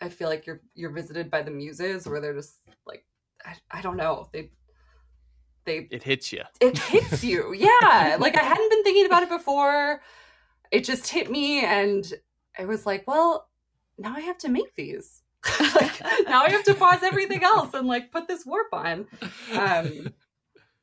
i 0.00 0.08
feel 0.08 0.28
like 0.28 0.46
you're 0.46 0.60
you're 0.74 0.90
visited 0.90 1.30
by 1.30 1.42
the 1.42 1.50
muses 1.50 2.06
where 2.06 2.20
they're 2.20 2.34
just 2.34 2.56
like 2.86 3.04
i, 3.44 3.54
I 3.70 3.80
don't 3.82 3.96
know. 3.96 4.28
They 4.32 4.50
they 5.64 5.86
It 5.90 6.02
hits 6.02 6.32
you. 6.32 6.42
it 6.60 6.78
hits 6.78 7.22
you. 7.22 7.52
Yeah. 7.54 8.16
Like 8.18 8.36
i 8.36 8.42
hadn't 8.42 8.70
been 8.70 8.84
thinking 8.84 9.06
about 9.06 9.22
it 9.22 9.28
before. 9.28 10.00
It 10.70 10.84
just 10.84 11.08
hit 11.08 11.30
me 11.30 11.64
and 11.64 12.10
i 12.58 12.64
was 12.64 12.86
like 12.86 13.04
well 13.06 13.48
now 13.98 14.14
i 14.14 14.20
have 14.20 14.38
to 14.38 14.48
make 14.48 14.74
these. 14.76 15.22
Like 15.74 16.00
now 16.26 16.42
i 16.42 16.50
have 16.50 16.64
to 16.64 16.74
pause 16.74 17.02
everything 17.02 17.44
else 17.44 17.74
and 17.74 17.86
like 17.86 18.10
put 18.12 18.26
this 18.28 18.44
warp 18.46 18.72
on. 18.72 19.06
Um 19.54 20.12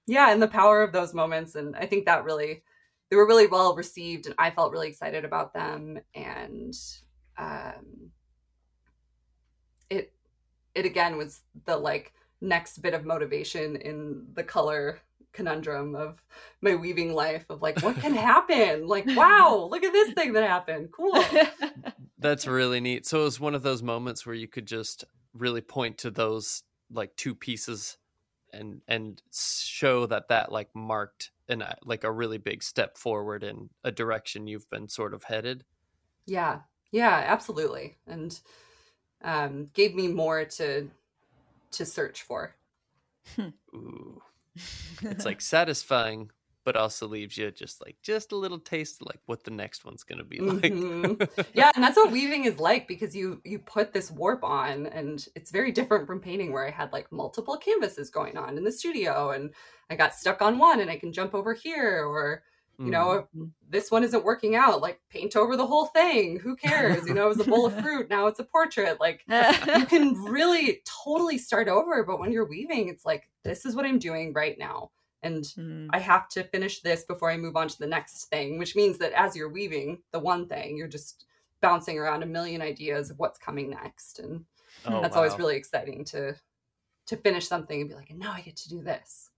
yeah 0.08 0.32
and 0.32 0.42
the 0.42 0.48
power 0.48 0.84
of 0.84 0.92
those 0.92 1.14
moments 1.16 1.56
and 1.56 1.76
i 1.76 1.86
think 1.88 2.06
that 2.06 2.24
really 2.24 2.64
they 3.10 3.16
were 3.16 3.28
really 3.28 3.48
well 3.48 3.76
received 3.76 4.28
and 4.28 4.36
i 4.38 4.52
felt 4.52 4.72
really 4.72 4.88
excited 4.88 5.26
about 5.26 5.54
them 5.54 5.98
and 6.14 6.74
um 7.38 8.12
it 10.76 10.86
it 10.86 10.86
again 10.86 11.18
was 11.18 11.42
the 11.66 11.78
like 11.78 12.14
next 12.42 12.82
bit 12.82 12.94
of 12.94 13.06
motivation 13.06 13.76
in 13.78 14.28
the 14.34 14.44
color 14.44 15.00
conundrum 15.34 15.96
of 15.96 16.22
my 16.62 16.76
weaving 16.76 17.14
life 17.14 17.46
of 17.50 17.62
like 17.62 17.82
what 17.82 17.98
can 17.98 18.14
happen? 18.16 18.88
Like 18.88 19.06
wow 19.08 19.68
look 19.70 19.84
at 19.84 19.94
this 19.94 20.14
thing 20.14 20.34
that 20.34 20.48
happened. 20.48 20.90
Cool. 20.92 21.24
That's 22.20 22.48
really 22.48 22.80
neat. 22.80 23.06
So 23.06 23.22
it 23.22 23.24
was 23.26 23.40
one 23.40 23.56
of 23.56 23.64
those 23.64 23.84
moments 23.84 24.26
where 24.26 24.36
you 24.36 24.48
could 24.48 24.66
just 24.66 25.04
really 25.34 25.62
point 25.62 25.98
to 26.00 26.12
those 26.12 26.64
like 26.92 27.16
two 27.16 27.36
pieces 27.36 27.98
and 28.54 28.82
and 28.88 29.22
show 29.34 30.06
that 30.06 30.30
that 30.30 30.52
like 30.52 30.70
marked 30.74 31.32
an 31.50 31.62
uh, 31.62 31.76
like 31.84 32.04
a 32.04 32.12
really 32.12 32.38
big 32.38 32.64
step 32.64 32.98
forward 32.98 33.44
in 33.44 33.70
a 33.84 33.92
direction 33.92 34.48
you've 34.48 34.70
been 34.70 34.88
sort 34.88 35.14
of 35.14 35.24
headed. 35.24 35.64
Yeah. 36.26 36.60
Yeah 36.92 37.24
absolutely. 37.28 37.98
And 38.08 38.40
um 39.26 39.68
gave 39.74 39.94
me 39.94 40.08
more 40.08 40.46
to 40.46 40.90
to 41.72 41.86
search 41.86 42.22
for 42.22 42.56
hmm. 43.36 43.50
Ooh 43.74 44.22
it's 45.02 45.26
like 45.26 45.42
satisfying 45.42 46.30
but 46.64 46.76
also 46.76 47.08
leaves 47.08 47.38
you 47.38 47.52
just 47.52 47.80
like 47.86 47.96
just 48.02 48.32
a 48.32 48.36
little 48.36 48.58
taste 48.58 49.02
of 49.02 49.08
like 49.08 49.20
what 49.28 49.44
the 49.44 49.52
next 49.52 49.86
one's 49.86 50.04
going 50.04 50.18
to 50.18 50.24
be 50.24 50.40
like 50.40 50.74
mm-hmm. 50.74 51.42
yeah 51.54 51.72
and 51.76 51.84
that's 51.84 51.96
what 51.96 52.12
weaving 52.12 52.46
is 52.46 52.60
like 52.60 52.88
because 52.88 53.16
you 53.16 53.40
you 53.46 53.60
put 53.60 53.94
this 53.94 54.10
warp 54.10 54.44
on 54.44 54.88
and 54.88 55.28
it's 55.36 55.52
very 55.52 55.72
different 55.72 56.08
from 56.08 56.20
painting 56.20 56.52
where 56.52 56.66
i 56.66 56.72
had 56.72 56.92
like 56.92 57.12
multiple 57.12 57.58
canvases 57.58 58.10
going 58.10 58.36
on 58.38 58.58
in 58.58 58.64
the 58.64 58.72
studio 58.72 59.32
and 59.32 59.54
i 59.90 59.96
got 59.96 60.16
stuck 60.16 60.42
on 60.42 60.58
one 60.58 60.80
and 60.80 60.90
i 60.90 60.98
can 60.98 61.14
jump 61.14 61.36
over 61.36 61.54
here 61.54 62.04
or 62.04 62.44
you 62.80 62.92
know 62.92 63.28
mm. 63.36 63.50
this 63.70 63.92
one 63.92 64.04
isn't 64.04 64.24
working 64.24 64.56
out 64.56 64.82
like 64.82 65.00
paint 65.10 65.36
over 65.36 65.56
the 65.56 65.66
whole 65.66 65.86
thing 65.88 66.40
who 66.40 66.56
cares 66.56 67.08
you 67.08 67.14
know 67.14 67.26
it 67.26 67.38
was 67.38 67.48
a 67.48 67.50
bowl 67.50 67.66
of 67.66 67.80
fruit 67.82 68.10
now 68.10 68.28
it's 68.28 68.40
a 68.40 68.44
portrait 68.44 69.00
like 69.00 69.24
you 69.28 69.86
can 69.90 70.14
really 70.24 70.82
totally 70.86 71.38
start 71.38 71.68
over 71.68 72.04
but 72.04 72.20
when 72.20 72.32
you're 72.32 72.48
weaving 72.48 72.90
it's 72.90 73.06
like 73.06 73.30
this 73.44 73.66
is 73.66 73.76
what 73.76 73.86
i'm 73.86 74.00
doing 74.00 74.34
right 74.34 74.58
now 74.58 74.90
and 75.24 75.44
mm. 75.58 75.88
i 75.92 76.00
have 76.00 76.28
to 76.28 76.44
finish 76.44 76.82
this 76.82 77.04
before 77.04 77.32
i 77.32 77.38
move 77.38 77.56
on 77.56 77.68
to 77.68 77.80
the 77.80 77.88
next 77.88 78.26
thing 78.26 78.58
which 78.58 78.76
means 78.76 78.98
that 78.98 79.14
as 79.14 79.36
you're 79.36 79.50
weaving 79.50 79.98
the 80.12 80.20
one 80.20 80.48
thing 80.48 80.78
you're 80.78 80.88
just 80.88 81.26
bouncing 81.62 81.98
around 81.98 82.24
a 82.24 82.28
million 82.28 82.62
ideas 82.62 83.10
of 83.10 83.20
what's 83.20 83.40
coming 83.40 83.70
next 83.70 84.20
and 84.20 84.44
oh, 84.86 85.02
that's 85.02 85.16
wow. 85.16 85.24
always 85.24 85.38
really 85.38 85.56
exciting 85.56 86.04
to 86.04 86.36
to 87.08 87.16
finish 87.18 87.48
something 87.48 87.82
and 87.82 87.90
be 87.90 87.96
like 87.96 88.10
and 88.10 88.20
now 88.20 88.32
i 88.32 88.42
get 88.42 88.56
to 88.56 88.70
do 88.70 88.82
this 88.82 89.30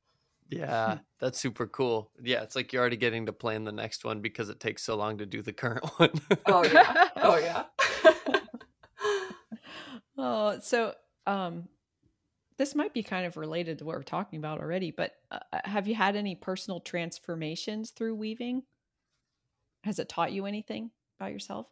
yeah, 0.50 1.00
that's 1.20 1.40
super 1.40 1.68
cool. 1.68 2.12
Yeah, 2.22 2.44
it's 2.44 2.56
like 2.56 2.72
you're 2.74 2.82
already 2.82 2.98
getting 2.98 3.26
to 3.26 3.34
plan 3.34 3.64
the 3.64 3.72
next 3.72 4.06
one 4.06 4.22
because 4.22 4.50
it 4.50 4.60
takes 4.60 4.84
so 4.84 4.96
long 4.96 5.18
to 5.18 5.26
do 5.26 5.42
the 5.42 5.54
current 5.54 5.86
one. 5.98 6.12
oh 6.46 6.64
yeah. 6.64 7.10
Oh 7.18 7.38
yeah. 7.38 7.64
oh, 10.18 10.60
so 10.62 10.94
um 11.26 11.68
this 12.58 12.74
might 12.76 12.94
be 12.94 13.04
kind 13.04 13.26
of 13.26 13.38
related 13.38 13.80
to 13.80 13.86
what 13.86 13.96
we're 13.96 14.04
talking 14.04 14.40
about 14.40 14.60
already, 14.60 14.90
but 14.92 15.12
uh, 15.32 15.40
uh, 15.54 15.60
have 15.64 15.88
you 15.88 15.94
had 15.94 16.16
any 16.16 16.34
personal 16.36 16.80
transformations 16.80 17.92
through 17.92 18.16
weaving? 18.16 18.64
Has 19.84 20.00
it 20.00 20.10
taught 20.10 20.32
you 20.32 20.48
anything 20.48 20.90
about 21.20 21.32
yourself? 21.32 21.68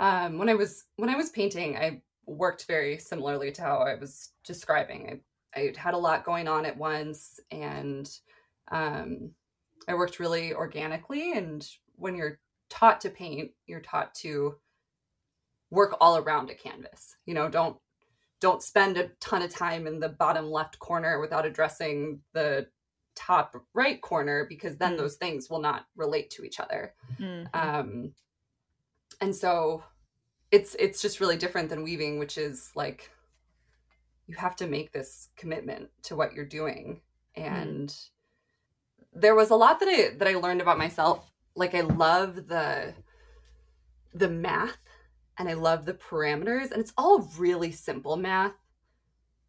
Um, 0.00 0.38
when 0.38 0.48
I 0.48 0.54
was 0.54 0.84
when 0.96 1.08
I 1.08 1.16
was 1.16 1.30
painting, 1.30 1.76
I 1.76 2.02
worked 2.26 2.66
very 2.66 2.98
similarly 2.98 3.50
to 3.52 3.62
how 3.62 3.78
I 3.78 3.94
was 3.94 4.30
describing. 4.44 5.20
I 5.58 5.72
had 5.76 5.94
a 5.94 5.98
lot 5.98 6.24
going 6.24 6.46
on 6.46 6.64
at 6.64 6.76
once 6.76 7.40
and 7.50 8.08
um, 8.70 9.30
I 9.88 9.94
worked 9.94 10.20
really 10.20 10.54
organically. 10.54 11.32
And 11.32 11.66
when 11.96 12.14
you're 12.14 12.38
taught 12.70 13.00
to 13.02 13.10
paint, 13.10 13.50
you're 13.66 13.80
taught 13.80 14.14
to 14.16 14.56
work 15.70 15.96
all 16.00 16.16
around 16.16 16.50
a 16.50 16.54
canvas. 16.54 17.16
You 17.26 17.34
know, 17.34 17.48
don't 17.48 17.76
don't 18.40 18.62
spend 18.62 18.96
a 18.96 19.08
ton 19.20 19.42
of 19.42 19.52
time 19.52 19.88
in 19.88 19.98
the 19.98 20.10
bottom 20.10 20.48
left 20.48 20.78
corner 20.78 21.20
without 21.20 21.44
addressing 21.44 22.20
the 22.34 22.68
top 23.16 23.56
right 23.74 24.00
corner 24.00 24.46
because 24.48 24.76
then 24.76 24.94
mm. 24.94 24.98
those 24.98 25.16
things 25.16 25.50
will 25.50 25.60
not 25.60 25.86
relate 25.96 26.30
to 26.30 26.44
each 26.44 26.60
other. 26.60 26.94
Mm-hmm. 27.18 27.46
Um, 27.52 28.12
and 29.20 29.34
so 29.34 29.82
it's 30.52 30.76
it's 30.78 31.02
just 31.02 31.18
really 31.18 31.36
different 31.36 31.68
than 31.68 31.82
weaving, 31.82 32.20
which 32.20 32.38
is 32.38 32.70
like 32.76 33.10
you 34.28 34.36
have 34.36 34.54
to 34.56 34.66
make 34.66 34.92
this 34.92 35.30
commitment 35.36 35.88
to 36.02 36.14
what 36.14 36.34
you're 36.34 36.44
doing 36.44 37.00
hmm. 37.34 37.42
and 37.42 37.88
mm. 37.88 38.08
there 39.14 39.34
was 39.34 39.50
a 39.50 39.56
lot 39.56 39.80
that 39.80 39.88
i 39.88 40.16
that 40.16 40.28
i 40.28 40.34
learned 40.34 40.60
about 40.60 40.78
myself 40.78 41.32
like 41.56 41.74
i 41.74 41.80
love 41.80 42.36
the 42.46 42.94
the 44.14 44.28
math 44.28 44.78
and 45.38 45.48
i 45.48 45.54
love 45.54 45.84
the 45.84 45.94
parameters 45.94 46.70
and 46.70 46.80
it's 46.80 46.92
all 46.96 47.20
really 47.38 47.72
simple 47.72 48.16
math 48.16 48.52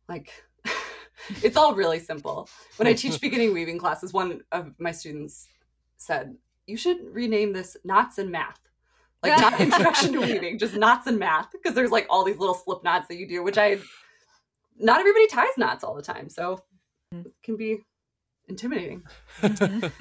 like 0.08 0.32
it's 1.44 1.58
all 1.58 1.76
really 1.76 2.00
simple 2.00 2.50
when 2.78 2.88
i 2.88 2.94
teach 2.94 3.22
beginning 3.22 3.54
weaving 3.54 3.78
classes 3.78 4.14
one 4.14 4.42
of 4.52 4.74
my 4.80 4.92
students 4.92 5.48
said 5.98 6.36
you 6.66 6.78
should 6.78 6.98
rename 7.12 7.52
this 7.52 7.76
knots 7.84 8.18
and 8.18 8.32
math 8.32 8.60
like 9.22 9.40
not 9.40 9.60
introduction 9.60 10.14
to 10.14 10.20
weaving 10.20 10.58
just 10.58 10.76
knots 10.76 11.08
and 11.08 11.20
math 11.20 11.52
because 11.52 11.74
there's 11.74 11.92
like 11.92 12.08
all 12.10 12.24
these 12.24 12.38
little 12.38 12.56
slip 12.56 12.84
knots 12.84 13.08
that 13.08 13.18
you 13.18 13.28
do 13.28 13.44
which 13.44 13.58
i 13.58 13.78
not 14.80 15.00
everybody 15.00 15.28
ties 15.28 15.58
knots 15.58 15.84
all 15.84 15.96
the 15.96 16.02
time, 16.02 16.30
so 16.30 16.64
mm-hmm. 17.14 17.28
it 17.28 17.34
can 17.44 17.58
be 17.58 17.80
intimidating. 18.48 19.04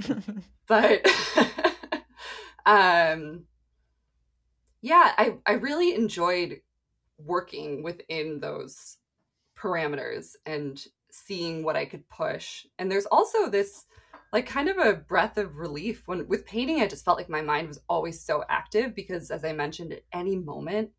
But 0.69 1.07
um 2.67 3.45
yeah, 4.83 5.13
I 5.17 5.39
I 5.47 5.53
really 5.55 5.95
enjoyed 5.95 6.61
working 7.19 7.83
within 7.83 8.39
those 8.39 8.99
parameters 9.59 10.37
and 10.47 10.81
seeing 11.11 11.65
what 11.65 11.75
I 11.75 11.85
could 11.85 12.09
push. 12.11 12.67
And 12.79 12.93
there's 12.93 13.07
also 13.07 13.49
this 13.49 13.87
like 14.33 14.47
kind 14.47 14.69
of 14.69 14.77
a 14.77 14.93
breath 14.93 15.39
of 15.39 15.57
relief 15.57 16.07
when 16.07 16.29
with 16.29 16.47
painting 16.47 16.81
I 16.81 16.87
just 16.87 17.05
felt 17.05 17.17
like 17.17 17.31
my 17.31 17.43
mind 17.43 17.67
was 17.67 17.81
always 17.89 18.21
so 18.21 18.45
active 18.49 18.95
because 18.95 19.31
as 19.31 19.45
I 19.45 19.53
mentioned 19.53 19.93
at 19.93 20.03
any 20.13 20.37
moment 20.37 20.91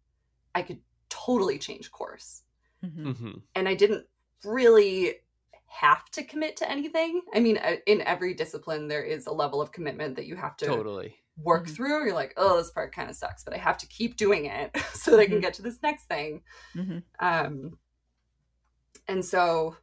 I 0.56 0.64
could 0.64 0.80
totally 1.10 1.60
change 1.60 1.92
course. 1.92 2.42
Mm-hmm. 2.86 3.10
mm-hmm. 3.10 3.38
And 3.56 3.68
I 3.68 3.76
didn't 3.76 4.06
really 4.44 5.16
have 5.70 6.10
to 6.12 6.24
commit 6.24 6.58
to 6.58 6.70
anything. 6.70 7.22
I 7.34 7.40
mean, 7.40 7.58
uh, 7.58 7.76
in 7.86 8.02
every 8.02 8.34
discipline, 8.34 8.88
there 8.88 9.04
is 9.04 9.28
a 9.28 9.32
level 9.32 9.62
of 9.62 9.72
commitment 9.72 10.16
that 10.16 10.26
you 10.26 10.36
have 10.36 10.58
to 10.58 10.66
totally 10.66 11.16
work 11.38 11.66
mm-hmm. 11.66 11.74
through. 11.74 12.06
You're 12.06 12.16
like, 12.16 12.34
oh, 12.38 12.58
this 12.58 12.72
part 12.72 12.94
kind 12.94 13.10
of 13.10 13.16
sucks, 13.16 13.44
but 13.44 13.54
I 13.54 13.58
have 13.58 13.78
to 13.80 13.88
keep 13.88 14.18
doing 14.18 14.46
it 14.46 14.76
so 14.94 15.12
that 15.12 15.20
I 15.20 15.26
can 15.26 15.36
mm-hmm. 15.36 15.42
get 15.42 15.54
to 15.56 15.62
this 15.62 15.82
next 15.84 16.06
thing. 16.06 16.42
Mm-hmm. 16.76 17.00
Um, 17.20 17.78
and 19.08 19.24
so, 19.24 19.76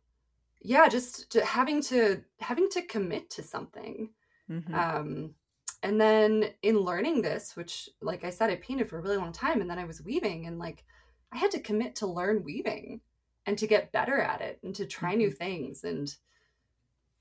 yeah, 0.61 0.89
just 0.89 1.31
to 1.33 1.45
having 1.45 1.81
to 1.83 2.23
having 2.41 2.69
to 2.71 2.83
commit 2.83 3.31
to 3.31 3.43
something. 3.43 4.11
Mm-hmm. 4.51 4.75
Um, 4.75 5.35
and 5.83 6.01
then 6.01 6.51
in 6.63 6.81
learning 6.81 7.23
this, 7.23 7.55
which, 7.55 7.89
like 8.01 8.25
I 8.25 8.31
said, 8.31 8.51
I 8.51 8.57
painted 8.57 8.89
for 8.89 8.99
a 8.99 9.03
really 9.03 9.17
long 9.17 9.33
time, 9.33 9.61
and 9.61 9.71
then 9.71 9.79
I 9.79 9.85
was 9.85 10.03
weaving, 10.03 10.47
and 10.47 10.59
like 10.59 10.85
I 11.33 11.39
had 11.39 11.51
to 11.53 11.61
commit 11.61 11.97
to 11.97 12.07
learn 12.07 12.45
weaving 12.45 13.01
and 13.47 13.57
to 13.59 13.67
get 13.67 13.93
better 13.93 14.21
at 14.21 14.41
it 14.41 14.59
and 14.63 14.75
to 14.75 14.87
try 14.87 15.15
new 15.15 15.29
mm-hmm. 15.29 15.37
things. 15.37 15.85
And 15.85 16.15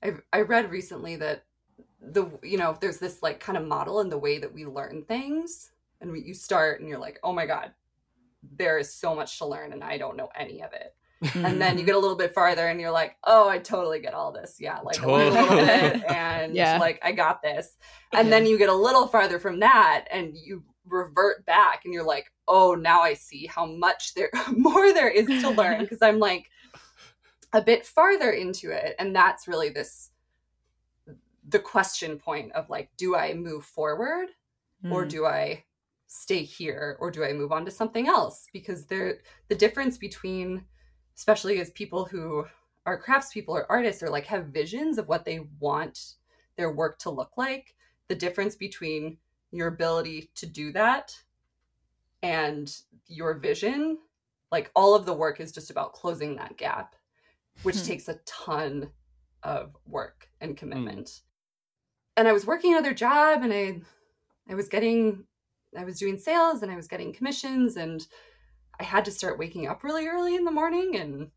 I 0.02 0.14
I 0.32 0.40
read 0.42 0.70
recently 0.70 1.16
that 1.16 1.44
the 2.00 2.26
you 2.42 2.58
know 2.58 2.76
there's 2.80 2.98
this 2.98 3.22
like 3.22 3.40
kind 3.40 3.58
of 3.58 3.66
model 3.66 4.00
in 4.00 4.08
the 4.08 4.18
way 4.18 4.38
that 4.38 4.52
we 4.52 4.66
learn 4.66 5.04
things, 5.04 5.70
and 6.00 6.16
you 6.16 6.34
start 6.34 6.80
and 6.80 6.88
you're 6.88 6.98
like, 6.98 7.18
oh 7.22 7.32
my 7.32 7.46
god, 7.46 7.72
there 8.56 8.78
is 8.78 8.92
so 8.92 9.14
much 9.14 9.38
to 9.38 9.46
learn 9.46 9.72
and 9.72 9.82
I 9.82 9.98
don't 9.98 10.16
know 10.16 10.28
any 10.36 10.62
of 10.62 10.72
it. 10.72 10.94
and 11.34 11.60
then 11.60 11.78
you 11.78 11.84
get 11.86 11.94
a 11.94 11.98
little 11.98 12.16
bit 12.16 12.34
farther 12.34 12.68
and 12.68 12.80
you're 12.80 12.90
like, 12.90 13.16
oh, 13.24 13.48
I 13.48 13.58
totally 13.58 14.00
get 14.00 14.12
all 14.12 14.32
this. 14.32 14.56
Yeah, 14.60 14.80
like 14.80 14.96
totally. 14.96 15.28
a 15.28 15.30
little 15.30 15.56
bit, 15.56 16.04
and 16.10 16.54
yeah. 16.54 16.78
like 16.78 17.00
I 17.02 17.12
got 17.12 17.42
this. 17.42 17.76
And 18.12 18.30
then 18.30 18.46
you 18.46 18.58
get 18.58 18.68
a 18.68 18.74
little 18.74 19.06
farther 19.06 19.38
from 19.38 19.60
that 19.60 20.06
and 20.10 20.36
you 20.36 20.62
revert 20.88 21.44
back 21.46 21.84
and 21.84 21.92
you're 21.92 22.04
like, 22.04 22.30
oh, 22.48 22.74
now 22.74 23.02
I 23.02 23.14
see 23.14 23.46
how 23.46 23.66
much 23.66 24.14
there 24.14 24.30
more 24.52 24.92
there 24.92 25.10
is 25.10 25.26
to 25.26 25.50
learn 25.50 25.80
because 25.80 26.02
I'm 26.02 26.18
like 26.18 26.50
a 27.52 27.62
bit 27.62 27.86
farther 27.86 28.30
into 28.30 28.70
it. 28.70 28.94
And 28.98 29.14
that's 29.14 29.48
really 29.48 29.70
this 29.70 30.10
the 31.48 31.58
question 31.58 32.18
point 32.18 32.52
of 32.52 32.68
like, 32.70 32.90
do 32.96 33.14
I 33.14 33.34
move 33.34 33.64
forward 33.64 34.28
mm. 34.84 34.92
or 34.92 35.02
hmm. 35.04 35.08
do 35.08 35.26
I 35.26 35.64
stay 36.08 36.42
here 36.42 36.96
or 36.98 37.10
do 37.10 37.24
I 37.24 37.32
move 37.32 37.52
on 37.52 37.64
to 37.64 37.70
something 37.70 38.08
else? 38.08 38.46
Because 38.52 38.86
there 38.86 39.18
the 39.48 39.54
difference 39.54 39.96
between 39.96 40.64
especially 41.16 41.60
as 41.60 41.70
people 41.70 42.04
who 42.04 42.44
are 42.84 43.00
craftspeople 43.00 43.48
or 43.48 43.70
artists 43.70 44.02
or 44.02 44.10
like 44.10 44.26
have 44.26 44.46
visions 44.46 44.98
of 44.98 45.08
what 45.08 45.24
they 45.24 45.40
want 45.58 46.14
their 46.56 46.72
work 46.72 46.98
to 47.00 47.10
look 47.10 47.32
like, 47.36 47.74
the 48.08 48.14
difference 48.14 48.54
between 48.54 49.16
your 49.50 49.68
ability 49.68 50.30
to 50.34 50.46
do 50.46 50.72
that 50.72 51.12
and 52.22 52.76
your 53.06 53.34
vision 53.34 53.98
like 54.50 54.70
all 54.74 54.94
of 54.94 55.06
the 55.06 55.12
work 55.12 55.40
is 55.40 55.52
just 55.52 55.70
about 55.70 55.92
closing 55.92 56.36
that 56.36 56.56
gap 56.56 56.94
which 57.62 57.76
hmm. 57.76 57.84
takes 57.84 58.08
a 58.08 58.18
ton 58.26 58.88
of 59.42 59.76
work 59.86 60.28
and 60.40 60.50
hmm. 60.52 60.56
commitment 60.56 61.06
mm. 61.06 61.20
and 62.16 62.28
i 62.28 62.32
was 62.32 62.46
working 62.46 62.72
another 62.72 62.94
job 62.94 63.42
and 63.42 63.52
i 63.52 63.80
i 64.50 64.54
was 64.54 64.68
getting 64.68 65.24
i 65.76 65.84
was 65.84 65.98
doing 65.98 66.18
sales 66.18 66.62
and 66.62 66.72
i 66.72 66.76
was 66.76 66.88
getting 66.88 67.12
commissions 67.12 67.76
and 67.76 68.06
i 68.80 68.82
had 68.82 69.04
to 69.04 69.10
start 69.10 69.38
waking 69.38 69.68
up 69.68 69.84
really 69.84 70.06
early 70.06 70.34
in 70.34 70.44
the 70.44 70.50
morning 70.50 70.96
and 70.96 71.30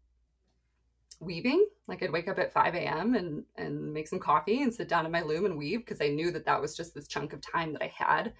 weaving. 1.20 1.65
Like 1.88 2.03
I'd 2.03 2.11
wake 2.11 2.28
up 2.28 2.39
at 2.39 2.53
5 2.53 2.76
a.m. 2.76 3.15
and 3.15 3.43
and 3.55 3.93
make 3.93 4.07
some 4.07 4.20
coffee 4.20 4.61
and 4.61 4.74
sit 4.74 4.88
down 4.88 5.05
in 5.05 5.11
my 5.11 5.22
loom 5.22 5.45
and 5.45 5.57
weave 5.57 5.80
because 5.80 6.01
I 6.01 6.09
knew 6.09 6.32
that 6.32 6.45
that 6.45 6.61
was 6.61 6.76
just 6.76 6.93
this 6.93 7.07
chunk 7.07 7.34
of 7.34 7.41
time 7.41 7.74
that 7.74 7.84
I 7.84 7.91
had, 7.95 8.34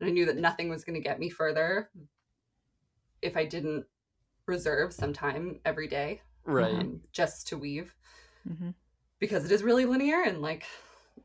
and 0.00 0.08
I 0.08 0.12
knew 0.12 0.26
that 0.26 0.36
nothing 0.36 0.68
was 0.68 0.84
going 0.84 1.00
to 1.00 1.08
get 1.08 1.20
me 1.20 1.28
further 1.28 1.90
if 3.20 3.36
I 3.36 3.44
didn't 3.44 3.86
reserve 4.46 4.92
some 4.92 5.12
time 5.12 5.60
every 5.64 5.88
day, 5.88 6.20
right, 6.44 6.74
um, 6.74 7.00
just 7.12 7.48
to 7.48 7.58
weave, 7.58 7.94
mm-hmm. 8.48 8.70
because 9.18 9.44
it 9.44 9.52
is 9.52 9.62
really 9.62 9.84
linear 9.84 10.22
and 10.22 10.42
like 10.42 10.64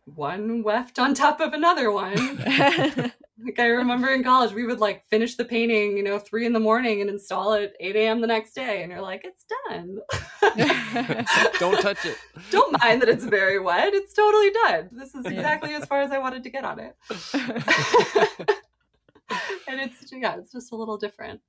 one 0.05 0.63
weft 0.63 0.99
on 0.99 1.13
top 1.13 1.39
of 1.39 1.53
another 1.53 1.91
one. 1.91 2.43
like 3.47 3.59
I 3.59 3.67
remember 3.67 4.09
in 4.09 4.25
college, 4.25 4.51
we 4.51 4.65
would 4.65 4.81
like 4.81 5.07
finish 5.09 5.35
the 5.35 5.45
painting, 5.45 5.95
you 5.95 6.03
know, 6.03 6.19
three 6.19 6.45
in 6.45 6.51
the 6.51 6.59
morning 6.59 6.99
and 6.99 7.09
install 7.09 7.53
it 7.53 7.73
8 7.79 7.95
a.m. 7.95 8.19
the 8.19 8.27
next 8.27 8.53
day. 8.53 8.83
And 8.83 8.91
you're 8.91 9.01
like, 9.01 9.23
it's 9.23 9.45
done. 9.69 9.99
Don't 11.59 11.81
touch 11.81 12.05
it. 12.05 12.17
Don't 12.51 12.77
mind 12.83 13.01
that 13.01 13.07
it's 13.07 13.23
very 13.23 13.59
wet. 13.59 13.93
It's 13.93 14.13
totally 14.13 14.51
done. 14.51 14.89
This 14.91 15.15
is 15.15 15.25
exactly 15.25 15.73
as 15.75 15.85
far 15.85 16.01
as 16.01 16.11
I 16.11 16.17
wanted 16.17 16.43
to 16.43 16.49
get 16.49 16.65
on 16.65 16.79
it. 16.79 16.95
and 19.69 19.79
it's, 19.79 20.11
yeah, 20.11 20.35
it's 20.37 20.51
just 20.51 20.73
a 20.73 20.75
little 20.75 20.97
different. 20.97 21.39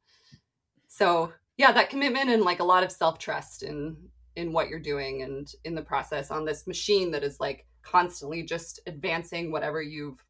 So 0.87 1.33
yeah, 1.57 1.73
that 1.73 1.91
commitment 1.91 2.31
and 2.31 2.43
like 2.43 2.61
a 2.61 2.65
lot 2.65 2.85
of 2.85 2.93
self-trust 2.93 3.65
in 3.65 3.97
in 4.37 4.53
what 4.53 4.69
you're 4.69 4.79
doing 4.79 5.23
and 5.23 5.51
in 5.65 5.75
the 5.75 5.83
process 5.83 6.31
on 6.31 6.45
this 6.45 6.69
machine 6.69 7.11
that 7.11 7.25
is 7.25 7.41
like 7.41 7.67
constantly 7.83 8.45
just 8.45 8.79
advancing 8.87 9.51
whatever 9.51 9.83
you've 9.83 10.23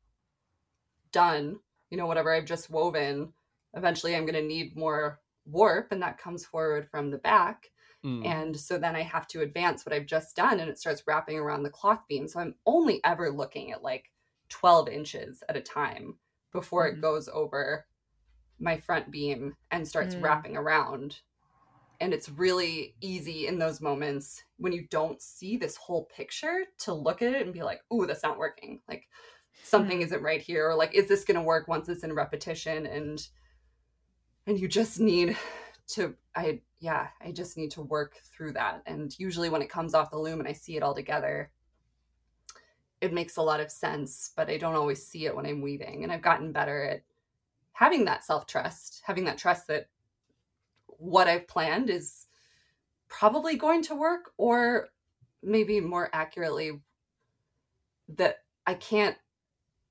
done, 1.13 1.59
you 1.91 1.97
know, 1.97 2.07
whatever 2.07 2.33
I've 2.33 2.45
just 2.45 2.71
woven. 2.71 3.33
Eventually, 3.75 4.17
I'm 4.17 4.27
going 4.27 4.35
to 4.35 4.43
need 4.43 4.77
more 4.77 5.21
warp, 5.45 5.93
and 5.93 6.03
that 6.03 6.19
comes 6.19 6.45
forward 6.45 6.89
from 6.91 7.11
the 7.11 7.19
back. 7.19 7.71
Mm. 8.05 8.25
And 8.27 8.59
so 8.59 8.79
then 8.79 8.95
I 8.95 9.03
have 9.03 9.27
to 9.29 9.41
advance 9.41 9.85
what 9.85 9.95
I've 9.95 10.07
just 10.07 10.37
done, 10.37 10.61
and 10.61 10.71
it 10.71 10.79
starts 10.79 11.03
wrapping 11.07 11.39
around 11.39 11.63
the 11.63 11.71
cloth 11.71 12.01
beam. 12.09 12.29
So 12.29 12.41
I'm 12.41 12.55
only 12.67 13.01
ever 13.05 13.31
looking 13.31 13.73
at 13.73 13.83
like 13.83 14.11
12 14.49 14.89
inches 14.89 15.43
at 15.49 15.57
a 15.57 15.61
time 15.61 16.17
before 16.53 16.89
mm. 16.89 16.95
it 16.95 17.01
goes 17.01 17.29
over 17.29 17.87
my 18.61 18.77
front 18.79 19.11
beam 19.11 19.55
and 19.71 19.87
starts 19.87 20.15
mm. 20.15 20.23
wrapping 20.23 20.57
around 20.57 21.21
and 22.01 22.13
it's 22.15 22.29
really 22.29 22.95
easy 23.01 23.47
in 23.47 23.59
those 23.59 23.81
moments 23.81 24.43
when 24.59 24.73
you 24.73 24.87
don't 24.91 25.21
see 25.21 25.57
this 25.57 25.77
whole 25.77 26.05
picture 26.05 26.65
to 26.79 26.93
look 26.93 27.23
at 27.23 27.35
it 27.35 27.43
and 27.43 27.53
be 27.53 27.63
like 27.63 27.81
ooh 27.93 28.07
that's 28.07 28.23
not 28.23 28.39
working 28.39 28.81
like 28.89 29.05
something 29.63 29.99
mm. 29.99 30.05
isn't 30.05 30.23
right 30.23 30.41
here 30.41 30.69
or 30.69 30.75
like 30.75 30.95
is 30.95 31.09
this 31.09 31.25
going 31.25 31.37
to 31.37 31.43
work 31.43 31.69
once 31.69 31.89
it's 31.89 32.05
in 32.05 32.13
repetition? 32.13 32.87
And 32.87 33.27
and 34.47 34.59
you 34.59 34.69
just 34.69 34.99
need 35.01 35.37
to 35.89 36.15
i 36.37 36.61
yeah 36.81 37.09
i 37.23 37.33
just 37.33 37.57
need 37.57 37.71
to 37.73 37.83
work 37.83 38.17
through 38.25 38.53
that. 38.53 38.83
And 38.87 39.17
usually 39.19 39.49
when 39.49 39.63
it 39.63 39.71
comes 39.71 39.95
off 39.95 40.11
the 40.11 40.19
loom 40.19 40.41
and 40.41 40.49
i 40.49 40.53
see 40.53 40.77
it 40.77 40.83
all 40.83 40.95
together 40.95 41.51
it 43.01 43.13
makes 43.13 43.37
a 43.37 43.43
lot 43.43 43.61
of 43.61 43.71
sense 43.71 44.33
but 44.37 44.51
i 44.51 44.57
don't 44.57 44.75
always 44.75 45.07
see 45.07 45.27
it 45.27 45.35
when 45.35 45.47
i'm 45.47 45.63
weaving. 45.63 46.03
And 46.03 46.13
i've 46.13 46.23
gotten 46.23 46.53
better 46.53 46.85
at 46.85 47.03
having 47.73 48.05
that 48.07 48.25
self 48.25 48.47
trust 48.47 49.03
having 49.07 49.25
that 49.25 49.39
trust 49.39 49.67
that 49.69 49.89
what 50.99 51.29
I've 51.29 51.49
planned 51.49 51.89
is 51.89 52.27
probably 53.09 53.57
going 53.57 53.83
to 53.85 53.95
work, 53.95 54.33
or 54.37 54.89
maybe 55.43 55.81
more 55.81 56.11
accurately, 56.13 56.81
that 58.17 58.43
I 58.67 58.75
can't 58.75 59.17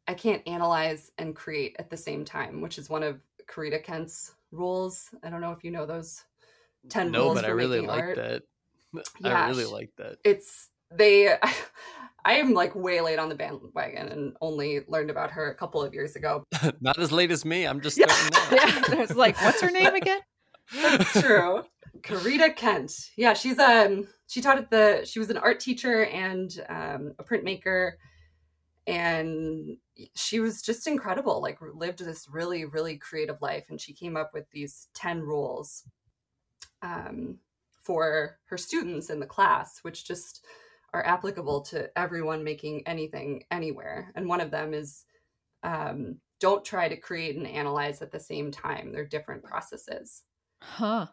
I 0.08 0.14
can't 0.14 0.42
analyze 0.48 1.12
and 1.18 1.36
create 1.36 1.76
at 1.80 1.90
the 1.90 1.98
same 1.98 2.24
time, 2.24 2.62
which 2.62 2.78
is 2.78 2.90
one 2.90 3.04
of 3.04 3.20
Corita 3.48 3.84
Kent's 3.84 4.34
rules. 4.52 5.10
I 5.24 5.30
don't 5.30 5.42
know 5.42 5.52
if 5.52 5.64
you 5.64 5.72
know 5.72 5.86
those 5.86 6.24
10 6.90 7.12
no, 7.12 7.24
rules. 7.24 7.36
No, 7.36 7.42
but 7.42 7.50
I 7.50 7.52
really 7.52 7.82
like 7.82 8.04
art. 8.04 8.16
that. 8.16 8.44
Yeah, 9.20 9.42
I 9.46 9.50
really 9.50 9.66
like 9.66 9.92
that. 9.98 10.18
It's 10.24 10.70
they 10.96 11.36
I 12.26 12.34
am 12.34 12.54
like 12.54 12.76
way 12.76 13.02
late 13.02 13.20
on 13.20 13.30
the 13.30 13.36
bandwagon 13.36 14.08
and 14.08 14.36
only 14.42 14.82
learned 14.88 15.10
about 15.10 15.32
her 15.32 15.50
a 15.50 15.56
couple 15.56 15.82
of 15.82 15.94
years 15.94 16.16
ago. 16.16 16.44
Not 16.82 16.98
as 17.00 17.12
late 17.12 17.32
as 17.32 17.46
me. 17.46 17.66
I'm 17.66 17.82
just 17.82 17.98
yeah. 17.98 18.06
yeah. 18.52 19.02
It's 19.02 19.16
like, 19.16 19.42
what's 19.42 19.62
her 19.62 19.72
name 19.72 19.96
again? 19.96 20.20
That's 20.74 21.22
true. 21.22 21.64
Corita 22.02 22.56
Kent. 22.56 22.94
Yeah, 23.16 23.34
she's 23.34 23.60
um 23.60 24.08
she 24.28 24.42
taught 24.42 24.58
at 24.58 24.70
the 24.70 25.06
she 25.06 25.20
was 25.20 25.30
an 25.30 25.38
art 25.38 25.60
teacher 25.60 26.06
and 26.06 26.52
um, 26.70 27.14
a 27.20 27.24
printmaker 27.24 27.94
and 28.88 29.78
she 30.16 30.40
was 30.40 30.62
just 30.62 30.88
incredible 30.88 31.42
like 31.42 31.58
lived 31.74 32.00
this 32.00 32.28
really 32.30 32.66
really 32.66 32.98
creative 32.98 33.42
life 33.42 33.66
and 33.70 33.80
she 33.80 33.94
came 33.94 34.16
up 34.16 34.32
with 34.34 34.50
these 34.52 34.88
10 34.94 35.22
rules 35.22 35.84
um, 36.82 37.38
for 37.84 38.38
her 38.46 38.58
students 38.58 39.10
in 39.10 39.20
the 39.20 39.26
class 39.26 39.80
which 39.82 40.06
just 40.06 40.46
are 40.94 41.06
applicable 41.06 41.62
to 41.62 41.90
everyone 41.98 42.44
making 42.44 42.86
anything 42.88 43.44
anywhere 43.52 44.12
and 44.16 44.28
one 44.28 44.42
of 44.42 44.52
them 44.52 44.74
is 44.74 45.06
um, 45.64 46.18
don't 46.40 46.64
try 46.64 46.88
to 46.88 46.96
create 46.96 47.36
and 47.36 47.48
analyze 47.48 48.02
at 48.02 48.12
the 48.12 48.20
same 48.20 48.52
time 48.52 48.92
they're 48.92 49.06
different 49.06 49.44
processes 49.44 50.24
Huh. 50.62 51.08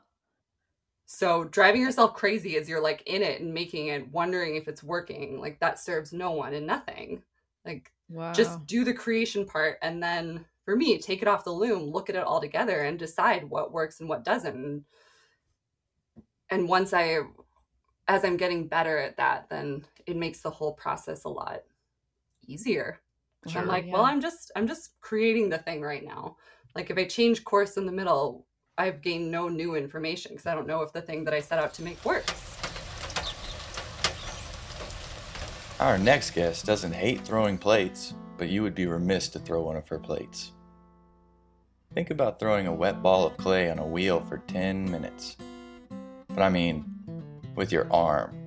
So 1.06 1.44
driving 1.44 1.82
yourself 1.82 2.14
crazy 2.14 2.56
as 2.56 2.68
you're 2.68 2.82
like 2.82 3.02
in 3.06 3.22
it 3.22 3.40
and 3.40 3.52
making 3.52 3.88
it, 3.88 4.10
wondering 4.10 4.56
if 4.56 4.68
it's 4.68 4.82
working, 4.82 5.38
like 5.38 5.60
that 5.60 5.78
serves 5.78 6.12
no 6.12 6.30
one 6.30 6.54
and 6.54 6.66
nothing. 6.66 7.22
Like 7.64 7.92
wow. 8.08 8.32
just 8.32 8.66
do 8.66 8.84
the 8.84 8.94
creation 8.94 9.46
part 9.46 9.78
and 9.82 10.02
then 10.02 10.44
for 10.64 10.76
me, 10.76 10.98
take 10.98 11.20
it 11.20 11.28
off 11.28 11.44
the 11.44 11.50
loom, 11.50 11.90
look 11.90 12.08
at 12.08 12.16
it 12.16 12.24
all 12.24 12.40
together 12.40 12.80
and 12.80 12.98
decide 12.98 13.44
what 13.44 13.72
works 13.72 14.00
and 14.00 14.08
what 14.08 14.24
doesn't. 14.24 14.84
And 16.50 16.68
once 16.68 16.92
I 16.92 17.20
as 18.08 18.24
I'm 18.24 18.36
getting 18.36 18.68
better 18.68 18.98
at 18.98 19.16
that, 19.16 19.48
then 19.48 19.84
it 20.06 20.16
makes 20.16 20.40
the 20.40 20.50
whole 20.50 20.72
process 20.72 21.24
a 21.24 21.28
lot 21.28 21.62
easier. 22.46 23.00
Sure, 23.46 23.60
I'm 23.60 23.68
like, 23.68 23.86
yeah. 23.86 23.92
well, 23.92 24.04
I'm 24.04 24.20
just 24.20 24.50
I'm 24.56 24.66
just 24.66 25.00
creating 25.00 25.50
the 25.50 25.58
thing 25.58 25.82
right 25.82 26.04
now. 26.04 26.36
Like 26.74 26.90
if 26.90 26.98
I 26.98 27.04
change 27.04 27.44
course 27.44 27.76
in 27.76 27.86
the 27.86 27.92
middle, 27.92 28.46
I've 28.76 29.02
gained 29.02 29.30
no 29.30 29.48
new 29.48 29.76
information 29.76 30.32
because 30.32 30.46
I 30.46 30.54
don't 30.54 30.66
know 30.66 30.82
if 30.82 30.92
the 30.92 31.02
thing 31.02 31.24
that 31.24 31.34
I 31.34 31.40
set 31.40 31.58
out 31.58 31.74
to 31.74 31.82
make 31.82 32.02
works. 32.04 32.53
Our 35.80 35.98
next 35.98 36.30
guest 36.30 36.66
doesn't 36.66 36.92
hate 36.92 37.20
throwing 37.22 37.58
plates, 37.58 38.14
but 38.38 38.48
you 38.48 38.62
would 38.62 38.74
be 38.74 38.86
remiss 38.86 39.28
to 39.30 39.38
throw 39.38 39.62
one 39.62 39.76
of 39.76 39.88
her 39.88 39.98
plates. 39.98 40.52
Think 41.92 42.10
about 42.10 42.38
throwing 42.38 42.66
a 42.66 42.74
wet 42.74 43.02
ball 43.02 43.26
of 43.26 43.36
clay 43.36 43.70
on 43.70 43.78
a 43.78 43.86
wheel 43.86 44.20
for 44.20 44.38
10 44.38 44.90
minutes. 44.90 45.36
But 46.28 46.42
I 46.42 46.48
mean, 46.48 46.84
with 47.54 47.72
your 47.72 47.92
arm. 47.92 48.40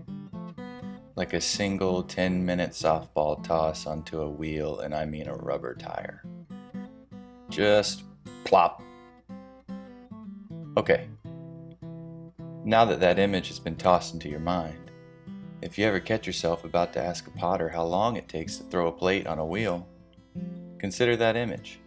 Like 1.15 1.33
a 1.33 1.41
single 1.41 2.03
10 2.03 2.45
minute 2.45 2.71
softball 2.71 3.43
toss 3.43 3.87
onto 3.87 4.21
a 4.21 4.29
wheel, 4.29 4.79
and 4.79 4.93
I 4.93 5.05
mean 5.05 5.27
a 5.27 5.33
rubber 5.33 5.73
tire. 5.75 6.23
Just 7.49 8.03
plop, 8.43 8.81
Okay. 10.77 11.07
Now 12.63 12.85
that 12.85 12.99
that 12.99 13.17
image 13.17 13.47
has 13.47 13.57
been 13.57 13.75
tossed 13.77 14.13
into 14.13 14.29
your 14.29 14.39
mind, 14.39 14.86
if 15.61 15.77
you 15.77 15.85
ever 15.85 15.99
catch 15.99 16.27
yourself 16.27 16.63
about 16.63 16.93
to 16.93 17.03
ask 17.03 17.27
a 17.27 17.31
potter 17.31 17.69
how 17.69 17.83
long 17.83 18.15
it 18.15 18.29
takes 18.29 18.57
to 18.57 18.63
throw 18.63 18.87
a 18.87 18.91
plate 18.91 19.25
on 19.25 19.39
a 19.39 19.45
wheel, 19.45 19.87
consider 20.77 21.15
that 21.15 21.35
image. 21.35 21.79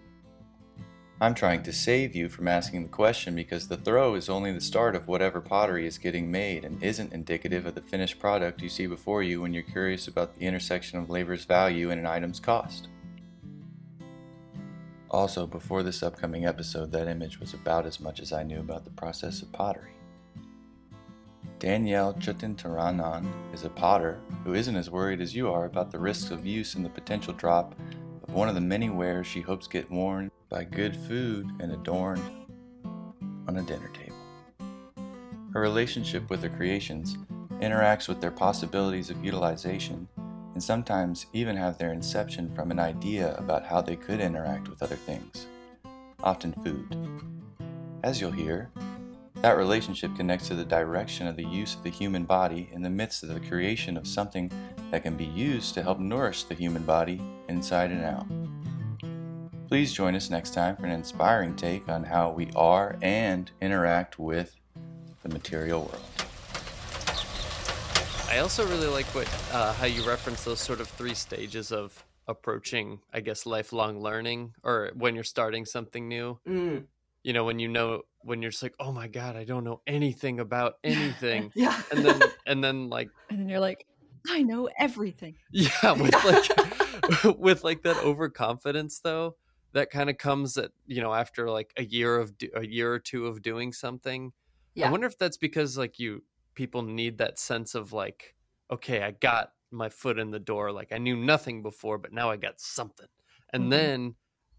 I'm 1.23 1.35
trying 1.35 1.63
to 1.65 1.73
save 1.73 2.17
you 2.17 2.31
from 2.31 2.49
asking 2.49 2.83
the 2.83 2.89
question 2.89 3.35
because 3.35 3.69
the 3.69 3.77
throw 3.77 4.15
is 4.15 4.31
only 4.31 4.53
the 4.53 4.61
start 4.61 4.97
of 4.97 5.07
whatever 5.07 5.41
pottery 5.41 5.87
is 5.87 5.99
getting 5.99 6.31
made 6.31 6.65
and 6.65 6.83
isn't 6.83 7.13
indicative 7.13 7.67
of 7.67 7.75
the 7.75 7.83
finished 7.83 8.19
product 8.19 8.63
you 8.63 8.71
see 8.71 8.87
before 8.87 9.23
you 9.23 9.43
when 9.43 9.53
you're 9.53 9.63
curious 9.63 10.09
about 10.09 10.35
the 10.35 10.47
intersection 10.47 10.99
of 10.99 11.11
labor's 11.11 11.45
value 11.45 11.91
and 11.91 12.01
an 12.01 12.07
item's 12.07 12.41
cost. 12.41 12.89
Also, 15.11 15.47
before 15.47 15.83
this 15.83 16.03
upcoming 16.03 16.47
episode, 16.47 16.91
that 16.93 17.09
image 17.09 17.39
was 17.39 17.53
about 17.53 17.85
as 17.85 18.01
much 18.01 18.21
as 18.21 18.33
I 18.33 18.43
knew 18.43 18.61
about 18.61 18.85
the 18.85 18.91
process 18.91 19.43
of 19.43 19.53
pottery. 19.53 20.00
Danielle 21.61 22.15
Chutintaranan 22.15 23.31
is 23.53 23.65
a 23.65 23.69
potter 23.69 24.19
who 24.45 24.55
isn't 24.55 24.77
as 24.77 24.89
worried 24.89 25.21
as 25.21 25.37
you 25.37 25.53
are 25.53 25.67
about 25.67 25.91
the 25.91 25.99
risks 25.99 26.31
of 26.31 26.47
use 26.47 26.75
and 26.75 26.83
the 26.83 26.89
potential 26.89 27.35
drop 27.35 27.75
of 28.23 28.33
one 28.33 28.49
of 28.49 28.55
the 28.55 28.63
many 28.63 28.89
wares 28.89 29.27
she 29.27 29.43
hopes 29.43 29.67
get 29.67 29.91
worn 29.91 30.31
by 30.49 30.65
good 30.65 30.97
food 30.97 31.51
and 31.61 31.71
adorned 31.71 32.23
on 33.47 33.59
a 33.59 33.63
dinner 33.63 33.91
table. 33.91 34.17
Her 35.53 35.61
relationship 35.61 36.31
with 36.31 36.43
her 36.43 36.49
creations 36.49 37.19
interacts 37.61 38.09
with 38.09 38.23
their 38.23 38.31
possibilities 38.31 39.11
of 39.11 39.23
utilization 39.23 40.09
and 40.55 40.63
sometimes 40.63 41.27
even 41.35 41.57
have 41.57 41.77
their 41.77 41.93
inception 41.93 42.55
from 42.55 42.71
an 42.71 42.79
idea 42.79 43.37
about 43.37 43.67
how 43.67 43.83
they 43.83 43.97
could 43.97 44.21
interact 44.21 44.71
with 44.71 44.83
other 44.83 44.97
things, 44.97 45.47
often 46.25 46.55
food. 46.65 46.97
As 48.03 48.19
you'll 48.19 48.31
hear, 48.31 48.71
that 49.43 49.57
relationship 49.57 50.15
connects 50.17 50.49
to 50.49 50.55
the 50.55 50.65
direction 50.65 51.27
of 51.27 51.35
the 51.35 51.45
use 51.45 51.75
of 51.75 51.83
the 51.83 51.91
human 51.91 52.25
body 52.25 52.69
in 52.73 52.83
the 52.83 52.91
midst 52.91 53.23
of 53.23 53.31
the 53.31 53.41
creation 53.41 53.97
of 53.97 54.07
something 54.07 54.51
that 54.91 55.03
can 55.03 55.17
be 55.17 55.25
used 55.25 55.73
to 55.75 55.83
help 55.83 55.99
nourish 55.99 56.45
the 56.45 56.55
human 56.55 56.83
body 56.83 57.21
inside 57.49 57.91
and 57.91 58.05
out. 58.05 58.27
Please 59.69 59.93
join 59.93 60.15
us 60.15 60.29
next 60.29 60.53
time 60.53 60.77
for 60.77 60.85
an 60.85 60.93
inspiring 60.93 61.57
take 61.57 61.89
on 61.89 62.05
how 62.05 62.31
we 62.31 62.51
are 62.55 62.97
and 63.01 63.51
interact 63.63 64.19
with 64.19 64.57
the 65.23 65.29
material 65.31 65.83
world. 65.83 66.03
I 68.29 68.39
also 68.39 68.67
really 68.67 68.89
like 68.89 69.07
what 69.07 69.29
uh, 69.53 69.73
how 69.73 69.87
you 69.87 70.07
reference 70.07 70.45
those 70.45 70.61
sort 70.61 70.81
of 70.81 70.89
three 70.89 71.15
stages 71.15 71.73
of 71.73 72.05
approaching, 72.29 73.01
I 73.13 73.21
guess, 73.21 73.47
lifelong 73.47 74.01
learning, 74.01 74.55
or 74.63 74.91
when 74.95 75.15
you're 75.15 75.25
starting 75.25 75.65
something 75.65 76.09
new. 76.09 76.39
Mm. 76.47 76.85
You 77.23 77.33
know, 77.35 77.45
when 77.45 77.59
you 77.59 77.69
know 77.69 78.03
when 78.23 78.41
you're 78.43 78.51
just 78.51 78.63
like, 78.63 78.75
oh 78.81 78.93
my 78.93 79.09
god, 79.09 79.37
I 79.37 79.45
don't 79.45 79.65
know 79.65 79.83
anything 79.87 80.41
about 80.41 80.75
anything, 80.85 81.51
Yeah. 81.55 81.81
and 81.91 82.05
then 82.05 82.21
and 82.47 82.65
then 82.65 82.89
like 82.89 83.11
And 83.31 83.41
then 83.41 83.49
you're 83.49 83.61
like, 83.61 83.85
I 84.29 84.43
know 84.43 84.69
everything. 84.79 85.37
yeah, 85.53 85.93
with 85.93 86.15
like 86.25 87.39
with 87.39 87.65
like 87.65 87.83
that 87.83 87.97
overconfidence 88.05 89.01
though, 89.01 89.37
that 89.73 89.91
kind 89.91 90.11
of 90.11 90.19
comes 90.19 90.57
at 90.57 90.71
you 90.87 91.01
know 91.01 91.13
after 91.15 91.51
like 91.51 91.73
a 91.77 91.85
year 91.85 92.17
of 92.19 92.37
do- 92.39 92.51
a 92.55 92.67
year 92.67 92.93
or 92.93 92.99
two 92.99 93.27
of 93.27 93.43
doing 93.43 93.73
something. 93.73 94.33
Yeah. 94.75 94.89
I 94.89 94.91
wonder 94.91 95.07
if 95.07 95.19
that's 95.19 95.37
because 95.37 95.77
like 95.77 95.99
you 95.99 96.23
people 96.55 96.83
need 96.83 97.19
that 97.19 97.39
sense 97.39 97.75
of 97.75 97.93
like, 97.93 98.35
okay, 98.71 99.03
I 99.03 99.11
got 99.13 99.53
my 99.71 99.89
foot 99.89 100.19
in 100.19 100.31
the 100.31 100.39
door. 100.41 100.73
Like 100.73 100.93
I 100.93 100.99
knew 100.99 101.17
nothing 101.17 101.63
before, 101.63 101.99
but 101.99 102.13
now 102.13 102.31
I 102.31 102.37
got 102.37 102.61
something. 102.61 103.07
And 103.53 103.65
Mhm. 103.65 103.71
then 103.71 104.15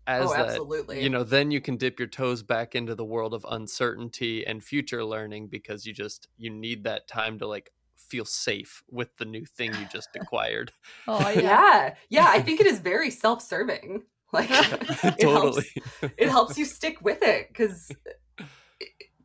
as 0.08 0.30
oh, 0.30 0.34
that 0.34 0.50
absolutely. 0.50 1.04
you 1.04 1.10
know, 1.10 1.24
then 1.24 1.52
you 1.52 1.62
can 1.62 1.78
dip 1.78 2.00
your 2.00 2.08
toes 2.08 2.42
back 2.44 2.76
into 2.76 2.96
the 2.96 3.06
world 3.06 3.34
of 3.34 3.46
uncertainty 3.50 4.46
and 4.46 4.64
future 4.64 5.04
learning 5.06 5.48
because 5.48 5.86
you 5.86 5.94
just 5.94 6.28
you 6.38 6.50
need 6.50 6.84
that 6.84 7.08
time 7.08 7.38
to 7.40 7.48
like 7.48 7.72
feel 7.96 8.26
safe 8.26 8.84
with 8.90 9.16
the 9.18 9.26
new 9.26 9.46
thing 9.46 9.72
you 9.74 9.86
just 9.92 10.10
acquired. 10.16 10.72
Oh 11.08 11.30
yeah. 11.30 11.42
yeah. 11.42 11.94
yeah, 12.10 12.28
I 12.30 12.42
think 12.42 12.60
it 12.60 12.68
is 12.68 12.80
very 12.94 13.10
self-serving. 13.10 14.04
Like 14.34 14.48
it 14.50 15.20
totally. 15.20 15.66
helps. 16.02 16.14
It 16.18 16.30
helps 16.30 16.58
you 16.58 16.64
stick 16.64 17.02
with 17.02 17.22
it 17.22 17.50
because 17.50 17.92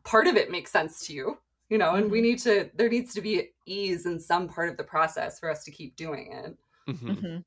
part 0.03 0.27
of 0.27 0.35
it 0.35 0.51
makes 0.51 0.69
sense 0.69 1.07
to 1.07 1.13
you, 1.13 1.37
you 1.69 1.77
know. 1.77 1.95
And 1.95 2.11
we 2.11 2.19
need 2.19 2.39
to. 2.39 2.69
There 2.75 2.89
needs 2.89 3.13
to 3.13 3.21
be 3.21 3.51
ease 3.65 4.05
in 4.05 4.19
some 4.19 4.49
part 4.49 4.67
of 4.67 4.75
the 4.75 4.83
process 4.83 5.39
for 5.39 5.49
us 5.49 5.63
to 5.63 5.71
keep 5.71 5.95
doing 5.95 6.33
it. 6.33 6.57
Mhm. 6.91 7.19
hmm 7.19 7.37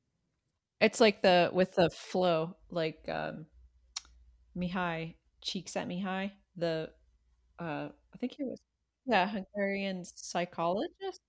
It's 0.81 0.99
like 0.99 1.21
the 1.21 1.49
with 1.53 1.73
the 1.75 1.89
flow, 1.89 2.57
like 2.69 3.07
um 3.07 3.47
Mihaly 4.55 5.15
Csikszentmihalyi, 5.43 6.31
the 6.55 6.93
uh 7.59 7.89
I 8.13 8.17
think 8.17 8.33
he 8.33 8.43
was 8.43 8.59
yeah, 9.05 9.27
Hungarian 9.29 10.05
psychologist. 10.05 11.21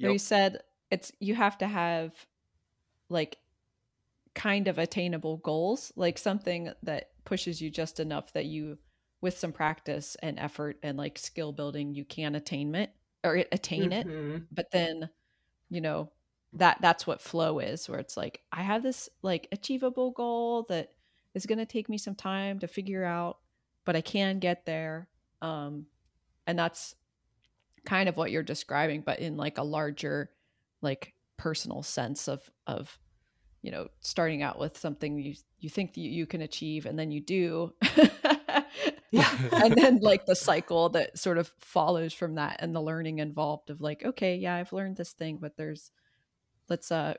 Where 0.00 0.12
he 0.12 0.18
said 0.18 0.62
it's 0.90 1.12
you 1.20 1.34
have 1.36 1.58
to 1.58 1.68
have 1.68 2.26
like 3.10 3.38
kind 4.34 4.68
of 4.68 4.78
attainable 4.78 5.38
goals, 5.38 5.92
like 5.96 6.18
something 6.18 6.72
that 6.82 7.12
pushes 7.24 7.60
you 7.62 7.70
just 7.70 8.00
enough 8.00 8.32
that 8.34 8.46
you 8.46 8.78
with 9.20 9.38
some 9.38 9.52
practice 9.52 10.16
and 10.22 10.38
effort 10.38 10.78
and 10.82 10.98
like 10.98 11.18
skill 11.18 11.52
building 11.52 11.94
you 11.94 12.04
can 12.04 12.34
attainment 12.36 12.90
or 13.24 13.36
attain 13.52 13.92
it 13.92 14.06
Mhm. 14.06 14.48
but 14.52 14.66
then 14.72 15.10
you 15.70 15.80
know 15.80 16.12
that 16.52 16.78
that's 16.80 17.06
what 17.06 17.20
flow 17.20 17.58
is 17.58 17.88
where 17.88 17.98
it's 17.98 18.16
like 18.16 18.40
i 18.52 18.62
have 18.62 18.82
this 18.82 19.08
like 19.22 19.46
achievable 19.52 20.10
goal 20.10 20.66
that 20.68 20.90
is 21.34 21.46
going 21.46 21.58
to 21.58 21.66
take 21.66 21.88
me 21.88 21.96
some 21.96 22.14
time 22.14 22.58
to 22.58 22.66
figure 22.66 23.04
out 23.04 23.38
but 23.84 23.94
i 23.96 24.00
can 24.00 24.38
get 24.38 24.66
there 24.66 25.08
um 25.42 25.86
and 26.46 26.58
that's 26.58 26.94
kind 27.84 28.08
of 28.08 28.16
what 28.16 28.30
you're 28.30 28.42
describing 28.42 29.00
but 29.00 29.20
in 29.20 29.36
like 29.36 29.58
a 29.58 29.62
larger 29.62 30.30
like 30.82 31.14
personal 31.36 31.82
sense 31.82 32.28
of 32.28 32.50
of 32.66 32.98
you 33.62 33.70
know 33.70 33.88
starting 34.00 34.42
out 34.42 34.58
with 34.58 34.76
something 34.76 35.18
you 35.18 35.34
you 35.58 35.70
think 35.70 35.96
you, 35.96 36.10
you 36.10 36.26
can 36.26 36.42
achieve 36.42 36.84
and 36.84 36.98
then 36.98 37.10
you 37.10 37.20
do 37.20 37.72
Yeah. 39.12 39.28
and 39.52 39.74
then 39.74 39.98
like 40.00 40.26
the 40.26 40.36
cycle 40.36 40.90
that 40.90 41.18
sort 41.18 41.38
of 41.38 41.50
follows 41.58 42.12
from 42.12 42.36
that 42.36 42.56
and 42.60 42.74
the 42.74 42.80
learning 42.80 43.18
involved 43.18 43.70
of 43.70 43.80
like 43.80 44.04
okay 44.04 44.36
yeah 44.36 44.54
i've 44.54 44.72
learned 44.72 44.96
this 44.96 45.12
thing 45.12 45.38
but 45.40 45.56
there's 45.56 45.90
let's 46.70 46.90
uh, 46.90 47.12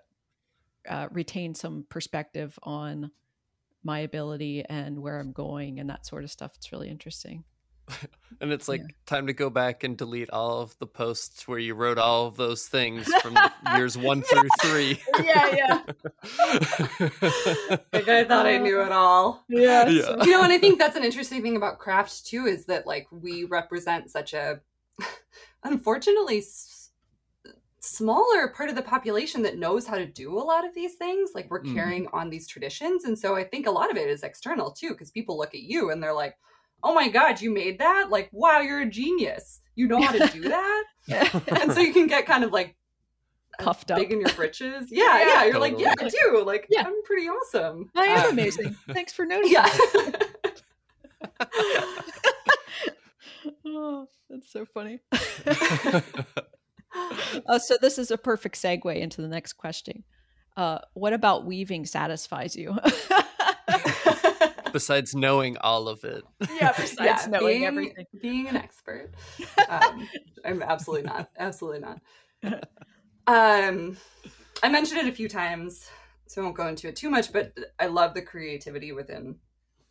uh 0.90 1.08
retain 1.12 1.54
some 1.54 1.86
perspective 1.90 2.58
on 2.64 3.12
my 3.84 4.00
ability 4.00 4.64
and 4.68 5.00
where 5.00 5.20
i'm 5.20 5.32
going 5.32 5.80
and 5.80 5.90
that 5.90 6.06
sort 6.08 6.24
of 6.24 6.32
stuff 6.32 6.52
it's 6.56 6.72
really 6.72 6.90
interesting 6.90 7.44
And 8.40 8.52
it's 8.54 8.68
like 8.70 8.80
Yeah. 8.82 8.88
time 9.06 9.28
to 9.28 9.34
go 9.34 9.50
back 9.50 9.84
and 9.84 9.98
delete 9.98 10.30
all 10.30 10.62
of 10.62 10.76
the 10.80 10.88
posts 10.88 11.48
where 11.48 11.60
you 11.60 11.76
wrote 11.76 11.98
all 11.98 12.26
of 12.26 12.38
those 12.38 12.66
things 12.66 13.06
from 13.22 13.38
years 13.76 13.98
one 13.98 14.22
through 14.24 14.48
three. 14.64 15.00
yeah 15.24 15.54
yeah 15.54 15.82
Like 17.94 18.08
I 18.08 18.24
thought 18.24 18.46
I 18.46 18.58
knew 18.58 18.82
it 18.82 18.92
all. 18.92 19.44
yeah, 19.50 19.88
Yeah. 19.90 20.02
so- 20.04 20.24
you 20.24 20.32
know 20.32 20.44
and 20.44 20.52
i 20.54 20.58
think 20.58 20.80
that's 20.80 20.96
an 20.96 21.04
interesting 21.04 21.42
thing 21.42 21.56
about 21.58 21.80
craft 21.80 22.26
too 22.26 22.46
is 22.46 22.66
that 22.66 22.88
like 22.88 23.08
we 23.12 23.44
represent 23.44 24.10
such 24.10 24.34
a 24.34 24.62
unfortunately 25.64 26.40
s- 26.40 26.71
smaller 27.84 28.48
part 28.50 28.70
of 28.70 28.76
the 28.76 28.82
population 28.82 29.42
that 29.42 29.58
knows 29.58 29.88
how 29.88 29.96
to 29.98 30.06
do 30.06 30.38
a 30.38 30.40
lot 30.40 30.64
of 30.66 30.74
these 30.76 30.94
things 30.96 31.32
like 31.34 31.50
we're 31.50 31.64
Mhm. 31.64 31.74
carrying 31.74 32.08
on 32.14 32.30
these 32.30 32.48
traditions 32.48 33.06
and 33.06 33.18
so 33.18 33.36
i 33.36 33.44
think 33.44 33.66
a 33.66 33.72
lot 33.72 33.90
of 33.90 33.98
it 33.98 34.08
is 34.08 34.22
external 34.22 34.72
too 34.72 34.90
because 34.90 35.10
people 35.10 35.36
look 35.36 35.56
at 35.56 35.62
you 35.62 35.90
and 35.90 36.02
they're 36.02 36.14
like 36.14 36.36
oh 36.84 36.94
my 36.96 37.08
god 37.10 37.40
you 37.42 37.52
made 37.52 37.78
that? 37.80 38.10
Like 38.10 38.28
wow 38.32 38.60
you're 38.62 38.82
a 38.82 38.86
genius. 38.90 39.62
You 39.76 39.88
know 39.88 40.02
how 40.02 40.12
to 40.14 40.28
do 40.30 40.42
that? 40.50 40.84
And 41.62 41.72
so 41.74 41.80
you 41.80 41.94
can 41.94 42.08
get 42.08 42.26
kind 42.26 42.44
of 42.44 42.52
like 42.52 42.76
Puffed 43.60 43.92
up. 43.92 43.98
big 44.00 44.12
in 44.12 44.20
your 44.20 44.34
britches. 44.34 44.88
Yeah 44.92 45.20
yeah, 45.20 45.44
you're 45.46 45.60
like 45.60 45.78
yeah 45.80 45.94
i 46.00 46.10
do. 46.10 46.44
Like 46.44 46.66
Yeah. 46.70 46.84
i'm 46.88 47.02
pretty 47.04 47.28
awesome. 47.28 47.90
I 47.96 48.06
am 48.06 48.26
Um, 48.26 48.32
amazing. 48.32 48.76
Thanks 48.94 49.14
for 49.14 49.26
noticing. 49.32 49.54
Yeah. 49.54 49.70
Oh, 53.66 54.08
that's 54.30 54.52
so 54.52 54.66
funny 54.66 55.00
uh, 57.48 57.60
so 57.60 57.76
this 57.82 57.98
is 57.98 58.12
a 58.12 58.18
perfect 58.18 58.56
segue 58.56 58.96
into 58.96 59.22
the 59.22 59.28
next 59.28 59.54
question 59.54 60.04
uh, 60.58 60.80
what 60.94 61.14
about 61.14 61.46
weaving 61.46 61.86
satisfies 61.86 62.56
you 62.56 62.78
Besides 64.74 65.14
knowing 65.16 65.58
all 65.58 65.88
of 65.90 66.04
it. 66.06 66.24
yeah 66.58 66.72
besides 66.78 67.28
knowing 67.28 67.46
being, 67.60 67.64
everything 67.66 68.06
being 68.22 68.48
an 68.48 68.56
expert 68.56 69.12
um, 69.70 70.08
i'm 70.46 70.62
absolutely 70.64 71.06
not 71.08 71.30
absolutely 71.38 71.80
not 71.82 72.00
um 73.28 73.98
i 74.64 74.70
mentioned 74.70 75.00
it 75.00 75.08
a 75.08 75.12
few 75.12 75.28
times 75.30 75.90
so 76.28 76.42
i 76.42 76.44
won't 76.46 76.56
go 76.56 76.68
into 76.68 76.88
it 76.88 76.96
too 76.96 77.10
much 77.10 77.32
but 77.34 77.54
i 77.80 77.86
love 77.86 78.14
the 78.14 78.22
creativity 78.22 78.92
within 78.92 79.36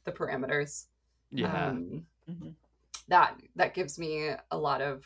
the 0.04 0.12
parameters 0.12 0.86
Yeah. 1.30 1.68
um, 1.68 2.06
Mhm. 2.28 2.54
that 3.08 3.36
that 3.56 3.74
gives 3.74 3.98
me 3.98 4.30
a 4.50 4.56
lot 4.58 4.80
of 4.80 5.04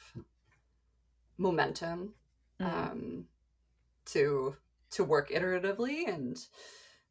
momentum 1.39 2.14
Mhm. 2.59 2.91
um, 2.91 3.26
to 4.07 4.57
to 4.91 5.05
work 5.05 5.30
iteratively 5.30 6.09
and 6.09 6.39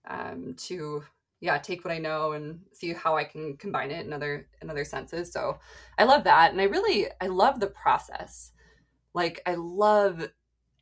um, 0.08 0.54
to 0.56 1.04
yeah 1.42 1.58
take 1.58 1.84
what 1.86 1.94
I 1.94 2.00
know 2.00 2.34
and 2.34 2.62
see 2.74 2.94
how 2.94 3.18
I 3.18 3.24
can 3.26 3.58
combine 3.58 3.92
it 3.92 4.06
in 4.06 4.14
other 4.14 4.48
in 4.62 4.70
other 4.70 4.86
senses. 4.86 5.32
So 5.32 5.60
I 5.98 6.06
love 6.06 6.24
that, 6.26 6.52
and 6.52 6.62
I 6.62 6.66
really 6.66 7.08
I 7.22 7.28
love 7.28 7.60
the 7.60 7.68
process. 7.68 8.54
Like 9.14 9.42
I 9.46 9.56
love 9.56 10.30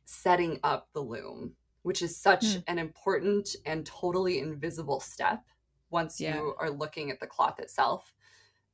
setting 0.04 0.60
up 0.64 0.90
the 0.94 1.00
loom, 1.00 1.56
which 1.82 2.02
is 2.02 2.16
such 2.16 2.56
Hmm. 2.56 2.62
an 2.68 2.78
important 2.78 3.56
and 3.66 3.86
totally 3.86 4.38
invisible 4.40 5.00
step 5.00 5.44
once 5.90 6.20
Yeah. 6.20 6.22
you 6.22 6.54
are 6.58 6.70
looking 6.70 7.10
at 7.10 7.20
the 7.20 7.26
cloth 7.26 7.60
itself. 7.60 8.14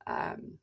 Um, 0.07 0.59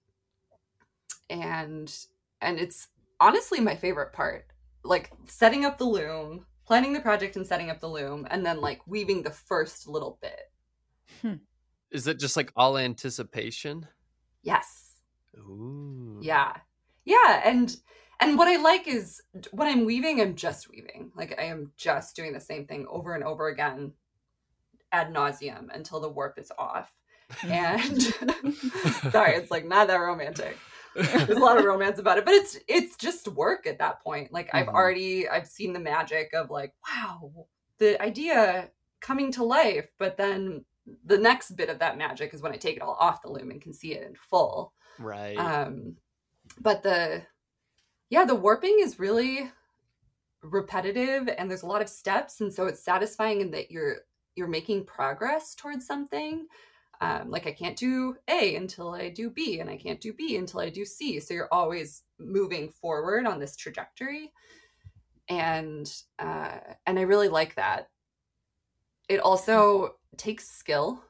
and 1.29 2.05
and 2.41 2.59
it's 2.59 2.87
honestly 3.19 3.59
my 3.59 3.75
favorite 3.75 4.13
part 4.13 4.45
like 4.83 5.11
setting 5.27 5.65
up 5.65 5.77
the 5.77 5.85
loom 5.85 6.45
planning 6.65 6.93
the 6.93 6.99
project 6.99 7.35
and 7.35 7.45
setting 7.45 7.69
up 7.69 7.79
the 7.79 7.87
loom 7.87 8.27
and 8.31 8.45
then 8.45 8.59
like 8.59 8.81
weaving 8.87 9.21
the 9.21 9.31
first 9.31 9.87
little 9.87 10.17
bit. 10.21 10.51
Hmm. 11.21 11.35
Is 11.91 12.07
it 12.07 12.19
just 12.19 12.35
like 12.35 12.51
all 12.55 12.77
anticipation? 12.77 13.87
yes. 14.41 14.81
Ooh. 15.37 16.19
yeah. 16.21 16.53
Yeah 17.03 17.41
and 17.43 17.75
and 18.21 18.37
what 18.37 18.47
i 18.47 18.55
like 18.55 18.87
is 18.87 19.21
when 19.51 19.67
i'm 19.67 19.83
weaving 19.85 20.21
i'm 20.21 20.35
just 20.35 20.69
weaving. 20.69 21.11
Like 21.15 21.39
i 21.39 21.43
am 21.43 21.71
just 21.77 22.15
doing 22.15 22.33
the 22.33 22.39
same 22.39 22.65
thing 22.65 22.87
over 22.89 23.13
and 23.15 23.23
over 23.23 23.49
again 23.49 23.91
ad 24.91 25.13
nauseum 25.13 25.67
until 25.73 25.99
the 25.99 26.09
warp 26.09 26.39
is 26.39 26.51
off. 26.57 26.91
And 27.43 28.01
sorry 29.11 29.35
it's 29.35 29.51
like 29.51 29.65
not 29.65 29.87
that 29.87 29.95
romantic 29.95 30.57
there's 31.27 31.29
a 31.29 31.39
lot 31.39 31.57
of 31.57 31.65
romance 31.65 31.99
about 31.99 32.17
it 32.17 32.25
but 32.25 32.33
it's 32.33 32.57
it's 32.67 32.95
just 32.95 33.27
work 33.29 33.67
at 33.67 33.77
that 33.79 34.01
point 34.01 34.31
like 34.31 34.49
i've 34.53 34.67
Mhm. 34.67 34.73
already 34.73 35.27
i've 35.29 35.47
seen 35.47 35.73
the 35.73 35.79
magic 35.79 36.33
of 36.33 36.49
like 36.49 36.73
wow 36.87 37.47
the 37.79 38.01
idea 38.01 38.69
coming 39.01 39.31
to 39.33 39.43
life 39.43 39.89
but 39.99 40.15
then 40.17 40.63
the 41.05 41.17
next 41.17 41.51
bit 41.51 41.69
of 41.69 41.79
that 41.79 41.97
magic 41.97 42.33
is 42.33 42.41
when 42.41 42.53
i 42.53 42.57
take 42.57 42.77
it 42.77 42.81
all 42.81 42.95
off 42.99 43.21
the 43.21 43.29
loom 43.29 43.51
and 43.51 43.61
can 43.61 43.73
see 43.73 43.93
it 43.93 44.07
in 44.07 44.15
full 44.15 44.73
right. 44.99 45.37
um 45.37 45.95
but 46.61 46.81
the 46.81 47.21
yeah 48.09 48.23
the 48.23 48.35
warping 48.35 48.77
is 48.79 48.97
really 48.99 49.51
repetitive 50.41 51.27
and 51.37 51.49
there's 51.49 51.63
a 51.63 51.67
lot 51.67 51.81
of 51.81 51.89
steps 51.89 52.41
and 52.41 52.53
so 52.53 52.67
it's 52.67 52.83
satisfying 52.83 53.41
in 53.41 53.51
that 53.51 53.71
you're 53.71 53.97
you're 54.35 54.47
making 54.47 54.85
progress 54.85 55.55
towards 55.55 55.85
something 55.87 56.45
um, 57.05 57.29
like 57.29 57.47
i 57.47 57.51
can't 57.51 57.77
do 57.77 58.15
a 58.29 58.55
until 58.55 58.91
i 58.93 59.09
do 59.09 59.29
b 59.29 59.59
and 59.59 59.69
i 59.69 59.77
can't 59.77 60.01
do 60.01 60.13
b 60.13 60.37
until 60.37 60.59
i 60.61 60.69
do 60.69 60.85
c 60.85 61.19
so 61.19 61.33
you're 61.33 61.53
always 61.53 62.03
moving 62.19 62.69
forward 62.69 63.25
on 63.27 63.39
this 63.39 63.55
trajectory 63.55 64.31
and 65.27 66.03
uh, 66.19 66.59
and 66.85 66.99
I 66.99 67.03
really 67.03 67.29
like 67.29 67.55
that. 67.55 67.89
It 69.07 69.19
also 69.19 69.97
takes 70.17 70.49
skill, 70.49 71.03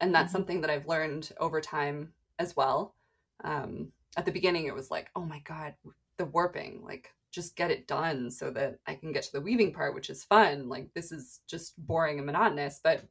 and 0.00 0.14
that's 0.14 0.32
Mhm. 0.32 0.32
something 0.32 0.62
that 0.62 0.70
I've 0.70 0.88
learned 0.88 1.32
over 1.38 1.60
time 1.60 2.14
as 2.38 2.56
well. 2.56 2.96
Um, 3.44 3.92
at 4.16 4.26
the 4.26 4.32
beginning, 4.32 4.66
it 4.66 4.74
was 4.74 4.90
like, 4.90 5.10
oh 5.16 5.24
my 5.24 5.40
god, 5.40 5.76
the 6.18 6.26
warping, 6.26 6.82
like 6.84 7.14
just 7.32 7.56
get 7.56 7.70
it 7.72 7.88
done 7.88 8.30
so 8.30 8.50
that 8.52 8.80
I 8.86 8.94
can 8.96 9.12
get 9.12 9.24
to 9.24 9.32
the 9.32 9.42
weaving 9.42 9.72
part, 9.74 9.94
which 9.94 10.10
is 10.10 10.24
fun. 10.24 10.68
Like 10.68 10.92
this 10.94 11.12
is 11.12 11.42
just 11.48 11.74
boring 11.86 12.18
and 12.18 12.26
monotonous. 12.26 12.80
But 12.82 13.08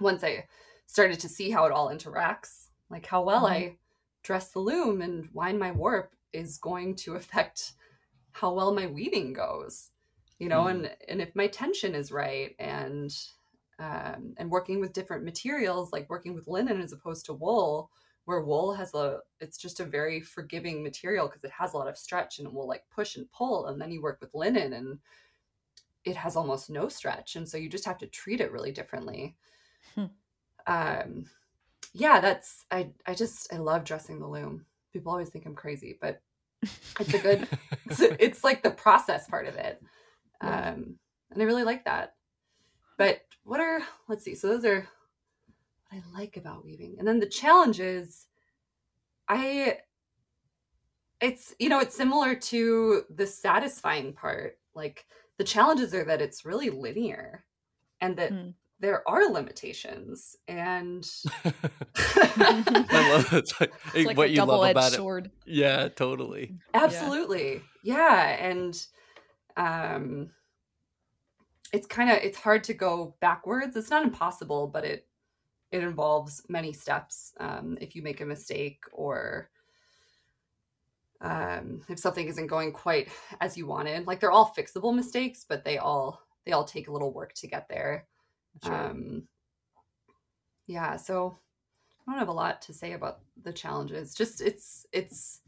once 0.00 0.24
I 0.24 0.48
started 0.88 1.20
to 1.22 1.30
see 1.30 1.52
how 1.52 1.66
it 1.66 1.72
all 1.72 1.90
interacts, 1.90 2.70
like 2.90 3.06
how 3.06 3.22
well 3.24 3.46
Mhm. 3.46 3.48
I 3.48 3.78
dress 4.24 4.52
the 4.52 4.60
loom 4.60 5.02
and 5.02 5.30
wind 5.34 5.60
my 5.60 5.72
warp 5.72 6.16
is 6.34 6.58
going 6.58 6.96
to 6.96 7.16
affect 7.16 7.74
how 8.32 8.52
well 8.54 8.74
my 8.74 8.86
weaving 8.86 9.32
goes 9.32 9.92
you 10.38 10.48
know 10.48 10.66
Mm. 10.66 10.68
and 10.68 10.96
and 11.08 11.20
if 11.22 11.34
my 11.36 11.46
tension 11.48 11.94
is 11.94 12.12
right 12.12 12.54
and 12.58 13.10
um, 13.80 14.34
and 14.38 14.50
working 14.50 14.80
with 14.80 14.92
different 14.92 15.24
materials 15.24 15.92
like 15.92 16.10
working 16.10 16.34
with 16.34 16.48
linen 16.48 16.80
as 16.80 16.92
opposed 16.92 17.26
to 17.26 17.32
wool 17.32 17.90
where 18.24 18.42
wool 18.42 18.74
has 18.74 18.94
a 18.94 19.20
it's 19.40 19.56
just 19.58 19.80
a 19.80 19.84
very 19.84 20.20
forgiving 20.20 20.82
material 20.82 21.26
because 21.28 21.44
it 21.44 21.50
has 21.50 21.72
a 21.72 21.76
lot 21.76 21.88
of 21.88 21.96
stretch 21.98 22.38
and 22.38 22.48
it 22.48 22.54
will 22.54 22.68
like 22.68 22.88
push 22.90 23.16
and 23.16 23.30
pull 23.32 23.66
and 23.66 23.80
then 23.80 23.90
you 23.92 24.02
work 24.02 24.20
with 24.20 24.34
linen 24.34 24.72
and 24.72 25.00
it 26.04 26.16
has 26.16 26.36
almost 26.36 26.70
no 26.70 26.88
stretch 26.88 27.36
and 27.36 27.48
so 27.48 27.56
you 27.56 27.68
just 27.68 27.84
have 27.84 27.98
to 27.98 28.06
treat 28.06 28.40
it 28.40 28.52
really 28.52 28.72
differently 28.72 29.36
Hmm. 29.94 30.08
Um 30.68 31.24
yeah 31.92 32.20
that's 32.20 32.64
i 32.70 32.90
i 33.06 33.14
just 33.14 33.52
i 33.52 33.56
love 33.56 33.82
dressing 33.84 34.20
the 34.20 34.26
loom. 34.28 34.64
People 34.92 35.10
always 35.12 35.30
think 35.30 35.46
i'm 35.46 35.54
crazy 35.54 35.98
but 36.00 36.20
it's 37.00 37.14
a 37.14 37.18
good 37.18 37.48
it's, 37.86 38.00
it's 38.00 38.44
like 38.44 38.62
the 38.62 38.70
process 38.70 39.26
part 39.28 39.46
of 39.46 39.56
it. 39.56 39.82
Yeah. 40.42 40.70
um 40.70 40.96
and 41.30 41.42
i 41.42 41.44
really 41.44 41.64
like 41.64 41.84
that. 41.86 42.14
But 42.96 43.20
what 43.44 43.60
are 43.60 43.80
let's 44.08 44.22
see 44.24 44.34
so 44.34 44.48
those 44.48 44.64
are 44.64 44.86
what 45.90 45.98
i 45.98 46.02
like 46.18 46.36
about 46.36 46.64
weaving. 46.64 46.96
And 46.98 47.08
then 47.08 47.18
the 47.18 47.26
challenges 47.26 48.26
i 49.28 49.78
it's 51.20 51.54
you 51.58 51.68
know 51.68 51.80
it's 51.80 51.96
similar 51.96 52.34
to 52.34 53.02
the 53.10 53.26
satisfying 53.26 54.12
part. 54.12 54.58
Like 54.74 55.06
the 55.38 55.44
challenges 55.44 55.94
are 55.94 56.04
that 56.04 56.20
it's 56.22 56.44
really 56.44 56.70
linear 56.70 57.44
and 58.00 58.16
that 58.16 58.30
Hmm. 58.30 58.50
There 58.80 59.08
are 59.08 59.30
limitations 59.30 60.36
and 60.46 61.08
I 61.96 63.10
love 63.10 63.32
it. 63.32 63.38
It's 63.38 63.60
like, 63.60 63.72
It's 63.94 64.04
like 64.06 64.16
what 64.16 64.30
a 64.30 64.32
you 64.32 64.42
love 64.42 64.70
about 64.70 64.92
sword. 64.92 65.26
it. 65.26 65.32
Yeah, 65.46 65.88
totally. 65.88 66.54
absolutely 66.74 67.62
yeah, 67.82 68.36
and 68.40 68.86
um 69.56 70.30
it's 71.72 71.86
kind 71.86 72.10
of 72.10 72.16
it's 72.18 72.38
hard 72.38 72.64
to 72.64 72.74
go 72.74 73.14
backwards 73.20 73.76
it's 73.76 73.90
not 73.90 74.04
impossible 74.04 74.66
but 74.66 74.84
it 74.84 75.06
it 75.70 75.82
involves 75.82 76.42
many 76.48 76.72
steps 76.72 77.32
um 77.40 77.76
if 77.80 77.94
you 77.94 78.02
make 78.02 78.20
a 78.20 78.24
mistake 78.26 78.82
or 78.92 79.50
um 81.20 81.82
if 81.88 81.98
something 81.98 82.26
isn't 82.28 82.46
going 82.46 82.72
quite 82.72 83.08
as 83.40 83.56
you 83.56 83.66
wanted 83.66 84.06
like 84.06 84.20
they're 84.20 84.30
all 84.30 84.54
fixable 84.56 84.94
mistakes 84.94 85.44
but 85.46 85.64
they 85.64 85.76
all 85.78 86.22
they 86.46 86.52
all 86.52 86.64
take 86.64 86.88
a 86.88 86.92
little 86.92 87.12
work 87.12 87.34
to 87.34 87.46
get 87.46 87.68
there 87.68 88.06
Sure. 88.64 88.74
um 88.74 89.28
yeah 90.66 90.96
so 90.96 91.38
i 92.06 92.10
don't 92.10 92.18
have 92.18 92.28
a 92.28 92.32
lot 92.32 92.60
to 92.62 92.72
say 92.72 92.92
about 92.92 93.20
the 93.42 93.52
challenges 93.52 94.14
just 94.14 94.40
it's 94.40 94.86
it's 94.92 95.40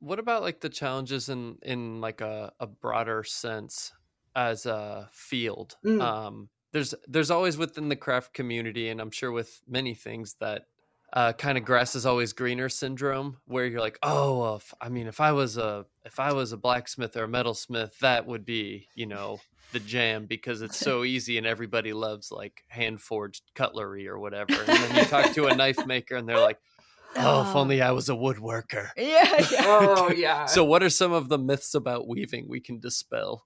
what 0.00 0.18
about 0.18 0.42
like 0.42 0.60
the 0.60 0.68
challenges 0.68 1.28
in 1.28 1.58
in 1.62 2.00
like 2.00 2.20
a, 2.20 2.52
a 2.60 2.66
broader 2.66 3.22
sense 3.24 3.92
as 4.34 4.66
a 4.66 5.08
field 5.12 5.76
Mm. 5.84 6.00
um 6.00 6.48
there's 6.72 6.94
there's 7.06 7.30
always 7.30 7.58
within 7.58 7.88
the 7.88 7.96
craft 7.96 8.32
community 8.34 8.88
and 8.88 9.00
i'm 9.00 9.10
sure 9.10 9.30
with 9.30 9.60
many 9.68 9.94
things 9.94 10.34
that 10.40 10.64
uh, 11.12 11.32
kind 11.34 11.58
of 11.58 11.64
grass 11.64 11.94
is 11.94 12.06
always 12.06 12.32
greener 12.32 12.68
syndrome 12.68 13.36
where 13.46 13.66
you're 13.66 13.80
like 13.80 13.98
oh 14.02 14.40
well, 14.40 14.56
if, 14.56 14.72
i 14.80 14.88
mean 14.88 15.06
if 15.06 15.20
i 15.20 15.32
was 15.32 15.56
a 15.56 15.84
if 16.04 16.18
i 16.18 16.32
was 16.32 16.52
a 16.52 16.56
blacksmith 16.56 17.16
or 17.16 17.24
a 17.24 17.28
metalsmith 17.28 17.98
that 17.98 18.26
would 18.26 18.44
be 18.44 18.86
you 18.94 19.06
know 19.06 19.38
the 19.72 19.80
jam 19.80 20.26
because 20.26 20.62
it's 20.62 20.78
so 20.90 21.04
easy 21.04 21.38
and 21.38 21.46
everybody 21.46 21.92
loves 21.92 22.30
like 22.32 22.64
hand 22.68 23.00
forged 23.00 23.42
cutlery 23.54 24.08
or 24.08 24.18
whatever 24.18 24.52
and 24.54 24.66
then 24.68 24.96
you 24.96 25.04
talk 25.04 25.32
to 25.34 25.46
a 25.46 25.54
knife 25.54 25.86
maker 25.86 26.16
and 26.16 26.28
they're 26.28 26.40
like 26.40 26.58
oh 27.16 27.42
if 27.42 27.54
Oh. 27.54 27.60
only 27.60 27.82
i 27.82 27.90
was 27.90 28.08
a 28.08 28.14
woodworker 28.14 28.88
Yeah, 28.96 29.46
yeah. 29.50 29.64
oh 29.66 30.10
yeah 30.16 30.46
so, 30.46 30.64
what 30.64 30.82
are 30.82 30.88
some 30.90 31.12
of 31.12 31.28
the 31.28 31.38
myths 31.38 31.74
about 31.74 32.08
weaving 32.08 32.46
we 32.48 32.60
can 32.60 32.80
dispel? 32.80 33.44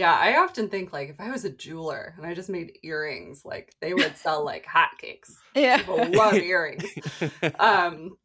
Yeah, 0.00 0.16
I 0.18 0.38
often 0.38 0.70
think 0.70 0.94
like 0.94 1.10
if 1.10 1.20
I 1.20 1.30
was 1.30 1.44
a 1.44 1.50
jeweler 1.50 2.14
and 2.16 2.24
I 2.24 2.32
just 2.32 2.48
made 2.48 2.78
earrings, 2.82 3.44
like 3.44 3.74
they 3.82 3.92
would 3.92 4.16
sell 4.16 4.42
like 4.42 4.64
hotcakes. 4.64 5.30
yeah. 5.54 5.76
People 5.76 6.10
love 6.12 6.34
earrings. 6.34 6.86
Um, 7.58 8.16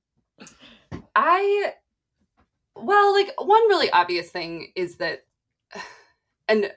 I 1.13 1.73
well, 2.77 3.13
like 3.13 3.33
one 3.37 3.67
really 3.67 3.91
obvious 3.91 4.29
thing 4.31 4.71
is 4.77 4.95
that, 4.97 5.25
and 6.47 6.71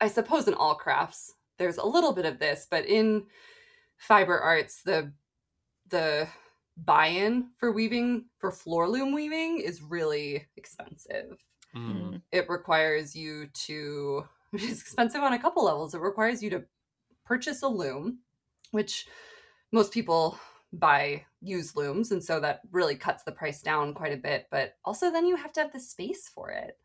I 0.00 0.06
suppose 0.06 0.46
in 0.46 0.54
all 0.54 0.76
crafts 0.76 1.32
there's 1.58 1.78
a 1.78 1.86
little 1.86 2.12
bit 2.12 2.24
of 2.24 2.38
this, 2.38 2.68
but 2.70 2.86
in 2.86 3.24
fiber 3.96 4.38
arts, 4.38 4.82
the 4.84 5.12
the 5.88 6.28
buy-in 6.76 7.48
for 7.58 7.72
weaving 7.72 8.26
for 8.38 8.52
floor 8.52 8.88
loom 8.88 9.12
weaving 9.12 9.58
is 9.58 9.82
really 9.82 10.46
expensive 10.56 11.36
Mm, 11.74 12.22
it 12.30 12.48
requires 12.48 13.16
you 13.16 13.46
to 13.48 14.24
it's 14.52 14.80
expensive 14.80 15.22
on 15.22 15.32
a 15.32 15.38
couple 15.38 15.64
levels 15.64 15.94
it 15.94 16.00
requires 16.00 16.42
you 16.42 16.50
to 16.50 16.64
purchase 17.24 17.62
a 17.62 17.68
loom 17.68 18.18
which 18.70 19.06
most 19.72 19.92
people 19.92 20.38
buy 20.72 21.24
used 21.40 21.76
looms 21.76 22.12
and 22.12 22.22
so 22.22 22.40
that 22.40 22.60
really 22.70 22.94
cuts 22.94 23.22
the 23.24 23.32
price 23.32 23.60
down 23.60 23.94
quite 23.94 24.12
a 24.12 24.16
bit 24.16 24.46
but 24.50 24.76
also 24.84 25.10
then 25.10 25.26
you 25.26 25.36
have 25.36 25.52
to 25.52 25.60
have 25.60 25.72
the 25.72 25.80
space 25.80 26.28
for 26.28 26.50
it. 26.50 26.78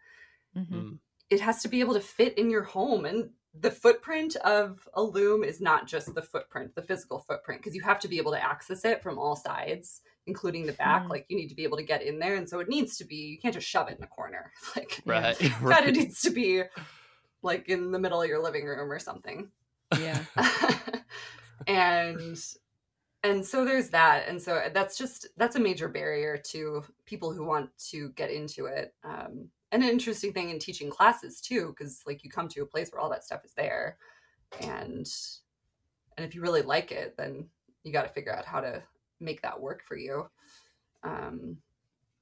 Mhm. 0.55 0.71
mm, 0.71 0.99
it 1.29 1.41
has 1.41 1.61
to 1.61 1.67
be 1.67 1.79
able 1.79 1.93
to 1.93 2.01
fit 2.01 2.37
in 2.37 2.49
your 2.49 2.63
home 2.63 3.05
and 3.05 3.29
the 3.59 3.71
footprint 3.71 4.35
of 4.37 4.87
a 4.93 5.01
loom 5.01 5.43
is 5.43 5.59
not 5.59 5.87
just 5.87 6.13
the 6.15 6.21
footprint 6.21 6.73
the 6.75 6.81
physical 6.81 7.19
footprint 7.19 7.61
because 7.61 7.75
you 7.75 7.81
have 7.81 7.99
to 7.99 8.07
be 8.07 8.17
able 8.17 8.31
to 8.31 8.43
access 8.43 8.85
it 8.85 9.01
from 9.03 9.17
all 9.19 9.35
sides 9.35 10.01
including 10.27 10.65
the 10.65 10.73
back 10.73 11.03
Mm. 11.05 11.09
like 11.09 11.25
you 11.29 11.37
need 11.37 11.47
to 11.49 11.55
be 11.55 11.63
able 11.63 11.77
to 11.77 11.83
get 11.83 12.03
in 12.03 12.19
there 12.19 12.35
and 12.35 12.47
so 12.47 12.59
it 12.59 12.69
needs 12.69 12.97
to 12.97 13.05
be 13.05 13.15
you 13.15 13.37
can't 13.39 13.53
just 13.53 13.67
shove 13.67 13.87
it 13.89 13.97
in 13.97 14.03
a 14.03 14.07
corner 14.07 14.51
like 14.75 15.01
right, 15.05 15.37
God, 15.39 15.51
right. 15.61 15.87
it 15.87 15.95
needs 15.95 16.21
to 16.21 16.29
be 16.29 16.63
like 17.41 17.69
in 17.69 17.91
the 17.91 17.99
middle 17.99 18.21
of 18.21 18.27
your 18.27 18.43
living 18.43 18.65
room 18.65 18.91
or 18.91 18.99
something. 18.99 19.49
Yeah. 19.99 20.23
and 21.67 22.37
and 23.23 23.45
so 23.45 23.65
there's 23.65 23.89
that. 23.89 24.27
And 24.27 24.41
so 24.41 24.69
that's 24.73 24.97
just 24.97 25.27
that's 25.37 25.55
a 25.55 25.59
major 25.59 25.87
barrier 25.89 26.37
to 26.51 26.83
people 27.05 27.33
who 27.33 27.45
want 27.45 27.69
to 27.89 28.09
get 28.09 28.31
into 28.31 28.65
it. 28.65 28.93
Um, 29.03 29.49
and 29.71 29.83
an 29.83 29.89
interesting 29.89 30.33
thing 30.33 30.49
in 30.49 30.59
teaching 30.59 30.89
classes 30.89 31.41
too, 31.41 31.69
because 31.69 32.01
like 32.07 32.23
you 32.23 32.29
come 32.29 32.47
to 32.49 32.61
a 32.61 32.65
place 32.65 32.91
where 32.91 33.01
all 33.01 33.09
that 33.09 33.23
stuff 33.25 33.43
is 33.45 33.53
there, 33.53 33.97
and 34.61 35.07
and 36.17 36.25
if 36.25 36.33
you 36.33 36.41
really 36.41 36.61
like 36.61 36.91
it, 36.91 37.15
then 37.17 37.47
you 37.83 37.91
got 37.93 38.03
to 38.03 38.13
figure 38.13 38.35
out 38.35 38.45
how 38.45 38.61
to 38.61 38.81
make 39.19 39.41
that 39.41 39.59
work 39.61 39.83
for 39.83 39.97
you. 39.97 40.29
Um, 41.03 41.59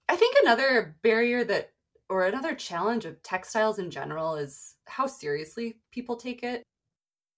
I 0.10 0.16
think 0.18 0.36
another 0.42 0.98
barrier 1.04 1.44
that 1.46 1.74
or 2.10 2.26
another 2.26 2.56
challenge 2.56 3.06
of 3.06 3.22
textiles 3.24 3.80
in 3.80 3.92
general 3.92 4.36
is 4.36 4.76
how 4.88 5.08
seriously 5.08 5.82
people 5.92 6.18
take 6.18 6.44
it. 6.44 6.64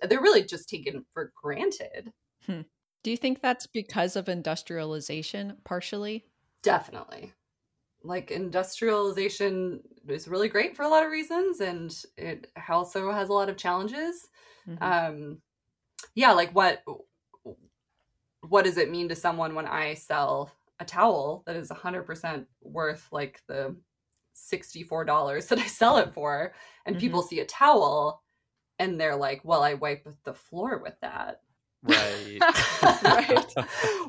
They're 0.02 0.22
really 0.22 0.44
just 0.46 0.70
taken 0.70 1.06
for 1.14 1.34
granted. 1.36 2.14
Do 3.04 3.12
you 3.12 3.18
think 3.18 3.42
that's 3.42 3.68
because 3.68 4.16
of 4.16 4.30
industrialization, 4.30 5.58
partially? 5.64 6.26
Definitely. 6.62 7.34
Like 8.04 8.32
industrialization 8.32 9.82
is 10.08 10.28
really 10.28 10.50
great 10.50 10.76
for 10.76 10.84
a 10.84 10.90
lot 10.90 11.06
of 11.06 11.12
reasons 11.12 11.62
and 11.62 11.96
it 12.18 12.52
also 12.70 13.12
has 13.12 13.30
a 13.30 13.34
lot 13.34 13.50
of 13.50 13.58
challenges. 13.58 14.30
Mhm. 14.66 14.80
Um 14.82 15.42
yeah, 16.16 16.34
like 16.34 16.52
what 16.56 16.84
what 18.50 18.66
does 18.66 18.78
it 18.78 18.92
mean 18.92 19.08
to 19.10 19.16
someone 19.16 19.56
when 19.56 19.68
I 19.68 19.94
sell 19.94 20.52
a 20.80 20.86
towel 20.86 21.44
that 21.46 21.56
is 21.56 21.70
100% 21.70 22.46
worth 22.62 23.08
like 23.12 23.42
the 23.48 23.76
$64 24.36 25.48
that 25.48 25.60
I 25.60 25.68
sell 25.68 25.98
it 25.98 26.14
for 26.14 26.54
and 26.86 26.96
Mhm. 26.96 27.00
people 27.00 27.22
see 27.22 27.40
a 27.40 27.46
towel 27.46 28.24
and 28.80 29.00
they're 29.00 29.16
like, 29.16 29.42
"Well, 29.44 29.62
I 29.62 29.74
wipe 29.76 30.08
the 30.24 30.34
floor 30.34 30.78
with 30.80 31.00
that." 31.02 31.42
right. 31.84 32.40
right 33.04 33.56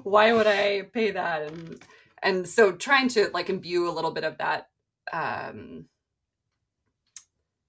why 0.02 0.32
would 0.32 0.46
i 0.48 0.82
pay 0.92 1.12
that 1.12 1.42
and 1.42 1.80
and 2.22 2.48
so 2.48 2.72
trying 2.72 3.08
to 3.08 3.30
like 3.32 3.48
imbue 3.48 3.88
a 3.88 3.92
little 3.92 4.10
bit 4.10 4.24
of 4.24 4.36
that 4.38 4.68
um 5.12 5.84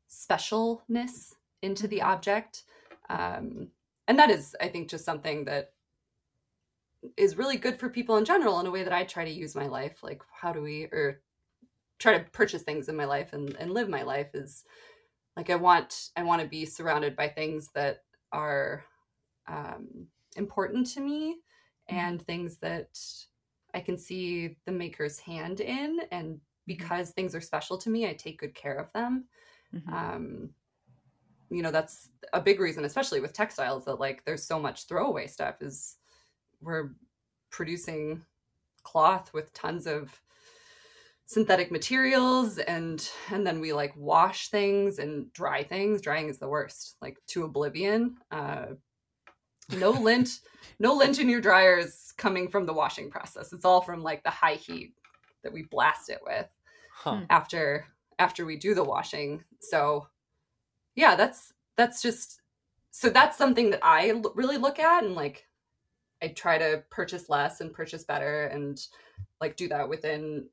specialness 0.10 1.34
into 1.62 1.88
the 1.88 2.02
object 2.02 2.64
um 3.10 3.68
and 4.08 4.18
that 4.18 4.30
is 4.32 4.56
i 4.62 4.68
think 4.68 4.90
just 4.90 5.06
something 5.06 5.46
that 5.46 5.74
is 7.18 7.38
really 7.38 7.58
good 7.58 7.80
for 7.80 7.90
people 7.90 8.18
in 8.18 8.26
general 8.26 8.60
in 8.60 8.68
a 8.68 8.72
way 8.72 8.84
that 8.84 8.94
i 8.94 9.04
try 9.04 9.26
to 9.26 9.32
use 9.32 9.56
my 9.56 9.68
life 9.68 10.04
like 10.04 10.22
how 10.32 10.54
do 10.54 10.62
we 10.62 10.84
or 10.86 11.22
try 12.00 12.18
to 12.18 12.24
purchase 12.32 12.64
things 12.64 12.90
in 12.90 12.96
my 12.96 13.06
life 13.06 13.34
and, 13.34 13.56
and 13.58 13.74
live 13.74 13.90
my 13.90 14.04
life 14.04 14.30
is 14.34 14.64
like 15.38 15.50
I 15.50 15.56
want 15.56 16.10
I 16.16 16.24
want 16.24 16.42
to 16.42 16.48
be 16.48 16.66
surrounded 16.66 17.16
by 17.16 17.30
things 17.30 17.70
that 17.76 18.04
are 18.32 18.84
um, 19.48 20.08
important 20.36 20.88
to 20.94 21.02
me 21.02 21.38
Mm-hmm. 21.92 21.98
and 21.98 22.22
things 22.22 22.58
that 22.60 22.98
I 23.74 23.82
can 23.82 23.98
see 23.98 24.58
the 24.66 24.72
maker's 24.72 25.20
hand 25.20 25.60
in. 25.62 26.02
And 26.12 26.40
because 26.68 27.12
things 27.12 27.36
are 27.36 27.42
special 27.42 27.78
to 27.80 27.90
me, 27.90 28.08
I 28.08 28.14
take 28.14 28.40
good 28.40 28.56
care 28.56 28.76
of 28.78 28.92
them. 28.94 29.28
Mhm. 29.74 29.94
Um, 29.94 30.50
you 31.50 31.62
know, 31.62 31.72
that's 31.72 32.10
a 32.34 32.42
big 32.42 32.60
reason, 32.60 32.86
especially 32.86 33.20
with 33.20 33.34
textiles, 33.34 33.86
that 33.86 34.00
like 34.00 34.24
there's 34.26 34.44
so 34.46 34.60
much 34.60 34.88
throwaway 34.88 35.28
stuff. 35.28 35.62
Is 35.62 35.98
we're 36.62 36.92
producing 37.52 38.24
cloth 38.84 39.34
with 39.34 39.54
tons 39.54 39.88
of 39.88 40.20
synthetic 41.26 41.72
materials 41.72 42.58
and 42.58 43.10
and 43.32 43.46
then 43.48 43.62
we 43.62 43.72
like 43.74 43.94
wash 43.96 44.50
things 44.50 45.00
and 45.00 45.32
dry 45.34 45.64
things. 45.64 46.02
Drying 46.02 46.30
is 46.30 46.40
the 46.40 46.48
worst 46.50 46.98
like 47.02 47.18
to 47.28 47.44
oblivion. 47.44 48.18
Uh 48.32 48.68
no 49.70 49.92
lint 50.08 50.42
no 50.80 50.94
lint 50.94 51.20
in 51.20 51.30
your 51.30 51.42
dryers 51.42 52.14
coming 52.18 52.48
from 52.50 52.66
the 52.66 52.74
washing 52.74 53.10
process. 53.10 53.54
It's 53.54 53.66
all 53.66 53.82
from 53.82 54.04
like 54.04 54.24
the 54.24 54.30
high 54.30 54.56
heat 54.56 54.94
that 55.44 55.54
we 55.54 55.64
blast 55.64 56.10
it 56.10 56.20
with 56.26 56.48
Huh. 56.94 57.22
after 57.30 57.86
after 58.20 58.46
we 58.46 58.58
do 58.58 58.76
the 58.76 58.84
washing. 58.84 59.44
So 59.62 60.08
yeah 60.96 61.16
that's 61.16 61.54
that's 61.78 62.02
just 62.02 62.42
so 62.92 63.10
that's 63.10 63.38
something 63.38 63.70
that 63.70 63.80
i 63.84 64.10
l- 64.10 64.34
really 64.36 64.58
look 64.58 64.78
at 64.80 65.04
and 65.04 65.16
like 65.16 65.48
i 66.22 66.28
try 66.30 66.58
to 66.58 66.84
purchase 66.90 67.30
less 67.30 67.62
and 67.62 67.74
purchase 67.74 68.04
better 68.04 68.46
and 68.48 68.88
like 69.42 69.56
do 69.56 69.68
that 69.68 69.88
within 69.90 70.48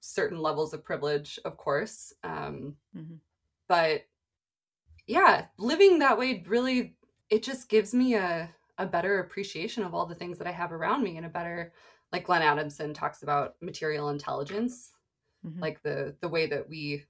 certain 0.00 0.38
levels 0.40 0.74
of 0.74 0.84
privilege 0.84 1.38
of 1.44 1.56
course 1.56 2.12
um 2.24 2.76
Mhm. 2.94 3.20
but 3.68 4.02
yeah 5.06 5.46
living 5.58 5.98
that 5.98 6.18
way 6.18 6.42
really 6.46 6.96
it 7.30 7.42
just 7.42 7.68
gives 7.68 7.94
me 7.94 8.14
a 8.14 8.52
a 8.78 8.86
better 8.86 9.20
appreciation 9.20 9.82
of 9.84 9.94
all 9.94 10.06
the 10.06 10.14
things 10.14 10.38
that 10.38 10.46
i 10.46 10.52
have 10.52 10.72
around 10.72 11.02
me 11.02 11.16
and 11.16 11.26
a 11.26 11.30
better 11.30 11.72
like 12.12 12.24
glenn 12.24 12.42
adamson 12.42 12.92
talks 12.92 13.22
about 13.22 13.56
material 13.62 14.08
intelligence 14.10 14.92
Mhm. 15.44 15.60
like 15.60 15.82
the 15.82 16.16
the 16.20 16.28
way 16.28 16.46
that 16.46 16.68
we 16.68 17.04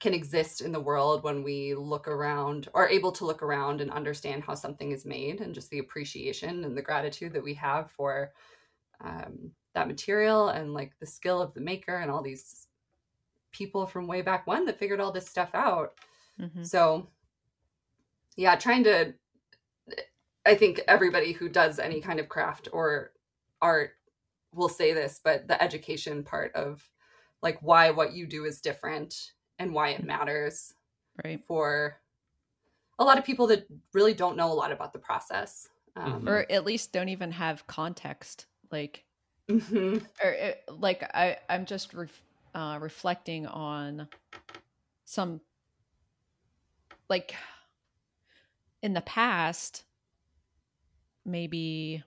can 0.00 0.14
exist 0.14 0.62
in 0.62 0.72
the 0.72 0.80
world 0.80 1.22
when 1.22 1.42
we 1.42 1.74
look 1.74 2.08
around 2.08 2.68
are 2.74 2.88
able 2.88 3.12
to 3.12 3.26
look 3.26 3.42
around 3.42 3.80
and 3.80 3.90
understand 3.90 4.42
how 4.42 4.54
something 4.54 4.92
is 4.92 5.04
made 5.04 5.40
and 5.42 5.54
just 5.54 5.68
the 5.70 5.78
appreciation 5.78 6.64
and 6.64 6.76
the 6.76 6.82
gratitude 6.82 7.32
that 7.34 7.44
we 7.44 7.54
have 7.54 7.90
for 7.90 8.32
um, 9.02 9.50
that 9.74 9.86
material 9.88 10.48
and 10.48 10.72
like 10.74 10.92
the 11.00 11.06
skill 11.06 11.40
of 11.40 11.52
the 11.54 11.60
maker 11.60 11.96
and 11.96 12.10
all 12.10 12.22
these 12.22 12.66
people 13.52 13.86
from 13.86 14.06
way 14.06 14.22
back 14.22 14.46
when 14.46 14.64
that 14.64 14.78
figured 14.78 15.00
all 15.00 15.12
this 15.12 15.28
stuff 15.28 15.50
out 15.54 15.94
Mhm. 16.38 16.66
so 16.66 17.10
yeah 18.36 18.56
trying 18.56 18.84
to 18.84 19.12
i 20.46 20.54
think 20.54 20.80
everybody 20.88 21.32
who 21.32 21.48
does 21.48 21.78
any 21.78 22.00
kind 22.00 22.18
of 22.20 22.28
craft 22.28 22.68
or 22.72 23.12
art 23.60 23.92
will 24.54 24.68
say 24.68 24.92
this 24.92 25.20
but 25.22 25.46
the 25.46 25.62
education 25.62 26.22
part 26.22 26.54
of 26.54 26.88
like 27.42 27.58
why 27.60 27.90
what 27.90 28.12
you 28.12 28.26
do 28.26 28.44
is 28.44 28.60
different 28.60 29.32
and 29.60 29.72
why 29.72 29.90
it 29.90 30.02
matters 30.02 30.74
right 31.22 31.40
for 31.46 32.00
a 32.98 33.04
lot 33.04 33.18
of 33.18 33.24
people 33.24 33.46
that 33.46 33.66
really 33.92 34.14
don't 34.14 34.36
know 34.36 34.50
a 34.50 34.54
lot 34.54 34.72
about 34.72 34.92
the 34.92 34.98
process 34.98 35.68
um, 35.96 36.28
or 36.28 36.46
at 36.50 36.64
least 36.64 36.92
don't 36.92 37.10
even 37.10 37.30
have 37.30 37.66
context 37.66 38.46
like 38.72 39.04
mhm. 39.48 40.04
or 40.24 40.30
it, 40.30 40.64
like 40.68 41.02
I 41.14 41.36
I'm 41.48 41.66
just 41.66 41.94
ref, 41.94 42.22
uh, 42.54 42.78
reflecting 42.80 43.46
on 43.46 44.08
some 45.04 45.40
like 47.08 47.34
in 48.82 48.94
the 48.94 49.00
past 49.02 49.84
maybe 51.26 52.02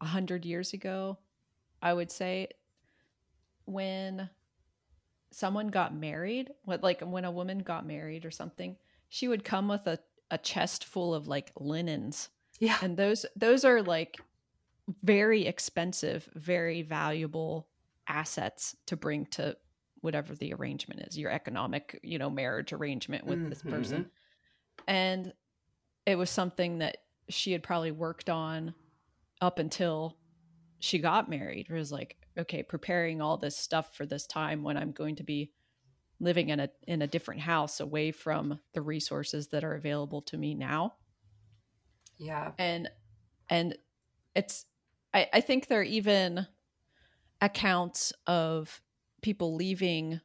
a 0.00 0.06
hundred 0.06 0.44
years 0.46 0.72
ago 0.72 1.18
I 1.82 1.92
would 1.92 2.10
say 2.10 2.48
when 3.64 4.28
someone 5.40 5.68
got 5.68 5.94
married 5.94 6.50
what 6.64 6.82
like 6.82 7.00
when 7.00 7.24
a 7.24 7.30
woman 7.30 7.60
got 7.60 7.86
married 7.86 8.26
or 8.26 8.30
something 8.30 8.76
she 9.08 9.26
would 9.26 9.42
come 9.42 9.68
with 9.68 9.86
a, 9.86 9.98
a 10.30 10.38
chest 10.38 10.84
full 10.84 11.14
of 11.14 11.26
like 11.26 11.50
linens. 11.58 12.28
Yeah. 12.58 12.76
And 12.82 12.96
those 12.96 13.24
those 13.34 13.64
are 13.64 13.82
like 13.82 14.20
very 15.02 15.46
expensive 15.46 16.28
very 16.34 16.82
valuable 16.82 17.68
assets 18.06 18.76
to 18.86 18.96
bring 18.96 19.24
to 19.26 19.56
whatever 20.02 20.34
the 20.34 20.52
arrangement 20.52 21.00
is 21.00 21.18
your 21.18 21.30
economic 21.30 21.98
you 22.02 22.18
know 22.18 22.30
marriage 22.30 22.72
arrangement 22.72 23.26
with 23.26 23.48
this 23.48 23.60
mm-hmm. 23.60 23.70
person. 23.70 24.10
And 24.86 25.32
it 26.04 26.16
was 26.16 26.28
something 26.28 26.78
that 26.78 26.98
she 27.30 27.52
had 27.52 27.62
probably 27.62 27.92
worked 27.92 28.28
on 28.28 28.74
up 29.40 29.58
until 29.58 30.16
she 30.80 30.98
got 30.98 31.30
married. 31.30 31.66
It 31.70 31.74
was 31.74 31.90
like 31.90 32.19
okay 32.38 32.62
preparing 32.62 33.20
all 33.20 33.36
this 33.36 33.56
stuff 33.56 33.94
for 33.94 34.06
this 34.06 34.26
time 34.26 34.62
when 34.62 34.76
i'm 34.76 34.92
going 34.92 35.16
to 35.16 35.24
be 35.24 35.50
living 36.20 36.50
in 36.50 36.60
a 36.60 36.68
in 36.86 37.02
a 37.02 37.06
different 37.06 37.40
house 37.40 37.80
away 37.80 38.12
from 38.12 38.60
the 38.74 38.82
resources 38.82 39.48
that 39.48 39.64
are 39.64 39.74
available 39.74 40.20
to 40.20 40.36
me 40.36 40.54
now. 40.54 40.94
Yeah. 42.18 42.52
And 42.58 42.90
and 43.48 43.76
it's 44.36 44.66
I, 45.12 45.28
I 45.32 45.40
think 45.40 45.66
there 45.66 45.80
are 45.80 45.84
even 45.84 46.46
accounts 47.40 48.12
of 48.26 48.82
people 49.22 49.54
leaving 49.54 50.20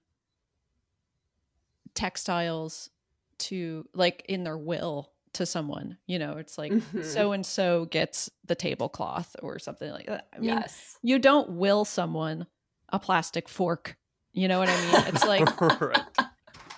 textiles 1.93 2.89
to 3.37 3.87
like 3.93 4.25
in 4.27 4.43
their 4.43 4.57
will 4.57 5.11
to 5.35 5.45
someone 5.45 5.97
you 6.07 6.17
know 6.17 6.33
it's 6.37 6.57
like 6.57 6.71
Mhm. 6.71 7.03
so 7.03 7.31
and 7.31 7.45
so 7.45 7.85
gets 7.85 8.29
the 8.45 8.55
tablecloth 8.55 9.35
or 9.43 9.59
something 9.59 9.91
like 9.91 10.07
that 10.07 10.27
i 10.33 10.39
mean 10.39 10.49
yes 10.49 10.97
you 11.01 11.19
don't 11.19 11.51
will 11.51 11.85
someone 11.85 12.47
a 12.89 12.99
plastic 12.99 13.47
fork 13.49 13.97
you 14.33 14.47
know 14.47 14.59
what 14.59 14.69
i 14.69 14.75
mean 14.81 15.13
it's 15.13 15.25
like 15.25 15.61
right. 15.81 16.01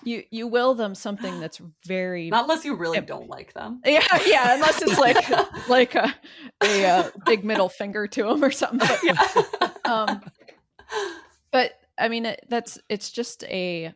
you 0.03 0.24
you 0.32 0.47
will 0.47 0.74
them 0.74 0.95
something 0.95 1.39
that's 1.39 1.62
very 1.86 2.30
not 2.30 2.43
unless 2.43 2.66
you 2.66 2.76
really 2.76 2.99
don't 3.01 3.30
like 3.30 3.53
them 3.53 3.82
yeah 3.86 4.05
yeah 4.26 4.55
unless 4.55 4.82
it's 4.82 4.97
like 4.99 5.18
like 5.70 5.95
a, 5.95 6.14
a, 6.64 6.86
uh 6.86 7.10
big 7.26 7.43
middle 7.45 7.70
finger 7.70 8.08
to 8.08 8.24
them 8.24 8.43
or 8.43 8.51
something 8.51 8.88
but, 8.88 9.03
yeah. 9.03 9.70
um 9.86 10.22
but 11.51 11.74
i 11.97 12.08
mean 12.08 12.26
it, 12.26 12.45
that's 12.49 12.80
it's 12.89 13.10
just 13.12 13.43
a 13.45 13.93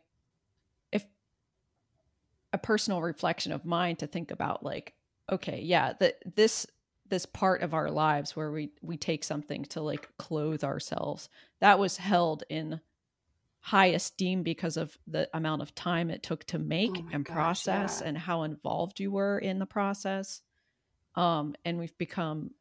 a 2.53 2.57
personal 2.57 3.01
reflection 3.01 3.51
of 3.51 3.65
mine 3.65 3.95
to 3.97 4.07
think 4.07 4.31
about 4.31 4.63
like 4.63 4.93
okay 5.31 5.61
yeah 5.63 5.93
that 5.99 6.17
this 6.35 6.67
this 7.09 7.25
part 7.25 7.61
of 7.61 7.73
our 7.73 7.89
lives 7.91 8.35
where 8.35 8.51
we 8.51 8.71
we 8.81 8.97
take 8.97 9.23
something 9.23 9.63
to 9.65 9.81
like 9.81 10.09
clothe 10.17 10.63
ourselves 10.63 11.29
that 11.59 11.79
was 11.79 11.97
held 11.97 12.43
in 12.49 12.79
high 13.59 13.87
esteem 13.87 14.41
because 14.43 14.75
of 14.75 14.97
the 15.07 15.29
amount 15.33 15.61
of 15.61 15.75
time 15.75 16.09
it 16.09 16.23
took 16.23 16.43
to 16.45 16.57
make 16.57 16.97
Oh 16.97 17.07
and 17.11 17.23
gosh, 17.25 17.33
process 17.35 17.99
yeah. 18.01 18.07
and 18.09 18.17
how 18.17 18.43
involved 18.43 18.99
you 18.99 19.11
were 19.11 19.37
in 19.37 19.59
the 19.59 19.65
process 19.65 20.41
um 21.15 21.55
and 21.63 21.77
we've 21.77 21.97
become 21.97 22.51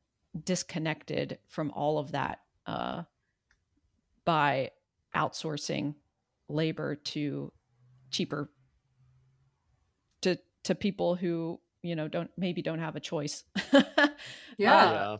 disconnected 0.44 1.38
from 1.48 1.70
all 1.70 1.98
of 1.98 2.12
that 2.12 2.40
uh 2.66 3.02
by 4.24 4.70
outsourcing 5.14 5.94
labor 6.48 6.94
to 6.96 7.52
cheaper 8.10 8.50
to 10.64 10.74
to 10.74 10.74
people 10.74 11.14
who 11.14 11.60
you 11.82 11.96
know 11.96 12.08
don't 12.08 12.30
maybe 12.36 12.62
don't 12.62 12.78
have 12.80 12.96
a 12.96 13.00
choice. 13.00 13.44
Yeah. 14.58 14.76
Uh, 14.76 14.92
yeah. 14.92 15.16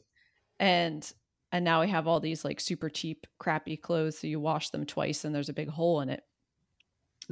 and 0.59 1.12
and 1.53 1.64
now 1.64 1.80
we 1.80 1.88
have 1.88 2.07
all 2.07 2.20
these 2.20 2.45
like 2.45 2.61
super 2.61 2.91
cheap 2.91 3.26
crappy 3.38 3.76
clothes 3.76 4.18
so 4.18 4.26
you 4.26 4.38
wash 4.38 4.70
them 4.70 4.84
twice 4.84 5.24
and 5.24 5.34
there's 5.34 5.49
a 5.49 5.55
big 5.55 5.68
hole 5.68 6.01
in 6.03 6.11
it. 6.11 6.22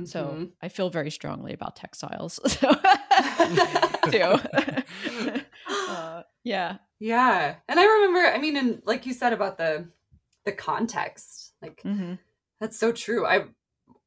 So 0.04 0.24
Mhm. 0.24 0.52
i 0.62 0.68
feel 0.68 0.90
very 0.90 1.10
strongly 1.10 1.52
about 1.52 1.76
textiles. 1.76 2.40
So 2.48 2.74
too. 4.10 5.42
Uh, 5.88 6.22
yeah. 6.44 6.76
Yeah. 7.00 7.56
And 7.68 7.80
i 7.80 7.84
remember 7.84 8.20
i 8.26 8.38
mean 8.38 8.56
and 8.56 8.82
like 8.84 9.06
you 9.06 9.12
said 9.12 9.32
about 9.32 9.58
the 9.58 9.88
the 10.44 10.52
context 10.52 11.52
like 11.62 11.82
hmm 11.82 12.14
That's 12.60 12.78
so 12.78 12.92
true. 12.92 13.26
I 13.26 13.44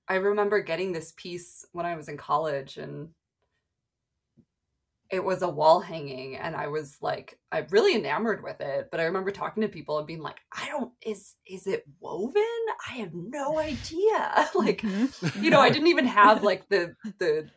I 0.08 0.16
remember 0.16 0.62
getting 0.62 0.92
this 0.92 1.14
piece 1.16 1.66
when 1.72 1.86
I 1.86 1.96
was 1.96 2.10
in 2.10 2.18
college 2.18 2.78
and 2.78 3.10
it 5.12 5.24
was 5.24 5.42
a 5.42 5.50
wall 5.50 5.82
hanging 5.82 6.38
and 6.38 6.56
I 6.56 6.68
was 6.68 6.98
like 7.02 7.38
I'm 7.52 7.68
really 7.70 7.96
enamored 7.96 8.42
with 8.44 8.62
it, 8.62 8.88
but 8.92 9.00
I 9.00 9.04
remember 9.04 9.32
talking 9.32 9.62
to 9.62 9.68
people 9.70 9.98
and 9.98 10.08
being 10.08 10.22
like, 10.22 10.38
I 10.52 10.68
don't 10.68 10.92
is 11.06 11.36
is 11.46 11.68
it 11.68 11.84
woven? 12.00 12.42
I 12.90 12.94
have 12.94 13.14
no 13.14 13.60
idea. 13.60 14.50
like, 14.56 14.82
Mm-hmm. 14.82 15.44
you 15.44 15.50
know, 15.52 15.60
I 15.60 15.70
didn't 15.70 15.88
even 15.90 16.06
have 16.06 16.44
like 16.50 16.68
the 16.70 16.96
the 17.20 17.50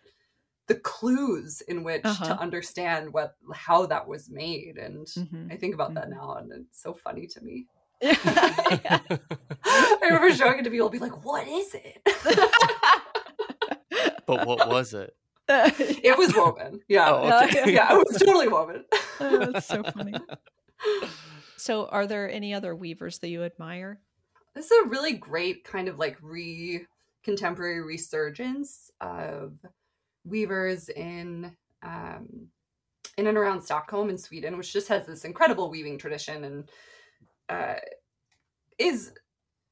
the 0.66 0.74
clues 0.76 1.60
in 1.62 1.84
which 1.84 2.04
Uh-huh. 2.04 2.24
to 2.24 2.40
understand 2.40 3.12
what 3.12 3.36
how 3.52 3.86
that 3.86 4.06
was 4.08 4.30
made 4.30 4.76
and 4.78 5.06
Mhm. 5.06 5.52
I 5.52 5.56
think 5.56 5.74
about 5.74 5.94
that 5.94 6.08
Mhm. 6.08 6.16
now 6.16 6.34
and 6.34 6.50
it's 6.52 6.82
so 6.82 6.92
funny 6.94 7.26
to 7.28 7.40
me. 7.42 7.66
yeah. 8.00 8.98
I 9.66 9.98
I 10.02 10.06
remember 10.06 10.34
showing 10.34 10.58
it 10.58 10.64
to 10.64 10.70
people, 10.70 10.88
be 10.90 10.98
like, 10.98 11.24
"What 11.24 11.46
is 11.46 11.74
it?" 11.74 12.02
but 14.26 14.44
what 14.46 14.66
was 14.66 14.92
it? 14.94 15.14
it 15.48 16.16
was 16.18 16.34
woven. 16.34 16.80
Yeah, 16.88 17.10
Oh, 17.10 17.44
okay. 17.44 17.72
yeah, 17.72 17.92
it 17.92 17.96
was 18.08 18.18
totally 18.18 18.48
woven. 18.48 18.84
Oh, 19.20 19.38
that's 19.52 19.66
so 19.66 19.82
funny. 19.84 20.14
So, 21.56 21.86
are 21.86 22.06
there 22.06 22.28
any 22.28 22.52
other 22.52 22.74
weavers 22.74 23.20
that 23.20 23.28
you 23.28 23.44
admire? 23.44 24.00
This 24.54 24.66
is 24.70 24.84
a 24.84 24.88
really 24.88 25.12
great 25.14 25.64
kind 25.64 25.88
of 25.88 25.98
like 25.98 26.18
re 26.20 26.84
contemporary 27.22 27.80
resurgence 27.82 28.90
of 29.00 29.54
weavers 30.24 30.88
in 30.88 31.56
um, 31.82 32.48
in 33.16 33.26
and 33.28 33.38
around 33.38 33.62
Stockholm 33.62 34.10
in 34.10 34.18
Sweden, 34.18 34.56
which 34.56 34.72
just 34.72 34.88
has 34.88 35.06
this 35.06 35.24
incredible 35.24 35.70
weaving 35.70 35.96
tradition 35.98 36.44
and 36.44 36.70
uh, 37.48 37.76
is 38.78 39.12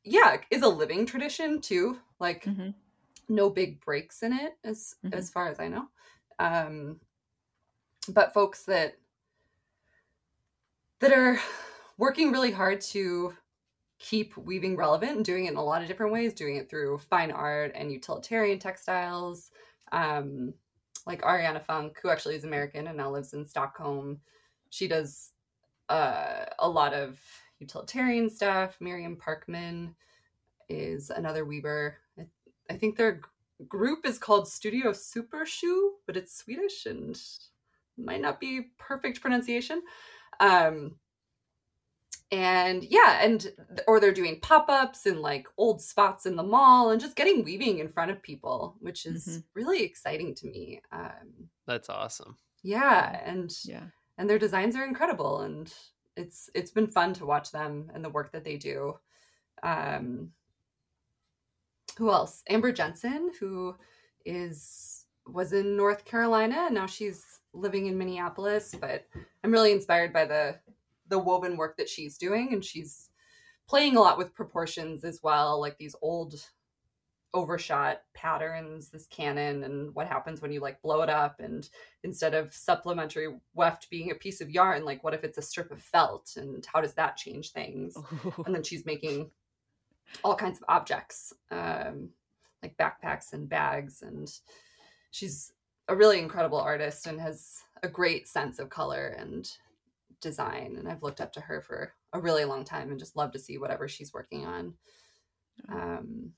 yeah 0.05 0.37
is 0.51 0.63
a 0.63 0.69
living 0.69 1.05
tradition 1.05 1.61
too. 1.61 1.99
Like 2.21 2.45
Mhm. 2.45 2.75
No 3.33 3.51
big 3.51 3.85
breaks 3.85 4.23
in 4.23 4.33
it 4.33 4.57
as 4.65 4.97
Mhm. 5.05 5.15
as 5.15 5.31
far 5.31 5.49
as 5.49 5.59
I 5.59 5.69
know. 5.69 5.89
Um, 6.39 7.01
but 8.09 8.35
folks 8.35 8.65
that 8.65 8.99
that 11.01 11.13
are 11.13 11.39
working 11.99 12.31
really 12.31 12.53
hard 12.53 12.81
to 12.81 13.37
keep 13.99 14.37
weaving 14.37 14.77
relevant 14.77 15.17
and 15.17 15.25
doing 15.25 15.47
it 15.47 15.53
in 15.53 15.57
a 15.57 15.65
lot 15.65 15.83
of 15.83 15.89
different 15.89 16.13
ways, 16.13 16.35
doing 16.35 16.57
it 16.57 16.69
through 16.69 16.99
fine 16.99 17.31
art 17.31 17.73
and 17.75 17.93
utilitarian 17.93 18.59
textiles. 18.59 19.51
Um, 19.93 20.55
like 21.07 21.23
Ariana 21.23 21.65
Funk, 21.65 21.99
who 22.03 22.11
actually 22.11 22.37
is 22.37 22.45
American 22.45 22.87
and 22.87 22.97
now 22.97 23.11
lives 23.11 23.33
in 23.33 23.45
Stockholm. 23.45 24.21
She 24.71 24.89
does 24.89 25.33
uh, 25.89 26.47
a 26.59 26.69
lot 26.69 26.95
of 26.95 27.21
utilitarian 27.59 28.31
stuff. 28.31 28.77
Miriam 28.81 29.17
Parkman 29.17 29.95
is 30.69 31.11
another 31.11 31.45
weaver. 31.45 31.99
I, 32.19 32.27
I 32.71 32.77
think 32.77 32.97
their 32.97 33.21
group 33.69 34.07
is 34.07 34.19
called 34.19 34.49
Studio 34.49 34.93
Super 34.93 35.45
Shoe, 35.47 35.95
but 36.07 36.17
it's 36.17 36.37
Swedish 36.37 36.87
and 36.87 37.21
might 37.97 38.21
not 38.21 38.41
be 38.41 38.71
perfect 38.79 39.21
pronunciation. 39.21 39.83
Um, 40.41 40.99
and 42.31 42.83
yeah, 42.85 43.19
and 43.23 43.53
or 43.87 44.01
they're 44.01 44.13
doing 44.13 44.41
pop-ups 44.41 45.07
in 45.07 45.21
like 45.21 45.47
old 45.59 45.83
spots 45.83 46.25
in 46.25 46.35
the 46.37 46.43
mall 46.43 46.91
and 46.91 47.01
just 47.01 47.15
getting 47.15 47.45
weaving 47.45 47.79
in 47.79 47.89
front 47.89 48.11
of 48.11 48.23
people, 48.23 48.77
which 48.81 49.05
is 49.05 49.27
Mhm. 49.27 49.45
really 49.55 49.83
exciting 49.83 50.35
to 50.37 50.47
me. 50.47 50.81
Um, 50.91 51.51
That's 51.67 51.91
awesome. 51.91 52.39
yeah, 52.63 53.21
and 53.25 53.55
Yeah. 53.65 53.91
and 54.19 54.29
their 54.31 54.39
designs 54.39 54.77
are 54.77 54.85
incredible 54.85 55.41
and 55.43 55.73
it's 56.17 56.49
it's 56.55 56.71
been 56.71 56.87
fun 56.87 57.15
to 57.15 57.27
watch 57.27 57.51
them 57.51 57.91
and 57.95 58.05
the 58.05 58.11
work 58.11 58.33
that 58.33 58.45
they 58.45 58.57
do 58.59 58.99
um 59.63 60.33
who 61.97 62.11
else? 62.11 62.43
Amber 62.49 62.73
jensen 62.73 63.31
who 63.39 63.75
is 64.25 65.07
was 65.27 65.53
in 65.53 65.77
north 65.77 66.05
carolina. 66.05 66.65
And 66.67 66.75
now 66.75 66.87
she's 66.87 67.41
living 67.55 67.87
in 67.87 67.99
minneapolis 67.99 68.75
but 68.81 69.07
i'm 69.45 69.53
really 69.53 69.73
inspired 69.73 70.13
by 70.13 70.25
the 70.25 70.59
the 71.09 71.19
woven 71.19 71.57
work 71.57 71.77
that 71.77 71.89
she's 71.89 72.17
doing 72.17 72.53
and 72.53 72.65
she's 72.65 73.11
playing 73.69 73.97
a 73.97 74.01
lot 74.01 74.19
with 74.19 74.35
proportions 74.35 75.05
as 75.05 75.21
well 75.23 75.61
like 75.61 75.77
these 75.77 75.95
old 76.01 76.35
overshot 77.35 78.03
patterns 78.15 78.91
this 78.91 79.07
canon 79.07 79.65
and 79.65 79.95
what 79.95 80.07
happens 80.07 80.43
when 80.43 80.53
you 80.53 80.61
like 80.61 80.81
blow 80.83 81.01
it 81.01 81.09
up 81.09 81.41
and 81.41 81.71
instead 82.05 82.35
of 82.35 82.53
supplementary 82.53 83.29
weft 83.55 83.89
being 83.89 84.11
a 84.11 84.15
piece 84.15 84.43
of 84.43 84.51
yarn 84.51 84.85
like 84.85 85.03
what 85.03 85.15
if 85.15 85.25
it's 85.25 85.39
a 85.39 85.43
strip 85.43 85.71
of 85.71 85.81
felt 85.81 86.35
and 86.37 86.67
how 86.71 86.81
does 86.81 86.93
that 86.95 87.17
change 87.17 87.53
things? 87.53 87.97
And 88.45 88.55
then 88.55 88.63
she's 88.63 88.85
making 88.85 89.31
all 90.25 90.35
kinds 90.35 90.59
of 90.59 90.65
objects 90.69 91.33
um, 91.51 92.11
like 92.63 92.77
backpacks 92.77 93.33
and 93.33 93.49
bags 93.49 94.03
and 94.03 94.31
she's 95.11 95.53
a 95.89 95.97
really 95.97 96.19
incredible 96.19 96.61
artist 96.61 97.07
and 97.07 97.21
has 97.21 97.63
a 97.83 97.89
great 97.89 98.29
sense 98.29 98.59
of 98.59 98.71
color 98.71 99.17
and 99.19 99.51
design 100.21 100.77
and 100.79 100.89
i've 100.89 101.03
looked 101.03 101.21
up 101.21 101.33
to 101.33 101.41
her 101.41 101.61
for 101.61 101.93
a 102.13 102.21
really 102.21 102.45
long 102.45 102.65
time 102.65 102.91
and 102.91 102.99
just 102.99 103.17
love 103.17 103.33
to 103.33 103.39
see 103.39 103.59
whatever 103.59 103.89
she's 103.89 104.13
working 104.13 104.47
on. 104.47 104.75
Um, 105.71 106.33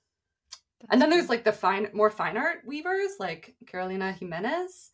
and 0.90 1.00
then 1.00 1.10
there's 1.10 1.28
like 1.28 1.44
the 1.44 1.52
fine 1.52 1.88
more 1.92 2.10
fine 2.10 2.36
art 2.36 2.58
weavers 2.66 3.12
like 3.18 3.54
carolina 3.66 4.12
jimenez 4.12 4.90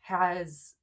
has 0.00 0.74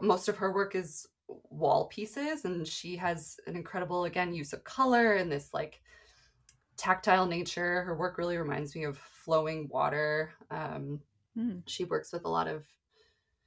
most 0.00 0.28
of 0.28 0.38
her 0.38 0.52
work 0.52 0.74
is 0.74 1.06
wall 1.50 1.86
pieces 1.88 2.44
and 2.44 2.66
she 2.66 2.96
has 2.96 3.38
an 3.46 3.56
incredible 3.56 4.04
again 4.04 4.34
use 4.34 4.52
of 4.52 4.64
color 4.64 5.14
and 5.14 5.30
this 5.30 5.52
like 5.54 5.82
tactile 6.76 7.26
nature 7.26 7.82
her 7.82 7.96
work 7.96 8.18
really 8.18 8.36
reminds 8.38 8.74
me 8.74 8.84
of 8.84 8.98
flowing 8.98 9.68
water 9.68 10.32
um, 10.50 11.00
Hmm. 11.34 11.60
she 11.66 11.84
works 11.84 12.12
with 12.12 12.24
a 12.24 12.28
lot 12.28 12.48
of 12.48 12.66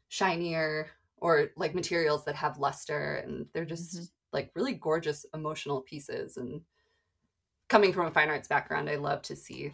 shinier 0.10 0.92
or 1.18 1.52
like 1.58 1.76
materials 1.76 2.26
that 2.26 2.36
have 2.36 2.60
luster 2.60 3.16
and 3.16 3.48
they're 3.54 3.66
just 3.66 3.98
Mhm. 3.98 4.10
like 4.34 4.52
really 4.56 4.74
gorgeous 4.74 5.26
emotional 5.34 5.82
pieces 5.82 6.38
and 6.38 6.64
coming 7.68 7.92
from 7.94 8.06
a 8.08 8.12
fine 8.12 8.30
arts 8.30 8.48
background 8.48 8.90
i 8.90 8.96
love 8.96 9.22
to 9.22 9.36
see 9.36 9.74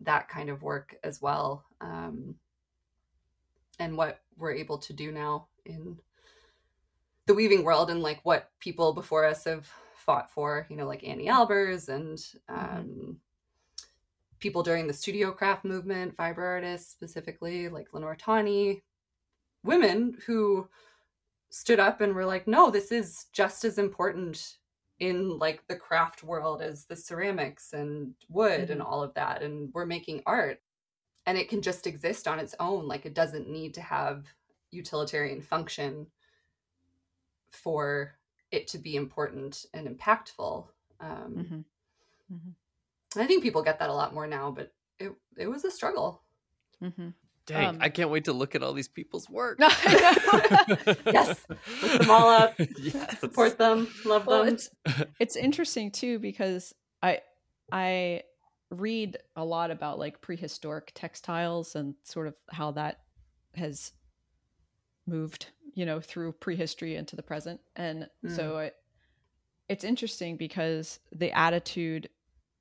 that 0.00 0.28
kind 0.28 0.50
of 0.50 0.62
work 0.62 0.96
as 1.04 1.20
well 1.22 1.64
um, 1.80 2.38
and 3.78 3.96
what 3.96 4.22
we're 4.36 4.52
able 4.54 4.78
to 4.78 4.92
do 4.92 5.10
now 5.12 5.48
in 5.64 5.98
the 7.26 7.34
weaving 7.34 7.64
world 7.64 7.90
and 7.90 8.02
like 8.02 8.20
what 8.22 8.50
people 8.60 8.92
before 8.92 9.24
us 9.24 9.44
have 9.44 9.66
fought 9.94 10.30
for 10.30 10.66
you 10.68 10.76
know 10.76 10.86
like 10.86 11.02
anni 11.02 11.28
albers 11.28 11.88
and 11.88 12.20
um, 12.48 13.16
people 14.38 14.62
during 14.62 14.86
the 14.86 14.92
studio 14.92 15.30
craft 15.30 15.64
movement 15.64 16.14
fiber 16.16 16.44
artists 16.44 16.90
specifically 16.90 17.68
like 17.68 17.92
lenore 17.92 18.16
tawney 18.16 18.82
women 19.62 20.16
who 20.26 20.68
stood 21.48 21.80
up 21.80 22.00
and 22.00 22.14
were 22.14 22.26
like 22.26 22.46
no 22.46 22.70
this 22.70 22.92
is 22.92 23.26
just 23.32 23.64
as 23.64 23.78
important 23.78 24.58
in 25.00 25.38
like 25.38 25.66
the 25.66 25.76
craft 25.76 26.22
world 26.22 26.62
as 26.62 26.84
the 26.84 26.96
ceramics 26.96 27.72
and 27.72 28.14
wood 28.28 28.70
and 28.70 28.80
all 28.80 29.02
of 29.02 29.14
that 29.14 29.42
and 29.42 29.70
we're 29.74 29.86
making 29.86 30.22
art. 30.26 30.60
And 31.26 31.38
it 31.38 31.48
can 31.48 31.62
just 31.62 31.86
exist 31.86 32.28
on 32.28 32.38
its 32.38 32.54
own 32.60 32.86
like 32.86 33.06
it 33.06 33.14
doesn't 33.14 33.48
need 33.48 33.74
to 33.74 33.80
have 33.80 34.26
utilitarian 34.70 35.40
function 35.40 36.06
for 37.54 38.18
it 38.50 38.66
to 38.68 38.78
be 38.78 38.96
important 38.96 39.66
and 39.74 39.88
impactful 39.88 40.66
um, 41.00 41.64
Mhm. 42.30 42.54
i 43.16 43.26
think 43.26 43.42
people 43.42 43.62
get 43.62 43.78
that 43.78 43.90
a 43.90 43.92
lot 43.94 44.12
more 44.14 44.26
now 44.26 44.50
but 44.50 44.72
it, 44.98 45.12
it 45.36 45.46
was 45.46 45.64
a 45.64 45.70
struggle 45.70 46.22
Mhm. 46.82 47.14
Dang, 47.46 47.68
Um, 47.68 47.78
I 47.80 47.88
can't 47.90 48.08
wait 48.10 48.24
to 48.24 48.32
look 48.32 48.54
at 48.54 48.62
all 48.62 48.72
these 48.72 48.88
people's 48.88 49.28
work. 49.28 49.58
yes 51.06 51.44
look 51.82 51.98
them 51.98 52.10
all 52.10 52.28
up 52.28 52.54
Yes. 52.78 53.20
support 53.20 53.58
them 53.58 53.88
love 54.04 54.26
well, 54.26 54.44
them 54.44 54.54
it's 54.54 54.70
it's 55.20 55.36
interesting 55.36 55.90
too 55.90 56.18
because 56.18 56.74
I 57.02 57.20
I 57.70 58.22
read 58.70 59.18
a 59.36 59.44
lot 59.44 59.70
about 59.70 59.98
like 59.98 60.20
prehistoric 60.22 60.92
textiles 60.94 61.76
and 61.76 61.94
sort 62.02 62.26
of 62.28 62.34
how 62.50 62.72
that 62.72 63.00
has 63.56 63.92
moved, 65.06 65.46
you 65.74 65.86
know, 65.86 66.00
through 66.00 66.32
prehistory 66.32 66.96
into 66.96 67.16
the 67.16 67.22
present. 67.22 67.60
And 67.76 68.08
so 68.28 68.54
mm. 68.54 68.66
it, 68.66 68.76
it's 69.68 69.84
interesting 69.84 70.36
because 70.36 70.98
the 71.12 71.32
attitude 71.32 72.08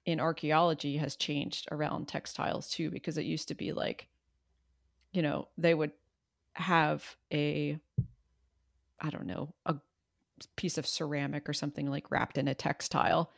in 0.05 0.19
archaeology 0.19 0.97
has 0.97 1.15
changed 1.15 1.67
around 1.71 2.07
textiles 2.07 2.69
too 2.69 2.89
because 2.89 3.17
it 3.17 3.25
used 3.25 3.47
to 3.47 3.55
be 3.55 3.71
like 3.71 4.09
you 5.13 5.21
know, 5.21 5.47
they 5.57 5.73
would 5.73 5.91
have 6.53 7.15
a 7.31 7.79
I 8.99 9.09
don't 9.09 9.27
know, 9.27 9.53
a 9.65 9.75
piece 10.55 10.77
of 10.77 10.87
ceramic 10.87 11.47
or 11.47 11.53
something 11.53 11.89
like 11.89 12.11
wrapped 12.11 12.37
in 12.37 12.47
a 12.47 12.55
textile 12.55 13.31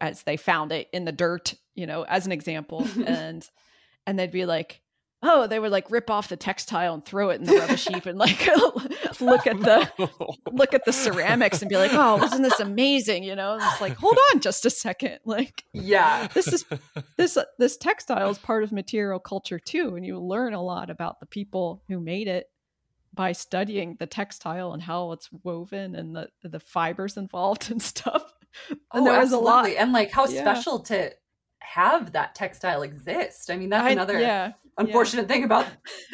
as 0.00 0.24
they 0.24 0.36
found 0.36 0.72
it 0.72 0.88
in 0.92 1.04
the 1.04 1.12
dirt, 1.12 1.54
you 1.74 1.86
know, 1.86 2.02
as 2.02 2.26
an 2.26 2.32
example. 2.32 2.86
and 3.06 3.48
and 4.06 4.18
they'd 4.18 4.30
be 4.30 4.46
like, 4.46 4.80
oh, 5.22 5.46
they 5.46 5.58
would 5.58 5.70
like 5.70 5.90
rip 5.90 6.08
off 6.10 6.28
the 6.28 6.36
textile 6.36 6.94
and 6.94 7.04
throw 7.04 7.30
it 7.30 7.40
in 7.40 7.44
the 7.46 7.56
rubbish 7.56 7.86
heap 7.86 8.06
and 8.06 8.18
like 8.18 8.46
look 9.20 9.46
at 9.46 9.60
the 9.60 10.10
look 10.52 10.72
at 10.74 10.84
the 10.84 10.92
ceramics 10.92 11.60
and 11.62 11.68
be 11.68 11.76
like, 11.76 11.90
oh, 11.92 12.22
isn't 12.24 12.42
this 12.42 12.58
amazing? 12.60 13.22
You 13.24 13.36
know, 13.36 13.58
it's 13.60 13.80
like, 13.80 13.94
hold 13.96 14.16
on 14.32 14.40
just 14.40 14.64
a 14.66 14.70
second. 14.70 15.18
Like 15.26 15.64
yeah 15.72 16.26
this 16.34 16.48
is 16.48 16.64
this 17.16 17.36
uh, 17.36 17.44
this 17.58 17.76
textile 17.76 18.30
is 18.30 18.38
part 18.38 18.62
of 18.64 18.72
material 18.72 19.18
culture 19.20 19.58
too, 19.58 19.94
and 19.96 20.04
you 20.04 20.18
learn 20.18 20.54
a 20.54 20.62
lot 20.62 20.90
about 20.90 21.20
the 21.20 21.26
people 21.26 21.82
who 21.88 22.00
made 22.00 22.26
it 22.28 22.46
by 23.12 23.32
studying 23.32 23.96
the 23.98 24.06
textile 24.06 24.72
and 24.72 24.82
how 24.82 25.12
it's 25.12 25.28
woven 25.44 25.94
and 25.94 26.16
the 26.16 26.28
the 26.42 26.60
fibers 26.60 27.16
involved 27.16 27.70
and 27.70 27.82
stuff. 27.82 28.22
And 28.70 28.78
oh, 28.92 29.04
there 29.04 29.20
was 29.20 29.32
a 29.32 29.38
lot. 29.38 29.60
absolutely. 29.60 29.78
and 29.78 29.92
like 29.92 30.10
how 30.10 30.26
Yeah. 30.26 30.40
special 30.40 30.80
to 30.84 31.12
have 31.60 32.12
that 32.12 32.34
textile 32.34 32.82
exist 32.82 33.50
i 33.50 33.56
mean 33.56 33.68
that's 33.68 33.86
I- 33.86 33.90
another 33.90 34.18
yeah, 34.18 34.52
unfortunate 34.78 35.28
thing 35.28 35.44
about 35.44 35.66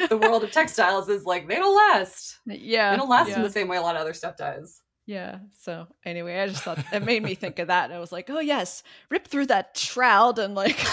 the 0.09 0.17
world 0.17 0.43
of 0.43 0.51
textiles 0.51 1.09
is 1.09 1.25
like 1.25 1.47
they 1.47 1.55
don't 1.55 1.75
last 1.75 2.37
yeah. 2.45 2.91
they 2.91 2.97
don't 2.97 3.09
last 3.09 3.29
yeah. 3.29 3.37
in 3.37 3.41
the 3.41 3.49
same 3.49 3.67
way 3.67 3.77
a 3.77 3.81
lot 3.81 3.95
of 3.95 4.01
other 4.01 4.13
stuff 4.13 4.35
does 4.37 4.81
Yeah. 5.05 5.39
So 5.61 5.87
anyway, 6.05 6.39
I 6.39 6.47
just 6.47 6.63
thought 6.63 6.83
it 6.91 7.03
made 7.05 7.23
me 7.23 7.33
think 7.33 7.59
of 7.59 7.69
that. 7.69 7.85
And 7.85 7.93
I 7.93 7.99
was 7.99 8.11
like, 8.11 8.29
oh 8.29 8.41
yes, 8.41 8.83
rip 9.09 9.25
through 9.27 9.45
that 9.47 9.77
shroud 9.77 10.37
and 10.37 10.53
like 10.53 10.77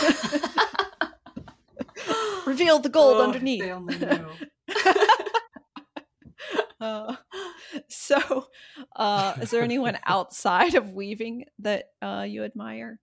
reveal 2.47 2.79
the 2.79 2.89
gold 2.89 3.17
Oh, 3.17 3.25
underneath. 3.25 3.63
They 3.63 3.73
only 3.73 3.99
knew. 3.99 4.27
Uh, 6.81 7.17
so, 7.89 8.47
uh, 8.95 9.35
is 9.41 9.51
there 9.51 9.63
anyone 9.63 9.97
outside 10.05 10.75
of 10.75 10.93
weaving 10.93 11.47
that 11.61 11.87
uh, 12.03 12.25
you 12.29 12.45
admire? 12.45 13.01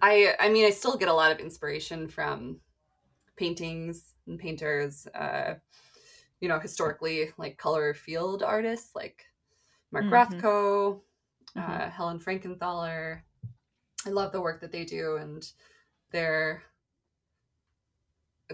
I 0.00 0.34
I 0.40 0.48
mean 0.48 0.64
I 0.64 0.70
still 0.70 0.96
get 0.96 1.08
a 1.08 1.12
lot 1.12 1.32
of 1.32 1.38
inspiration 1.38 2.08
from 2.08 2.60
paintings 3.36 4.14
and 4.26 4.38
painters. 4.38 5.06
Uh, 5.08 5.54
you 6.40 6.48
know, 6.48 6.58
historically, 6.58 7.32
like 7.38 7.56
color 7.56 7.94
field 7.94 8.42
artists 8.42 8.94
like 8.94 9.26
Mark 9.92 10.06
Mhm. 10.06 10.10
Rothko, 10.10 11.02
Mhm. 11.56 11.62
uh, 11.62 11.90
Helen 11.90 12.18
Frankenthaler. 12.18 13.22
I 14.06 14.10
love 14.10 14.32
the 14.32 14.40
work 14.40 14.60
that 14.60 14.72
they 14.72 14.84
do 14.84 15.16
and 15.16 15.50
their 16.10 16.62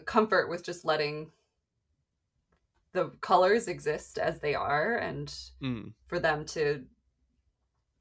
comfort 0.05 0.49
with 0.49 0.63
just 0.65 0.85
letting 0.85 1.33
the 2.93 3.11
colors 3.21 3.69
exist 3.69 4.19
as 4.19 4.41
they 4.41 4.55
are 4.55 4.97
and 4.97 5.29
Mm. 5.61 5.95
for 6.07 6.19
them 6.19 6.45
to 6.47 6.87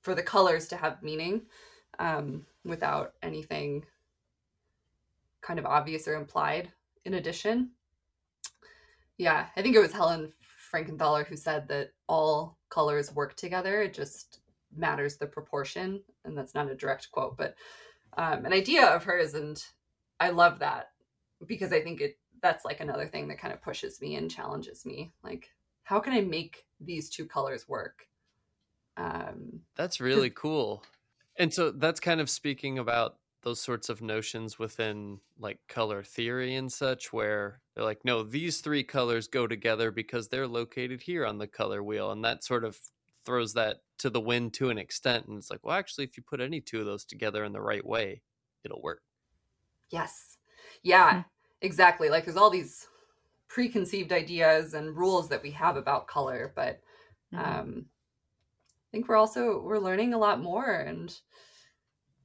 for 0.01 0.15
the 0.15 0.23
colors 0.23 0.67
to 0.69 0.77
have 0.77 1.03
meaning 1.03 1.47
um, 1.99 2.45
without 2.63 3.13
anything 3.21 3.85
kind 5.49 5.57
of 5.57 5.65
obvious 5.65 6.07
or 6.07 6.13
implied 6.13 6.71
in 7.05 7.15
addition 7.15 7.71
yeah 9.17 9.47
i 9.57 9.63
think 9.63 9.75
it 9.75 9.79
was 9.79 9.91
helen 9.91 10.31
frankenthaler 10.71 11.25
who 11.25 11.35
said 11.35 11.67
that 11.67 11.89
all 12.07 12.59
colors 12.69 13.15
work 13.15 13.35
together 13.35 13.81
it 13.81 13.91
just 13.91 14.41
matters 14.77 15.17
the 15.17 15.25
proportion 15.25 15.99
and 16.23 16.37
that's 16.37 16.53
not 16.53 16.69
a 16.69 16.75
direct 16.75 17.09
quote 17.11 17.35
but 17.35 17.55
um, 18.15 18.45
an 18.45 18.53
idea 18.53 18.85
of 18.85 19.03
hers 19.03 19.33
and 19.33 19.65
i 20.19 20.29
love 20.29 20.59
that 20.59 20.91
because 21.47 21.73
i 21.73 21.81
think 21.81 21.99
it 21.99 22.19
that's 22.43 22.63
like 22.63 22.79
another 22.79 23.07
thing 23.07 23.27
that 23.27 23.39
kind 23.39 23.51
of 23.51 23.59
pushes 23.59 23.99
me 23.99 24.17
and 24.17 24.29
challenges 24.29 24.85
me 24.85 25.11
like 25.23 25.49
how 25.81 25.99
can 25.99 26.13
i 26.13 26.21
make 26.21 26.67
these 26.79 27.09
two 27.09 27.25
colors 27.25 27.67
work 27.67 28.05
um 28.99 29.61
That's 29.75 29.99
really 29.99 30.29
cool. 30.29 30.83
And 31.37 31.53
so 31.53 31.71
that's 31.71 32.01
kind 32.01 32.19
of 32.19 32.29
speaking 32.29 32.77
about 32.77 33.15
those 33.41 33.61
sorts 33.61 33.89
of 33.89 34.01
notions 34.01 34.59
within 34.59 35.21
like 35.37 35.59
color 35.67 36.03
theory 36.03 36.55
and 36.55 36.71
such, 36.71 37.13
where 37.13 37.61
they're 37.75 37.83
like, 37.85 38.03
no, 38.05 38.23
these 38.23 38.61
three 38.61 38.83
colors 38.83 39.27
go 39.27 39.47
together 39.47 39.91
because 39.91 40.27
they're 40.29 40.47
located 40.47 41.01
here 41.01 41.25
on 41.25 41.37
the 41.37 41.47
color 41.47 41.83
wheel. 41.83 42.11
And 42.11 42.23
that 42.25 42.43
sort 42.43 42.65
of 42.65 42.79
throws 43.25 43.53
that 43.53 43.77
to 43.99 44.09
the 44.09 44.21
wind 44.21 44.53
to 44.55 44.69
an 44.69 44.77
extent. 44.77 45.27
And 45.27 45.37
it's 45.37 45.49
like, 45.51 45.63
well, 45.63 45.77
actually, 45.77 46.05
if 46.05 46.17
you 46.17 46.23
put 46.23 46.41
any 46.41 46.61
two 46.61 46.79
of 46.79 46.85
those 46.85 47.05
together 47.05 47.43
in 47.45 47.53
the 47.53 47.61
right 47.61 47.85
way, 47.85 48.23
it'll 48.63 48.81
work. 48.81 49.03
yes 49.89 50.37
yeah 50.83 51.11
Hmm. 51.11 51.21
exactly 51.61 52.09
like 52.09 52.25
there's 52.25 52.37
all 52.37 52.49
these 52.49 52.87
preconceived 53.47 54.11
ideas 54.13 54.73
and 54.73 54.97
rules 54.97 55.29
that 55.29 55.43
we 55.43 55.51
have 55.51 55.77
about 55.77 56.07
color 56.07 56.53
but 56.55 56.81
Mhm. 57.31 57.59
um 57.63 57.87
i 58.67 58.91
think 58.91 59.07
we're 59.07 59.15
also 59.15 59.61
we're 59.61 59.79
learning 59.79 60.13
a 60.13 60.17
lot 60.17 60.39
more 60.41 60.71
and 60.71 61.21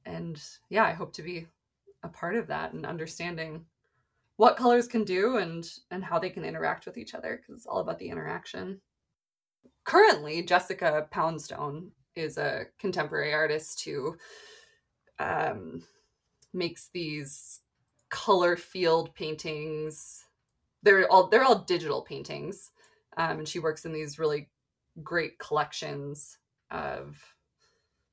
and 0.05 0.41
yeah 0.69 0.83
i 0.83 0.91
hope 0.91 1.13
to 1.13 1.23
be 1.23 1.47
a 2.03 2.09
part 2.09 2.35
of 2.35 2.47
that 2.47 2.73
and 2.73 2.85
understanding 2.85 3.65
what 4.37 4.57
colors 4.57 4.87
can 4.87 5.03
do 5.03 5.37
and 5.37 5.69
and 5.91 6.03
how 6.03 6.19
they 6.19 6.29
can 6.29 6.43
interact 6.43 6.85
with 6.85 6.97
each 6.97 7.13
other 7.13 7.37
because 7.37 7.55
it's 7.55 7.65
all 7.65 7.79
about 7.79 7.99
the 7.99 8.09
interaction. 8.09 8.79
Currently 9.83 10.43
jessica 10.43 11.07
poundstone 11.11 11.91
is 12.15 12.37
a 12.37 12.65
contemporary 12.79 13.33
artist 13.33 13.83
who 13.83 14.17
um 15.19 15.83
makes 16.53 16.89
these 16.93 17.61
color 18.09 18.55
field 18.55 19.13
paintings. 19.15 20.25
They're 20.83 21.09
all 21.11 21.27
they're 21.27 21.43
all 21.43 21.59
digital 21.59 22.01
paintings 22.01 22.71
um, 23.17 23.39
and 23.39 23.47
she 23.47 23.59
works 23.59 23.85
in 23.85 23.93
these 23.93 24.19
really 24.19 24.49
great 25.03 25.39
collections 25.39 26.37
of 26.71 27.17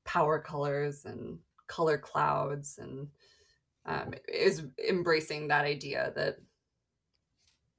power 0.05 0.41
colors 0.41 1.05
and 1.05 1.39
color 1.73 1.97
clouds 1.97 2.79
and 2.79 3.09
um, 3.87 4.13
is 4.29 4.63
embracing 4.87 5.49
that 5.49 5.65
idea 5.65 6.13
that 6.15 6.37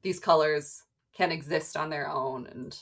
these 0.02 0.20
colors 0.20 0.82
can 1.16 1.32
exist 1.32 1.78
on 1.78 1.92
their 1.92 2.10
own 2.10 2.48
and 2.48 2.78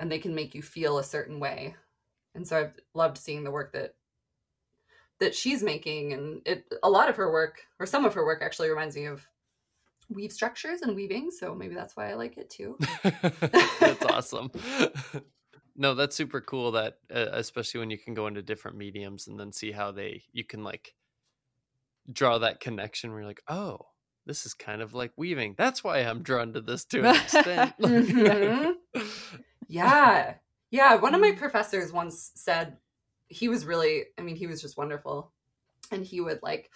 and 0.00 0.10
they 0.10 0.18
can 0.18 0.34
make 0.34 0.54
you 0.54 0.62
feel 0.62 0.98
a 0.98 1.04
certain 1.04 1.38
way. 1.38 1.76
And 2.34 2.48
so 2.48 2.58
i've 2.58 2.74
loved 2.94 3.18
seeing 3.18 3.44
the 3.44 3.50
work 3.50 3.72
that 3.74 3.94
that 5.20 5.34
she's 5.34 5.62
making 5.62 6.14
and 6.14 6.40
it 6.46 6.64
a 6.82 6.90
lot 6.90 7.10
of 7.10 7.16
her 7.16 7.30
work 7.30 7.60
or 7.78 7.84
some 7.84 8.06
of 8.06 8.14
her 8.14 8.24
work 8.24 8.40
actually 8.42 8.70
reminds 8.70 8.96
me 8.96 9.04
of 9.04 9.28
weave 10.08 10.32
structures 10.32 10.80
and 10.80 10.96
weaving 10.96 11.30
so 11.30 11.54
maybe 11.54 11.74
that's 11.74 11.96
why 11.96 12.10
i 12.10 12.14
like 12.14 12.38
it 12.38 12.50
too. 12.50 12.76
That's 13.80 14.04
awesome. 14.06 14.50
no, 15.76 15.94
that's 15.94 16.16
super 16.16 16.40
cool. 16.40 16.72
That 16.72 16.98
uh, 17.14 17.26
especially 17.32 17.80
when 17.80 17.90
you 17.90 17.98
can 17.98 18.14
go 18.14 18.26
into 18.26 18.42
different 18.42 18.76
mediums 18.76 19.26
and 19.28 19.38
then 19.38 19.52
see 19.52 19.72
how 19.72 19.92
they 19.92 20.22
you 20.32 20.44
can 20.44 20.62
like 20.64 20.94
draw 22.12 22.38
that 22.38 22.60
connection. 22.60 23.10
Where 23.10 23.20
you're 23.20 23.28
like, 23.28 23.42
oh, 23.48 23.78
this 24.26 24.46
is 24.46 24.54
kind 24.54 24.82
of 24.82 24.94
like 24.94 25.12
weaving. 25.16 25.54
That's 25.56 25.82
why 25.82 25.98
I'm 25.98 26.22
drawn 26.22 26.52
to 26.54 26.60
this 26.60 26.84
to 26.86 27.00
an 27.00 27.16
extent. 27.16 27.74
Mhm. 27.82 28.74
yeah 29.68 30.34
yeah 30.70 30.96
one 30.96 31.14
of 31.14 31.20
my 31.20 31.32
professors 31.32 31.92
once 31.92 32.30
said 32.34 32.76
he 33.28 33.48
was 33.48 33.64
really 33.64 34.04
i 34.18 34.22
mean 34.22 34.36
he 34.36 34.46
was 34.46 34.60
just 34.60 34.76
wonderful 34.76 35.32
and 35.90 36.04
he 36.04 36.20
would 36.20 36.40
like 36.42 36.70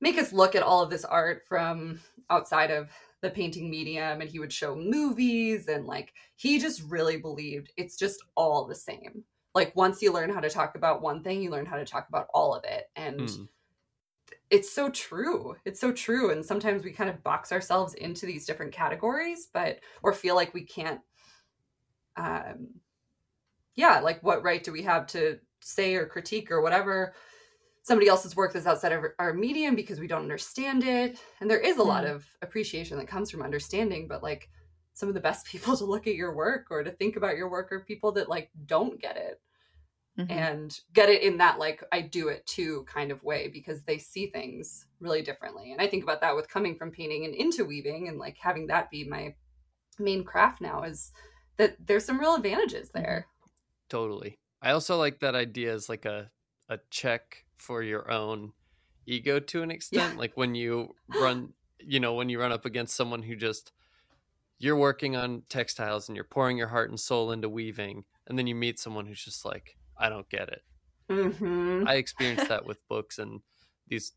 make 0.00 0.18
us 0.18 0.32
look 0.32 0.54
at 0.56 0.62
all 0.62 0.82
of 0.82 0.90
this 0.90 1.04
art 1.04 1.42
from 1.46 2.00
outside 2.30 2.70
of 2.70 2.90
the 3.20 3.30
painting 3.30 3.68
medium 3.70 4.20
and 4.20 4.30
he 4.30 4.38
would 4.38 4.52
show 4.52 4.76
movies 4.76 5.68
and 5.68 5.86
like 5.86 6.12
he 6.36 6.58
just 6.58 6.82
really 6.82 7.16
believed 7.16 7.72
it's 7.76 7.96
just 7.96 8.22
all 8.36 8.64
the 8.66 8.74
same. 8.74 9.24
Like 9.54 9.74
once 9.74 10.00
you 10.02 10.12
learn 10.12 10.30
how 10.30 10.40
to 10.40 10.50
talk 10.50 10.74
about 10.76 11.02
one 11.02 11.22
thing 11.22 11.42
you 11.42 11.50
learn 11.50 11.66
how 11.66 11.76
to 11.76 11.84
talk 11.84 12.08
about 12.08 12.28
all 12.32 12.54
of 12.54 12.64
it 12.64 12.90
and 12.96 13.18
Mm. 13.28 13.48
it's 14.50 14.70
so 14.72 14.88
true. 14.90 15.56
It's 15.64 15.80
so 15.80 15.92
true 15.92 16.30
and 16.30 16.44
sometimes 16.44 16.84
we 16.84 16.92
kind 16.92 17.10
of 17.10 17.22
box 17.22 17.52
ourselves 17.52 17.94
into 17.94 18.26
these 18.26 18.46
different 18.46 18.72
categories 18.72 19.48
but 19.52 19.80
or 20.02 20.12
feel 20.12 20.34
like 20.34 20.54
we 20.54 20.64
can't 20.64 21.00
um 22.16 22.68
yeah 23.76 24.00
like 24.00 24.22
what 24.22 24.42
right 24.42 24.64
do 24.64 24.72
we 24.72 24.82
have 24.82 25.06
to 25.06 25.38
say 25.60 25.94
or 25.94 26.06
critique 26.06 26.50
or 26.50 26.60
whatever 26.60 27.14
somebody 27.88 28.08
else's 28.08 28.36
work 28.36 28.52
that's 28.52 28.66
outside 28.66 28.92
of 28.92 29.04
our 29.18 29.32
medium 29.34 29.74
because 29.74 29.98
we 30.00 30.06
don't 30.06 30.22
understand 30.22 30.84
it 30.84 31.18
and 31.40 31.50
there 31.50 31.60
is 31.60 31.78
a 31.78 31.82
lot 31.82 32.04
Mm. 32.04 32.14
of 32.14 32.26
appreciation 32.42 32.98
that 32.98 33.08
comes 33.08 33.30
from 33.30 33.42
understanding 33.42 34.06
but 34.08 34.22
like 34.22 34.50
some 34.94 35.08
of 35.08 35.14
the 35.14 35.20
best 35.20 35.46
people 35.52 35.76
to 35.76 35.84
look 35.84 36.06
at 36.06 36.14
your 36.14 36.34
work 36.34 36.68
or 36.70 36.84
to 36.84 36.92
think 36.92 37.16
about 37.16 37.36
your 37.36 37.50
work 37.50 37.72
are 37.72 37.80
people 37.80 38.12
that 38.12 38.28
like 38.28 38.50
don't 38.66 39.00
get 39.00 39.16
it 39.16 39.40
Mhm. 40.18 40.30
and 40.30 40.80
get 40.92 41.08
it 41.08 41.22
in 41.22 41.38
that 41.38 41.58
like 41.58 41.82
I 41.92 42.02
do 42.02 42.28
it 42.28 42.44
too 42.46 42.84
kind 42.84 43.10
of 43.12 43.22
way 43.22 43.48
because 43.48 43.84
they 43.84 43.98
see 43.98 44.30
things 44.30 44.86
really 45.00 45.22
differently. 45.22 45.72
And 45.72 45.80
I 45.80 45.86
think 45.86 46.02
about 46.02 46.20
that 46.22 46.34
with 46.36 46.48
coming 46.48 46.76
from 46.76 46.90
painting 46.90 47.24
and 47.24 47.34
into 47.34 47.64
weaving 47.64 48.08
and 48.08 48.18
like 48.18 48.36
having 48.38 48.66
that 48.66 48.90
be 48.90 49.04
my 49.04 49.34
main 49.98 50.24
craft 50.24 50.60
now 50.60 50.82
is 50.84 51.12
that 51.58 51.76
there's 51.86 52.04
some 52.04 52.20
real 52.20 52.34
advantages 52.36 52.90
there. 52.90 53.28
Totally. 53.88 54.38
I 54.60 54.72
also 54.72 54.96
like 54.98 55.20
that 55.20 55.34
idea 55.34 55.72
as 55.72 55.88
like 55.88 56.04
a 56.04 56.30
a 56.68 56.78
check 56.90 57.46
for 57.58 57.82
your 57.82 58.10
own 58.10 58.52
ego 59.06 59.40
to 59.40 59.62
an 59.62 59.70
extent. 59.70 60.16
Like 60.18 60.36
when 60.36 60.54
you 60.54 60.94
run, 61.20 61.52
you 61.78 62.00
know, 62.00 62.14
when 62.14 62.28
you 62.28 62.40
run 62.40 62.52
up 62.52 62.64
against 62.64 62.96
someone 62.96 63.22
who 63.22 63.36
just 63.36 63.72
you're 64.58 64.76
working 64.76 65.16
on 65.16 65.42
textiles 65.48 66.08
and 66.08 66.16
you're 66.16 66.24
pouring 66.24 66.58
your 66.58 66.68
heart 66.68 66.90
and 66.90 66.98
soul 66.98 67.30
into 67.30 67.48
weaving, 67.48 68.04
and 68.26 68.38
then 68.38 68.46
you 68.46 68.54
meet 68.54 68.78
someone 68.78 69.06
who's 69.06 69.24
just 69.24 69.44
like, 69.44 69.76
I 69.96 70.08
don't 70.08 70.28
get 70.28 70.48
it. 70.48 70.62
Mm-hmm. 71.08 71.84
I 71.86 71.94
experienced 71.94 72.48
that 72.48 72.66
with 72.66 72.86
books 72.88 73.18
and 73.18 73.40
these 73.86 74.12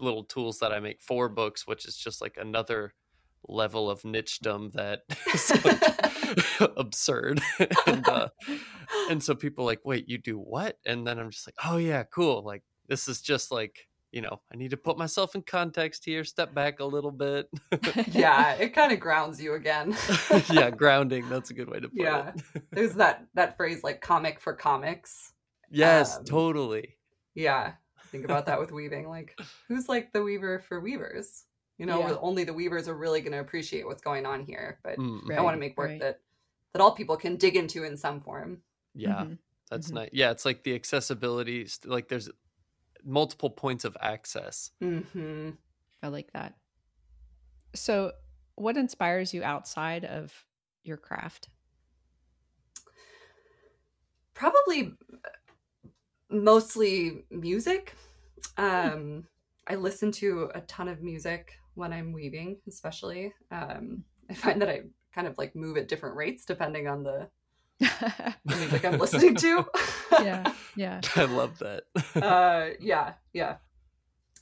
little 0.00 0.24
tools 0.24 0.58
that 0.60 0.72
I 0.72 0.80
make 0.80 1.02
for 1.02 1.28
books, 1.28 1.66
which 1.66 1.86
is 1.86 1.96
just 1.96 2.20
like 2.20 2.36
another 2.40 2.94
level 3.46 3.90
of 3.90 4.02
nichdom 4.02 4.72
that 4.72 5.00
is 5.34 5.50
like 5.64 6.70
absurd. 6.76 7.40
and 7.86 8.08
uh, 8.08 8.28
and 9.10 9.22
so 9.22 9.34
people 9.34 9.64
are 9.64 9.66
like, 9.66 9.84
wait, 9.84 10.08
you 10.08 10.18
do 10.18 10.38
what? 10.38 10.78
And 10.86 11.06
then 11.06 11.18
I'm 11.18 11.30
just 11.30 11.46
like, 11.46 11.56
oh 11.64 11.76
yeah, 11.76 12.04
cool. 12.04 12.42
Like 12.42 12.62
this 12.88 13.08
is 13.08 13.20
just 13.20 13.50
like 13.52 13.86
you 14.10 14.22
know, 14.22 14.40
I 14.50 14.56
need 14.56 14.70
to 14.70 14.78
put 14.78 14.96
myself 14.96 15.34
in 15.34 15.42
context 15.42 16.02
here, 16.06 16.24
step 16.24 16.54
back 16.54 16.80
a 16.80 16.84
little 16.86 17.10
bit. 17.10 17.46
yeah, 18.10 18.54
it 18.54 18.70
kind 18.72 18.90
of 18.90 19.00
grounds 19.00 19.38
you 19.42 19.52
again. 19.52 19.94
yeah, 20.50 20.70
grounding. 20.70 21.28
That's 21.28 21.50
a 21.50 21.54
good 21.54 21.68
way 21.68 21.78
to 21.78 21.88
put 21.90 21.98
Yeah. 21.98 22.28
it. 22.28 22.34
Yeah. 22.54 22.60
There's 22.72 22.94
that 22.94 23.26
that 23.34 23.58
phrase 23.58 23.84
like 23.84 24.00
comic 24.00 24.40
for 24.40 24.54
comics. 24.54 25.34
yes, 25.70 26.16
Um, 26.16 26.24
totally. 26.24 26.96
Yeah. 27.34 27.72
Think 28.06 28.24
about 28.24 28.46
that 28.46 28.58
with 28.58 28.72
weaving. 28.72 29.06
Like, 29.10 29.38
who's 29.68 29.86
like 29.90 30.10
the 30.14 30.22
weaver 30.22 30.60
for 30.60 30.80
weavers? 30.80 31.44
You 31.78 31.86
know, 31.86 32.00
Yeah. 32.00 32.16
only 32.20 32.44
the 32.44 32.52
weavers 32.52 32.88
are 32.88 32.94
really 32.94 33.20
going 33.20 33.32
to 33.32 33.40
appreciate 33.40 33.86
what's 33.86 34.02
going 34.02 34.26
on 34.26 34.44
here. 34.44 34.80
But 34.82 34.98
Mm. 34.98 35.32
I 35.32 35.40
want 35.40 35.54
to 35.54 35.60
make 35.60 35.76
work 35.78 35.90
right. 35.90 36.00
that 36.00 36.20
that 36.72 36.82
all 36.82 36.92
people 36.94 37.16
can 37.16 37.36
dig 37.36 37.56
into 37.56 37.84
in 37.84 37.96
some 37.96 38.20
form. 38.20 38.62
Yeah, 38.94 39.24
Mhm. 39.24 39.38
that's 39.70 39.90
Mhm. 39.90 39.94
nice. 39.94 40.10
Yeah, 40.12 40.30
it's 40.32 40.44
like 40.44 40.64
the 40.64 40.74
accessibility. 40.74 41.66
Like 41.84 42.08
there's 42.08 42.28
multiple 43.04 43.48
points 43.48 43.84
of 43.84 43.96
access. 44.00 44.70
hmm 44.80 45.50
I 46.02 46.08
like 46.08 46.32
that. 46.32 46.58
So, 47.74 48.12
what 48.56 48.76
inspires 48.76 49.32
you 49.32 49.42
outside 49.42 50.04
of 50.04 50.44
your 50.84 50.96
craft? 50.96 51.48
Probably 54.34 54.94
mostly 56.30 57.24
music. 57.30 57.94
Um, 58.56 59.26
I 59.66 59.74
listen 59.76 60.12
to 60.12 60.50
a 60.54 60.60
ton 60.62 60.88
of 60.88 61.02
music 61.02 61.58
when 61.78 61.92
I'm 61.92 62.12
weaving, 62.12 62.58
especially. 62.68 63.32
Um, 63.50 64.04
I 64.28 64.34
find 64.34 64.60
that 64.60 64.68
I 64.68 64.82
kind 65.14 65.26
of 65.26 65.38
like 65.38 65.54
move 65.56 65.76
at 65.78 65.88
different 65.88 66.16
rates 66.16 66.44
depending 66.44 66.86
on 66.88 67.02
the, 67.04 67.28
the 67.80 68.34
music 68.44 68.84
I'm 68.84 68.98
listening 68.98 69.36
to. 69.36 69.64
yeah, 70.20 70.52
yeah. 70.76 71.00
I 71.16 71.24
love 71.24 71.58
that. 71.60 71.84
uh 72.16 72.70
yeah 72.80 73.12
yeah 73.32 73.56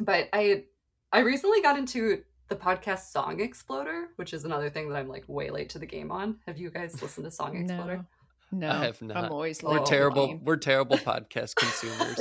but 0.00 0.28
i 0.32 0.64
i 1.12 1.20
recently 1.20 1.60
got 1.62 1.78
into 1.78 2.22
the 2.48 2.56
podcast 2.56 3.10
song 3.10 3.40
exploder 3.40 4.08
which 4.16 4.32
is 4.34 4.44
another 4.44 4.68
thing 4.70 4.88
that 4.88 4.96
i'm 4.98 5.08
like 5.08 5.24
way 5.26 5.50
late 5.50 5.68
to 5.70 5.78
the 5.78 5.86
game 5.86 6.10
on 6.12 6.36
have 6.46 6.58
you 6.58 6.70
guys 6.70 7.00
listened 7.02 7.24
to 7.24 7.30
song 7.30 7.56
exploder 7.56 8.04
No, 8.52 8.68
no. 8.68 8.70
I 8.70 8.84
have 8.84 9.00
not. 9.02 9.16
I'm 9.16 9.32
always 9.32 9.62
We're 9.62 9.70
we're 9.70 9.76
late 9.78 9.86
to 9.86 9.90
the 9.90 9.96
terrible. 9.96 10.26
game. 10.28 10.40
We're 10.44 10.56
terrible 10.56 10.96
podcast 10.98 11.54
consumers. 11.56 12.18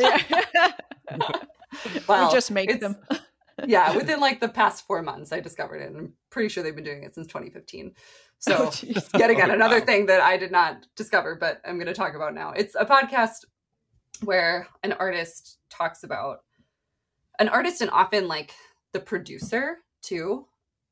Well 2.08 2.28
we 2.28 2.34
just 2.34 2.52
make 2.52 2.80
them. 2.80 2.96
Yeah 3.66 3.96
within 3.96 4.20
like 4.20 4.40
the 4.40 4.50
past 4.50 4.86
four 4.86 5.02
months 5.02 5.32
i 5.32 5.40
discovered 5.40 5.78
it 5.78 5.88
and 5.90 5.98
i'm 5.98 6.14
pretty 6.30 6.50
sure 6.50 6.62
they've 6.64 6.76
been 6.76 6.84
doing 6.84 7.04
it 7.04 7.16
since 7.16 7.28
2015 7.28 7.94
so 8.40 8.70
Oh, 8.70 9.00
yet 9.18 9.30
again 9.30 9.50
Oh, 9.50 9.54
another 9.54 9.80
wow. 9.80 9.86
thing 9.86 10.06
that 10.08 10.22
i 10.22 10.36
did 10.38 10.52
not 10.52 10.86
discover 10.96 11.36
but 11.36 11.62
i'm 11.66 11.76
going 11.76 11.88
to 11.88 11.94
talk 11.94 12.16
about 12.16 12.34
now 12.34 12.52
it's 12.52 12.76
a 12.76 12.86
podcast 12.86 13.46
where 14.24 14.68
an 14.84 14.94
artist 14.94 15.58
talks 15.70 16.04
about 16.04 16.40
an 17.40 17.48
artist 17.50 17.82
and 17.82 17.92
often 17.92 18.28
like 18.28 18.54
the 18.94 19.00
producer 19.00 19.78
too 20.02 20.46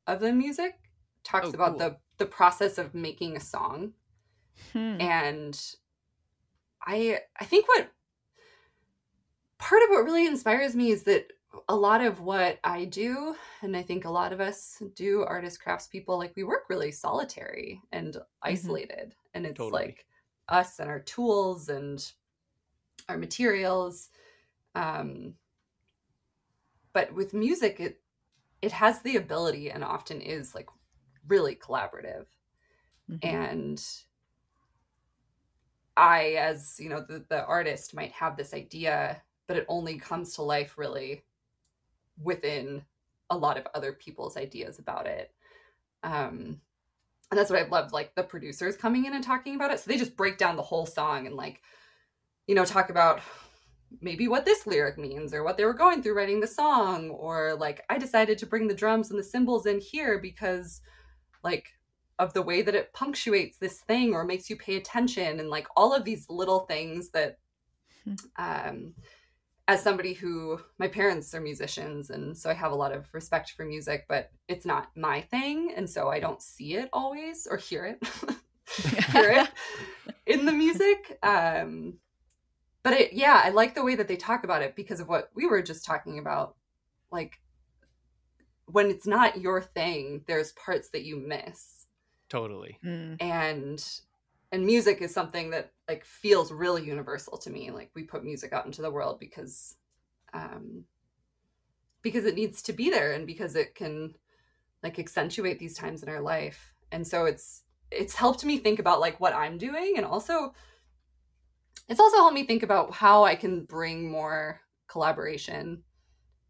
of 0.06 0.20
the 0.20 0.32
music 0.32 0.78
talks 1.22 1.48
Oh, 1.48 1.50
about 1.54 1.70
cool. 1.70 1.78
the 1.78 1.96
the 2.18 2.26
process 2.26 2.78
of 2.78 2.94
making 2.94 3.36
a 3.36 3.40
song 3.40 3.92
Hmm. 4.72 5.00
and 5.00 5.60
i 6.86 7.18
i 7.40 7.44
think 7.44 7.66
what 7.66 7.90
part 9.58 9.82
of 9.82 9.88
what 9.90 10.04
really 10.04 10.26
inspires 10.26 10.76
me 10.76 10.90
is 10.92 11.02
that 11.04 11.32
a 11.68 11.74
lot 11.76 12.00
of 12.00 12.20
what 12.20 12.58
i 12.64 12.84
do 12.84 13.34
and 13.62 13.76
i 13.76 13.82
think 13.82 14.04
a 14.04 14.10
lot 14.10 14.32
of 14.32 14.40
us 14.40 14.82
do 14.94 15.22
artist 15.22 15.60
crafts 15.60 15.86
people 15.86 16.18
like 16.18 16.32
we 16.36 16.44
work 16.44 16.64
really 16.68 16.90
solitary 16.90 17.80
and 17.92 18.16
isolated 18.42 19.14
and 19.34 19.46
it's 19.46 19.58
Totally. 19.58 19.72
like 19.72 20.06
us 20.48 20.78
and 20.78 20.88
our 20.90 21.00
tools 21.00 21.68
and 21.68 22.12
our 23.08 23.18
materials 23.18 24.10
um 24.74 25.34
but 26.92 27.12
with 27.14 27.34
music 27.34 27.80
it 27.80 28.00
it 28.62 28.72
has 28.72 29.00
the 29.02 29.16
ability 29.16 29.70
and 29.70 29.84
often 29.84 30.20
is 30.20 30.54
like 30.54 30.68
really 31.28 31.54
collaborative 31.54 32.26
Mhm. 33.08 33.20
and 33.22 33.84
i 35.96 36.30
as 36.38 36.76
you 36.80 36.88
know 36.88 37.00
the, 37.00 37.24
the 37.28 37.44
artist 37.46 37.94
might 37.94 38.12
have 38.12 38.36
this 38.36 38.52
idea 38.54 39.22
but 39.46 39.56
it 39.56 39.66
only 39.68 39.98
comes 39.98 40.34
to 40.34 40.42
life 40.42 40.76
really 40.78 41.24
within 42.22 42.82
a 43.30 43.36
lot 43.36 43.56
of 43.58 43.66
other 43.74 43.92
people's 43.92 44.36
ideas 44.36 44.78
about 44.78 45.06
it 45.06 45.32
um 46.02 46.60
and 47.30 47.38
that's 47.38 47.50
what 47.50 47.58
i've 47.58 47.72
loved 47.72 47.92
like 47.92 48.14
the 48.14 48.22
producers 48.22 48.76
coming 48.76 49.06
in 49.06 49.14
and 49.14 49.24
talking 49.24 49.54
about 49.56 49.72
it 49.72 49.80
so 49.80 49.90
they 49.90 49.96
just 49.96 50.16
break 50.16 50.38
down 50.38 50.56
the 50.56 50.62
whole 50.62 50.86
song 50.86 51.26
and 51.26 51.36
like 51.36 51.62
you 52.46 52.54
know 52.54 52.64
talk 52.64 52.90
about 52.90 53.20
maybe 54.00 54.28
what 54.28 54.44
this 54.44 54.66
lyric 54.66 54.98
means 54.98 55.32
or 55.32 55.42
what 55.44 55.56
they 55.56 55.64
were 55.64 55.72
going 55.74 56.02
through 56.02 56.16
writing 56.16 56.40
the 56.40 56.46
song 56.46 57.10
or 57.10 57.54
like 57.54 57.84
i 57.88 57.96
decided 57.98 58.36
to 58.36 58.46
bring 58.46 58.68
the 58.68 58.74
drums 58.74 59.10
and 59.10 59.18
the 59.18 59.24
cymbals 59.24 59.66
in 59.66 59.80
here 59.80 60.18
because 60.18 60.80
like 61.42 61.68
of 62.18 62.32
the 62.32 62.42
way 62.42 62.62
that 62.62 62.74
it 62.74 62.92
punctuates 62.92 63.58
this 63.58 63.80
thing 63.80 64.14
or 64.14 64.24
makes 64.24 64.48
you 64.48 64.56
pay 64.56 64.76
attention 64.76 65.40
and 65.40 65.48
like 65.48 65.66
all 65.76 65.94
of 65.94 66.04
these 66.04 66.28
little 66.28 66.60
things 66.60 67.10
that 67.10 67.38
Hmm. 68.04 68.14
um 68.36 68.94
as 69.66 69.82
somebody 69.82 70.12
who 70.12 70.60
my 70.78 70.88
parents 70.88 71.34
are 71.34 71.40
musicians 71.40 72.10
and 72.10 72.36
so 72.36 72.50
I 72.50 72.54
have 72.54 72.72
a 72.72 72.76
lot 72.76 72.92
of 72.92 73.06
respect 73.12 73.52
for 73.52 73.64
music 73.64 74.04
but 74.08 74.30
it's 74.48 74.66
not 74.66 74.90
my 74.96 75.22
thing 75.22 75.72
and 75.76 75.88
so 75.88 76.08
I 76.08 76.20
don't 76.20 76.42
see 76.42 76.74
it 76.74 76.88
always 76.92 77.46
or 77.50 77.56
hear 77.56 77.84
it 77.86 78.08
hear 79.12 79.30
it 79.30 79.48
in 80.26 80.44
the 80.44 80.52
music 80.52 81.18
um 81.22 81.94
but 82.82 82.92
it 82.92 83.12
yeah 83.14 83.40
I 83.42 83.50
like 83.50 83.74
the 83.74 83.84
way 83.84 83.94
that 83.94 84.08
they 84.08 84.16
talk 84.16 84.44
about 84.44 84.62
it 84.62 84.76
because 84.76 85.00
of 85.00 85.08
what 85.08 85.30
we 85.34 85.46
were 85.46 85.62
just 85.62 85.84
talking 85.84 86.18
about 86.18 86.56
like 87.10 87.40
when 88.66 88.90
it's 88.90 89.06
not 89.06 89.40
your 89.40 89.62
thing 89.62 90.24
there's 90.26 90.52
parts 90.52 90.90
that 90.90 91.04
you 91.04 91.16
miss 91.16 91.86
Totally. 92.28 92.78
Mm. 92.84 93.16
and 93.20 94.00
and 94.52 94.66
music 94.66 95.00
is 95.00 95.12
something 95.12 95.50
that 95.50 95.72
like 95.88 96.04
feels 96.04 96.50
really 96.50 96.84
universal 96.84 97.36
to 97.36 97.50
me 97.50 97.70
like 97.70 97.90
we 97.94 98.02
put 98.02 98.24
music 98.24 98.52
out 98.52 98.66
into 98.66 98.82
the 98.82 98.90
world 98.90 99.18
because 99.20 99.76
um 100.32 100.84
because 102.04 102.26
it 102.26 102.36
needs 102.36 102.62
to 102.62 102.72
be 102.72 102.90
there 102.90 103.12
and 103.12 103.26
because 103.26 103.56
it 103.56 103.74
can 103.74 104.14
like 104.84 104.98
accentuate 104.98 105.58
these 105.58 105.74
times 105.74 106.02
in 106.02 106.08
our 106.08 106.20
life. 106.20 106.74
And 106.92 107.04
so 107.04 107.24
it's 107.24 107.62
it's 107.90 108.14
helped 108.14 108.44
me 108.44 108.58
think 108.58 108.78
about 108.78 108.98
like 108.98 109.20
what 109.20 109.34
i'm 109.34 109.56
doing 109.56 109.94
and 109.96 110.06
also 110.06 110.52
it's 111.88 112.00
also 112.00 112.16
helped 112.16 112.34
me 112.34 112.44
think 112.44 112.62
about 112.62 112.92
how 112.92 113.24
i 113.24 113.36
can 113.36 113.64
bring 113.64 114.10
more 114.10 114.60
collaboration 114.88 115.82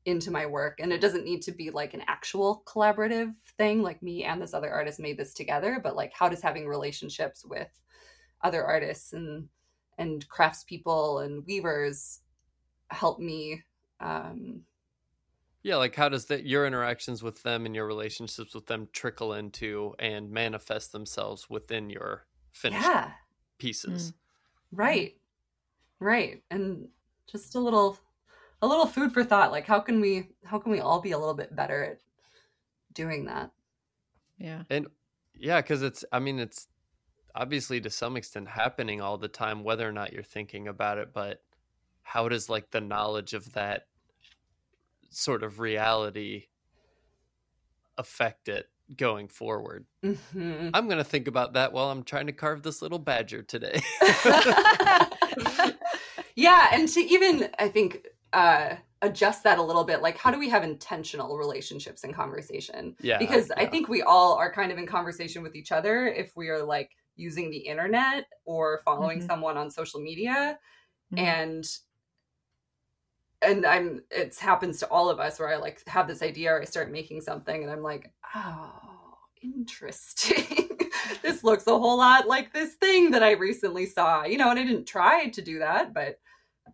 into 0.07 0.31
my 0.31 0.45
work. 0.45 0.81
And 0.81 0.93
it 0.93 1.01
doesn't 1.01 1.25
need 1.25 1.41
to 1.43 1.53
be 1.53 1.71
like 1.71 1.95
an 1.95 2.03
actual 2.07 2.63
collaborative 2.67 3.35
thing 3.57 3.83
like 3.83 4.03
me 4.03 4.25
and 4.25 4.41
this 4.41 4.55
other 4.55 4.71
artist 4.71 5.01
made 5.01 5.17
this 5.17 5.33
together 5.33 5.81
but 5.83 5.97
like 5.97 6.13
how 6.13 6.29
does 6.29 6.43
having 6.43 6.67
relationships 6.67 7.45
with 7.45 7.69
other 8.45 8.65
artists 8.65 9.13
and 9.13 9.49
and 9.99 10.29
craftspeople 10.29 11.25
and 11.25 11.45
weavers 11.47 12.21
help 12.91 13.19
me 13.19 13.63
um 14.01 14.63
Yeah, 15.63 15.77
like 15.77 15.97
how 15.97 16.09
does 16.11 16.27
that 16.27 16.45
your 16.45 16.67
interactions 16.67 17.23
with 17.23 17.43
them 17.43 17.65
and 17.67 17.75
your 17.75 17.87
relationships 17.87 18.55
with 18.55 18.67
them 18.67 18.89
trickle 18.93 19.33
into 19.33 19.95
and 19.99 20.31
manifest 20.31 20.93
themselves 20.93 21.49
within 21.49 21.91
your 21.91 22.27
finished 22.53 22.83
yeah. 22.83 23.13
pieces? 23.59 24.13
right. 24.71 25.17
Right. 26.01 26.43
And 26.51 26.89
just 27.27 27.55
a 27.55 27.61
little 27.61 27.99
a 28.61 28.67
little 28.67 28.87
food 28.87 29.13
for 29.13 29.25
thought. 29.25 29.53
Like 29.53 29.67
how 29.67 29.81
can 29.81 30.01
we 30.01 30.29
how 30.45 30.59
can 30.59 30.71
we 30.71 30.81
all 30.81 31.01
be 31.01 31.13
a 31.13 31.19
little 31.19 31.35
bit 31.35 31.57
better 31.57 31.83
at 31.85 32.01
doing 32.93 33.25
that? 33.27 33.51
Yeah. 34.39 34.65
And 34.69 34.89
yeah, 35.35 35.63
because 35.63 35.83
it's 35.83 36.05
I 36.13 36.19
mean 36.19 36.39
it's 36.39 36.69
obviously 37.35 37.81
to 37.81 37.91
some 37.91 38.17
extent 38.17 38.49
happening 38.49 39.01
all 39.01 39.19
the 39.19 39.29
time, 39.29 39.65
whether 39.65 39.89
or 39.89 39.93
not 39.93 40.13
you're 40.13 40.23
thinking 40.23 40.69
about 40.69 40.99
it, 40.99 41.13
but 41.13 41.43
how 42.03 42.29
does 42.29 42.49
like 42.49 42.71
the 42.71 42.81
knowledge 42.81 43.35
of 43.35 43.53
that 43.55 43.87
sort 45.11 45.43
of 45.43 45.59
reality 45.59 46.45
affect 47.97 48.49
it 48.49 48.69
going 48.97 49.29
forward? 49.29 49.87
Mhm. 50.03 50.71
I'm 50.75 50.89
gonna 50.89 51.05
think 51.05 51.29
about 51.29 51.55
that 51.55 51.73
while 51.73 51.91
I'm 51.91 52.05
trying 52.05 52.27
to 52.27 52.33
carve 52.33 52.63
this 52.63 52.83
little 52.83 52.99
badger 52.99 53.43
today. 53.43 53.81
yeah 56.37 56.69
and 56.73 56.89
to 56.89 57.01
even 57.01 57.49
i 57.59 57.69
think 57.69 58.07
uh 58.33 58.75
adjust 59.03 59.45
that 59.45 59.59
a 59.59 59.63
little 59.63 59.85
bit 59.85 60.01
like 60.03 60.17
how 60.17 60.31
do 60.31 60.39
we 60.39 60.49
have 60.49 60.65
intentional 60.65 61.37
relationships 61.37 62.05
and 62.05 62.15
conversation 62.15 62.97
yeah. 63.01 63.19
because 63.19 63.51
i 63.57 63.67
think 63.67 63.89
we 63.89 64.03
all 64.03 64.35
are 64.35 64.53
kind 64.53 64.73
of 64.73 64.79
in 64.79 64.87
conversation 64.87 65.43
with 65.43 65.55
each 65.55 65.73
other 65.73 66.07
if 66.07 66.35
we 66.37 66.49
are 66.49 66.63
like 66.63 66.91
using 67.17 67.51
the 67.51 67.59
internet 67.59 68.27
or 68.45 68.81
following 68.85 69.21
Mhm. 69.21 69.27
someone 69.27 69.57
on 69.57 69.71
social 69.71 70.01
media 70.01 70.59
Mhm. 71.13 71.19
and 71.19 71.65
and 73.43 73.67
i'm 73.67 74.03
it 74.11 74.37
happens 74.39 74.79
to 74.79 74.89
all 74.89 75.09
of 75.11 75.21
us 75.21 75.39
where 75.39 75.49
i 75.51 75.57
like 75.57 75.87
have 75.87 76.09
this 76.09 76.23
idea 76.23 76.51
or 76.53 76.61
i 76.61 76.65
start 76.65 76.91
making 76.91 77.21
something 77.21 77.63
and 77.63 77.71
i'm 77.71 77.83
like 77.83 78.13
oh 78.35 78.71
interesting 79.43 80.69
this 81.23 81.45
looks 81.45 81.67
a 81.67 81.79
whole 81.79 81.99
lot 81.99 82.27
like 82.27 82.53
this 82.53 82.75
thing 82.75 83.11
that 83.11 83.23
i 83.23 83.33
recently 83.33 83.85
saw 83.87 84.25
you 84.25 84.39
know 84.39 84.51
and 84.51 84.59
i 84.59 84.65
didn't 84.65 84.87
try 84.87 85.29
to 85.29 85.43
do 85.43 85.59
that 85.59 85.93
but 85.93 86.19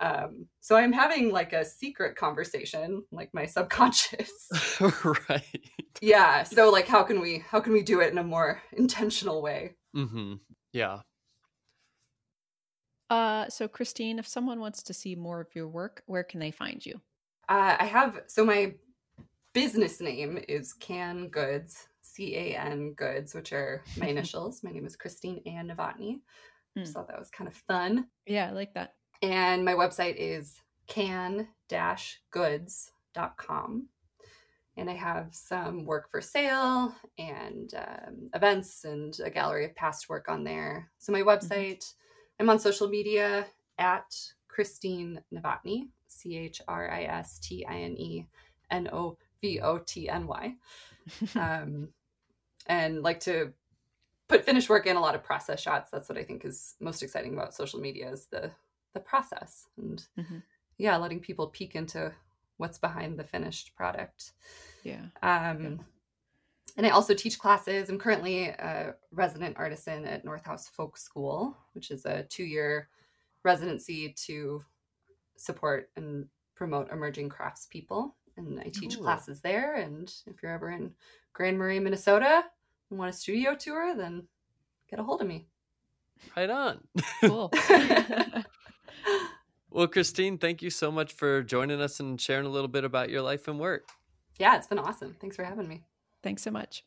um 0.01 0.47
so 0.61 0.77
i'm 0.77 0.93
having 0.93 1.33
like 1.33 1.53
a 1.53 1.65
secret 1.65 2.15
conversation 2.15 3.03
like 3.11 3.31
my 3.35 3.45
subconscious 3.57 4.31
right. 5.29 5.43
yeah 6.01 6.45
so 6.45 6.71
like 6.71 6.87
how 6.87 7.03
can 7.03 7.21
we 7.21 7.39
how 7.51 7.59
can 7.59 7.73
we 7.73 7.83
do 7.83 8.01
it 8.01 8.13
in 8.13 8.19
a 8.19 8.23
more 8.23 8.63
intentional 8.73 9.43
way 9.43 9.75
hmm 9.95 10.35
Yeah. 10.73 11.01
Uh, 13.09 13.49
so 13.49 13.67
Christine, 13.67 14.21
if 14.21 14.27
someone 14.29 14.61
wants 14.61 14.85
to 14.85 14.95
see 14.95 15.17
more 15.17 15.41
of 15.41 15.49
your 15.55 15.67
work, 15.69 16.03
where 16.07 16.23
can 16.23 16.39
they 16.39 16.53
find 16.53 16.85
you? 16.85 17.01
uh, 17.49 17.77
i 17.81 17.85
have 17.85 18.21
so 18.29 18.45
my 18.45 18.73
business 19.53 20.01
name 20.01 20.39
is 20.49 20.73
can 20.75 21.27
goods 21.29 21.89
c-a-n 22.03 22.93
goods 22.93 23.35
which 23.35 23.53
are 23.53 23.83
my 23.97 24.07
initials 24.15 24.63
my 24.63 24.71
name 24.71 24.87
is 24.87 24.95
christine 24.95 25.43
ann 25.47 25.67
novotny 25.69 26.21
Mm. 26.79 26.87
So 26.87 27.05
that 27.09 27.19
was 27.19 27.31
kind 27.31 27.49
of 27.49 27.55
fun. 27.55 28.07
Yeah, 28.27 28.49
I 28.49 28.53
like 28.53 28.75
that. 28.75 28.95
And 29.23 29.65
my 29.65 29.75
website 29.75 30.15
is 30.17 30.61
can-goods.com. 30.87 31.49
And 34.77 34.89
I 34.89 34.95
have 34.95 35.29
some 35.35 35.85
work 35.85 36.11
for 36.11 36.21
sale 36.21 36.95
and 37.19 37.75
um, 37.75 38.31
events 38.35 38.85
and 38.85 39.19
a 39.23 39.31
gallery 39.31 39.65
of 39.65 39.75
past 39.75 40.09
work 40.09 40.29
on 40.29 40.45
there. 40.45 40.91
So 40.99 41.13
my 41.13 41.21
mm-hmm. 41.21 41.29
website, 41.29 41.79
mm-hmm. 41.79 42.43
I'm 42.43 42.51
on 42.51 42.59
social 42.59 42.89
media 42.89 43.47
at 43.79 44.15
Christine 44.49 45.21
Novotny, 45.35 45.89
C 46.07 46.37
H 46.37 46.61
R 46.67 46.91
I 46.91 47.03
S 47.05 47.39
T 47.39 47.67
I 47.67 47.81
N 47.81 47.97
E 47.99 48.27
N 48.71 48.89
O 48.93 49.19
V 49.41 49.61
O 49.61 49.79
T 49.79 50.09
N 50.09 50.27
Y. 50.27 50.55
Um, 51.35 51.89
and 52.67 53.03
like 53.03 53.21
to 53.21 53.53
put 54.29 54.45
finished 54.45 54.69
work 54.69 54.87
in 54.87 54.97
a 54.97 55.01
lot 55.01 55.15
of 55.15 55.25
process 55.25 55.61
shots. 55.61 55.91
That's 55.91 56.09
what 56.09 56.19
I 56.19 56.23
think 56.23 56.45
is 56.45 56.77
most 56.81 57.03
exciting 57.03 57.35
about 57.35 57.55
social 57.55 57.81
media 57.81 58.11
is 58.11 58.27
the 58.27 58.51
the 58.95 59.01
process 59.01 59.67
and 59.77 60.03
mm-hmm. 60.19 60.39
yeah, 60.79 60.97
letting 60.97 61.21
people 61.21 61.49
peek 61.49 61.75
into 61.75 62.13
what's 62.61 62.79
behind 62.79 63.19
the 63.19 63.25
finished 63.25 63.75
product. 63.75 64.33
Yeah. 64.85 65.07
Um, 65.23 65.63
yeah. 65.63 65.77
And 66.77 66.87
I 66.87 66.91
also 66.91 67.15
teach 67.15 67.39
classes. 67.39 67.89
I'm 67.89 67.99
currently 67.99 68.49
a 68.49 68.95
resident 69.13 69.57
artisan 69.59 70.05
at 70.05 70.25
North 70.25 70.45
House 70.45 70.69
Folk 70.69 70.97
School, 70.97 71.57
which 71.73 71.91
is 71.91 72.05
a 72.05 72.25
two 72.25 72.45
year 72.45 72.89
residency 73.43 74.15
to 74.27 74.63
support 75.37 75.91
and 75.97 76.27
promote 76.55 76.93
emerging 76.93 77.31
craftspeople. 77.31 78.13
And 78.37 78.61
I 78.61 78.69
teach 78.69 78.97
Ooh. 78.97 79.01
classes 79.01 79.41
there. 79.41 79.77
And 79.77 80.13
if 80.27 80.43
you're 80.43 80.53
ever 80.53 80.71
in 80.71 80.93
Grand 81.33 81.59
Marais, 81.59 81.81
Minnesota, 81.81 82.45
and 82.91 82.99
want 82.99 83.13
a 83.13 83.17
studio 83.17 83.55
tour, 83.55 83.97
then 83.97 84.27
get 84.89 85.01
a 85.01 85.03
hold 85.03 85.23
of 85.23 85.27
me. 85.27 85.47
Right 86.37 86.51
on. 86.51 86.81
Cool. 87.23 87.51
well, 89.71 89.87
Christine, 89.87 90.39
thank 90.39 90.63
you 90.63 90.71
so 90.71 90.91
much 90.91 91.13
for 91.13 91.43
joining 91.43 91.81
us 91.81 92.01
and 92.01 92.21
sharing 92.21 92.47
a 92.47 92.51
little 92.51 92.69
bit 92.69 92.85
about 92.85 93.11
your 93.11 93.23
life 93.23 93.49
and 93.49 93.59
work. 93.59 93.89
Yeah, 94.39 94.57
it's 94.57 94.67
been 94.67 94.79
awesome. 94.79 95.17
Thanks 95.21 95.37
for 95.37 95.45
having 95.45 95.69
me. 95.69 95.83
Thanks 96.23 96.43
so 96.43 96.51
much. 96.51 96.85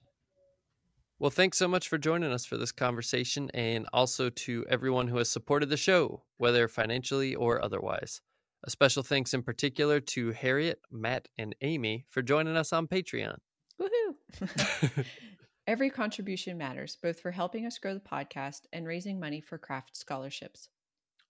Well, 1.19 1.31
thanks 1.31 1.57
so 1.57 1.67
much 1.67 1.87
for 1.87 1.97
joining 1.97 2.31
us 2.31 2.45
for 2.45 2.57
this 2.57 2.71
conversation, 2.71 3.49
and 3.53 3.87
also 3.93 4.29
to 4.29 4.65
everyone 4.69 5.07
who 5.07 5.17
has 5.17 5.29
supported 5.29 5.69
the 5.69 5.77
show, 5.77 6.23
whether 6.37 6.67
financially 6.67 7.35
or 7.35 7.63
otherwise. 7.63 8.21
A 8.65 8.69
special 8.69 9.03
thanks 9.03 9.33
in 9.33 9.43
particular 9.43 9.99
to 9.99 10.31
Harriet, 10.31 10.79
Matt, 10.91 11.27
and 11.37 11.55
Amy 11.61 12.05
for 12.09 12.21
joining 12.21 12.57
us 12.57 12.73
on 12.73 12.87
Patreon. 12.87 13.37
Woohoo! 13.79 15.05
Every 15.67 15.89
contribution 15.89 16.57
matters, 16.57 16.97
both 17.01 17.19
for 17.19 17.31
helping 17.31 17.65
us 17.65 17.77
grow 17.77 17.93
the 17.93 17.99
podcast 17.99 18.61
and 18.73 18.85
raising 18.85 19.19
money 19.19 19.39
for 19.39 19.57
craft 19.57 19.95
scholarships. 19.95 20.69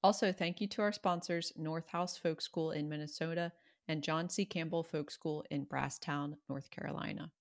Also, 0.04 0.34
thank 0.34 0.60
you 0.60 0.68
to 0.68 0.82
our 0.82 0.92
sponsors, 0.92 1.54
North 1.56 1.88
House 1.88 2.18
Folk 2.18 2.42
School 2.42 2.72
in 2.72 2.90
Minnesota 2.90 3.54
and 3.88 4.04
John 4.04 4.30
C. 4.30 4.44
Campbell 4.44 4.84
Folk 4.84 5.10
School 5.10 5.46
in 5.50 5.66
Brasstown, 5.66 6.36
North 6.50 6.70
Carolina. 6.72 7.32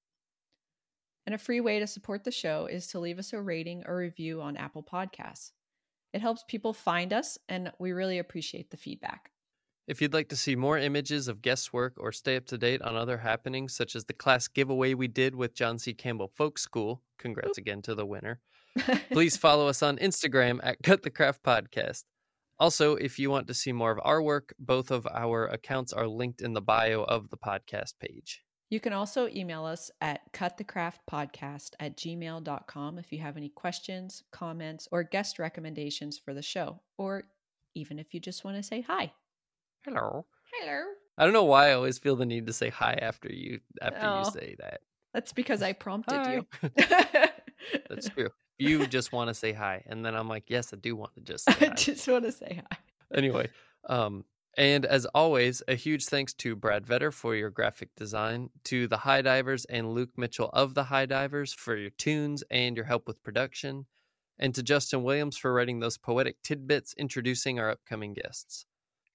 And 1.26 1.34
a 1.34 1.38
free 1.38 1.60
way 1.60 1.80
to 1.80 1.86
support 1.86 2.22
the 2.22 2.30
show 2.30 2.66
is 2.66 2.86
to 2.88 3.00
leave 3.00 3.18
us 3.18 3.32
a 3.32 3.40
rating 3.40 3.82
or 3.86 3.96
review 3.96 4.40
on 4.40 4.56
Apple 4.56 4.82
Podcasts. 4.82 5.50
It 6.12 6.20
helps 6.20 6.44
people 6.46 6.72
find 6.72 7.12
us, 7.12 7.38
and 7.48 7.72
we 7.78 7.92
really 7.92 8.18
appreciate 8.18 8.70
the 8.70 8.76
feedback. 8.76 9.30
If 9.88 10.00
you'd 10.00 10.14
like 10.14 10.28
to 10.28 10.36
see 10.36 10.54
more 10.54 10.78
images 10.78 11.26
of 11.26 11.42
guest 11.42 11.72
work 11.72 11.94
or 11.96 12.12
stay 12.12 12.36
up 12.36 12.46
to 12.46 12.58
date 12.58 12.82
on 12.82 12.94
other 12.94 13.18
happenings, 13.18 13.74
such 13.74 13.96
as 13.96 14.04
the 14.04 14.12
class 14.12 14.46
giveaway 14.46 14.94
we 14.94 15.08
did 15.08 15.34
with 15.34 15.54
John 15.54 15.78
C. 15.78 15.94
Campbell 15.94 16.28
Folk 16.28 16.58
School, 16.58 17.02
congrats 17.18 17.58
again 17.58 17.82
to 17.82 17.94
the 17.94 18.06
winner, 18.06 18.40
please 19.12 19.36
follow 19.36 19.66
us 19.66 19.82
on 19.82 19.96
Instagram 19.98 20.60
at 20.62 20.82
Cut 20.82 21.02
the 21.02 21.10
Craft 21.10 21.42
Podcast. 21.42 22.04
Also, 22.62 22.94
if 22.94 23.18
you 23.18 23.28
want 23.28 23.48
to 23.48 23.54
see 23.54 23.72
more 23.72 23.90
of 23.90 23.98
our 24.04 24.22
work, 24.22 24.54
both 24.56 24.92
of 24.92 25.04
our 25.08 25.46
accounts 25.46 25.92
are 25.92 26.06
linked 26.06 26.40
in 26.40 26.52
the 26.52 26.60
bio 26.60 27.02
of 27.02 27.28
the 27.28 27.36
podcast 27.36 27.94
page. 27.98 28.44
You 28.70 28.78
can 28.78 28.92
also 28.92 29.26
email 29.26 29.64
us 29.64 29.90
at 30.00 30.32
cutthecraftpodcast 30.32 31.70
at 31.80 31.96
gmail.com 31.96 32.98
if 33.00 33.10
you 33.10 33.18
have 33.18 33.36
any 33.36 33.48
questions, 33.48 34.22
comments, 34.30 34.86
or 34.92 35.02
guest 35.02 35.40
recommendations 35.40 36.20
for 36.24 36.34
the 36.34 36.40
show, 36.40 36.80
or 36.98 37.24
even 37.74 37.98
if 37.98 38.14
you 38.14 38.20
just 38.20 38.44
want 38.44 38.56
to 38.58 38.62
say 38.62 38.82
hi. 38.82 39.12
Hello. 39.84 40.26
Hello. 40.60 40.84
I 41.18 41.24
don't 41.24 41.32
know 41.32 41.42
why 41.42 41.70
I 41.70 41.72
always 41.72 41.98
feel 41.98 42.14
the 42.14 42.26
need 42.26 42.46
to 42.46 42.52
say 42.52 42.68
hi 42.68 42.96
after 43.02 43.28
you 43.28 43.58
after 43.80 44.06
oh, 44.06 44.18
you 44.20 44.24
say 44.30 44.54
that. 44.60 44.82
That's 45.12 45.32
because 45.32 45.62
I 45.62 45.72
prompted 45.72 46.14
hi. 46.14 46.34
you. 46.34 46.46
that's 47.88 48.08
true. 48.14 48.30
You 48.62 48.86
just 48.86 49.12
want 49.12 49.28
to 49.28 49.34
say 49.34 49.52
hi, 49.52 49.82
and 49.86 50.04
then 50.04 50.14
I'm 50.14 50.28
like, 50.28 50.44
yes, 50.48 50.72
I 50.72 50.76
do 50.76 50.94
want 50.94 51.14
to 51.14 51.20
just. 51.20 51.50
I 51.62 51.68
just 51.70 52.06
want 52.06 52.24
to 52.24 52.32
say 52.32 52.62
hi. 52.70 52.76
Anyway, 53.12 53.50
um, 53.88 54.24
and 54.56 54.86
as 54.86 55.04
always, 55.06 55.62
a 55.66 55.74
huge 55.74 56.04
thanks 56.04 56.32
to 56.34 56.54
Brad 56.54 56.86
Vetter 56.86 57.12
for 57.12 57.34
your 57.34 57.50
graphic 57.50 57.88
design, 57.96 58.50
to 58.64 58.86
the 58.86 58.98
High 58.98 59.22
Divers 59.22 59.64
and 59.64 59.92
Luke 59.92 60.10
Mitchell 60.16 60.50
of 60.52 60.74
the 60.74 60.84
High 60.84 61.06
Divers 61.06 61.52
for 61.52 61.76
your 61.76 61.90
tunes 61.90 62.44
and 62.50 62.76
your 62.76 62.84
help 62.84 63.08
with 63.08 63.22
production, 63.24 63.86
and 64.38 64.54
to 64.54 64.62
Justin 64.62 65.02
Williams 65.02 65.36
for 65.36 65.52
writing 65.52 65.80
those 65.80 65.98
poetic 65.98 66.36
tidbits 66.44 66.94
introducing 66.96 67.58
our 67.58 67.68
upcoming 67.68 68.14
guests. 68.14 68.64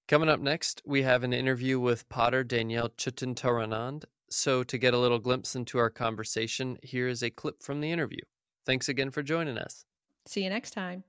Coming 0.10 0.30
up 0.30 0.41
next, 0.41 0.82
we 0.86 1.03
have 1.03 1.24
an 1.24 1.34
interview 1.34 1.80
with 1.80 2.10
Potter 2.10 2.44
Danielle 2.44 2.90
Chutintaranand. 2.90 4.03
So, 4.30 4.64
to 4.64 4.78
get 4.78 4.94
a 4.94 4.98
little 4.98 5.19
glimpse 5.19 5.56
into 5.56 5.78
our 5.78 5.90
conversation, 5.90 6.78
here 6.84 7.07
is 7.07 7.24
a 7.24 7.30
clip 7.30 7.61
from 7.61 7.80
the 7.80 7.91
interview. 7.91 8.22
Thanks 8.68 8.89
again 8.89 9.11
for 9.11 9.23
joining 9.23 9.57
us. 9.57 9.85
See 10.26 10.44
you 10.44 10.49
next 10.49 10.72
time. 10.72 11.06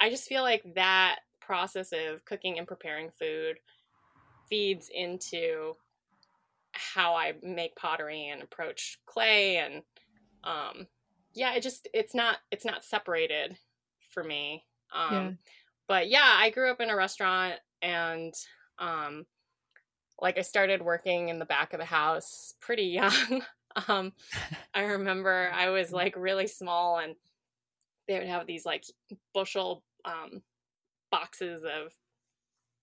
I 0.00 0.10
just 0.10 0.28
feel 0.28 0.42
like 0.42 0.74
that 0.74 1.20
process 1.40 1.92
of 1.92 2.24
cooking 2.24 2.58
and 2.58 2.66
preparing 2.66 3.10
food 3.16 3.58
feeds 4.50 4.90
into 4.92 5.74
how 6.72 7.14
I 7.14 7.34
make 7.44 7.76
pottery 7.76 8.28
and 8.28 8.42
approach 8.42 8.98
clay 9.06 9.58
and 9.58 9.82
um 10.42 10.88
yeah, 11.32 11.54
it 11.54 11.62
just 11.62 11.88
it's 11.94 12.14
not 12.14 12.38
it's 12.50 12.64
not 12.64 12.84
separated 12.84 13.56
for 14.10 14.24
me. 14.24 14.64
Um 14.92 15.12
yeah. 15.14 15.30
but 15.86 16.08
yeah, 16.08 16.34
I 16.36 16.50
grew 16.50 16.72
up 16.72 16.80
in 16.80 16.90
a 16.90 16.96
restaurant 16.96 17.54
and 17.82 18.34
um 18.80 19.26
like 20.20 20.38
I 20.38 20.42
started 20.42 20.82
working 20.82 21.28
in 21.28 21.38
the 21.38 21.44
back 21.44 21.72
of 21.72 21.78
the 21.78 21.86
house 21.86 22.54
pretty 22.60 22.82
young. 23.00 23.42
um 23.88 24.12
I 24.74 24.82
remember 24.82 25.50
I 25.54 25.70
was 25.70 25.92
like 25.92 26.14
really 26.16 26.46
small 26.46 26.98
and 26.98 27.14
they 28.08 28.18
would 28.18 28.28
have 28.28 28.46
these 28.46 28.64
like 28.64 28.84
bushel 29.34 29.82
um 30.04 30.42
boxes 31.10 31.64
of 31.64 31.92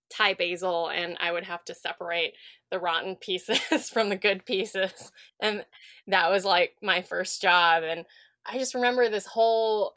Thai 0.09 0.33
basil 0.35 0.89
and 0.89 1.17
I 1.19 1.31
would 1.31 1.43
have 1.43 1.65
to 1.65 1.75
separate 1.75 2.33
the 2.69 2.79
rotten 2.79 3.15
pieces 3.15 3.89
from 3.89 4.09
the 4.09 4.15
good 4.15 4.45
pieces. 4.45 5.11
And 5.39 5.65
that 6.07 6.29
was 6.29 6.45
like 6.45 6.75
my 6.81 7.01
first 7.01 7.41
job. 7.41 7.83
And 7.83 8.05
I 8.45 8.57
just 8.57 8.75
remember 8.75 9.09
this 9.09 9.25
whole 9.25 9.93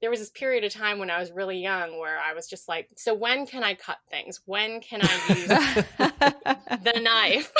there 0.00 0.10
was 0.10 0.20
this 0.20 0.30
period 0.30 0.62
of 0.62 0.72
time 0.72 0.98
when 0.98 1.10
I 1.10 1.18
was 1.18 1.32
really 1.32 1.58
young 1.58 1.98
where 1.98 2.18
I 2.18 2.34
was 2.34 2.46
just 2.46 2.68
like, 2.68 2.90
so 2.96 3.14
when 3.14 3.46
can 3.46 3.64
I 3.64 3.74
cut 3.74 3.96
things? 4.10 4.40
When 4.44 4.80
can 4.80 5.00
I 5.02 5.24
use 5.28 5.48
the 6.82 7.00
knife? 7.00 7.50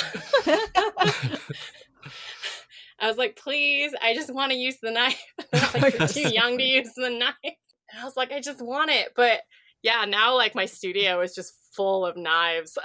I 2.98 3.08
was 3.08 3.16
like, 3.16 3.36
please, 3.36 3.92
I 4.02 4.14
just 4.14 4.32
want 4.32 4.52
to 4.52 4.58
use 4.58 4.78
the 4.82 4.90
knife. 4.90 5.22
like, 5.74 5.98
you're 5.98 6.08
too 6.08 6.28
young 6.28 6.58
to 6.58 6.64
use 6.64 6.92
the 6.96 7.10
knife. 7.10 7.34
And 7.42 8.00
I 8.00 8.04
was 8.04 8.16
like, 8.16 8.32
I 8.32 8.40
just 8.40 8.62
want 8.62 8.90
it. 8.90 9.12
But 9.14 9.40
yeah, 9.82 10.04
now 10.06 10.34
like 10.34 10.54
my 10.54 10.66
studio 10.66 11.20
is 11.20 11.34
just 11.34 11.54
full 11.72 12.06
of 12.06 12.16
knives. 12.16 12.76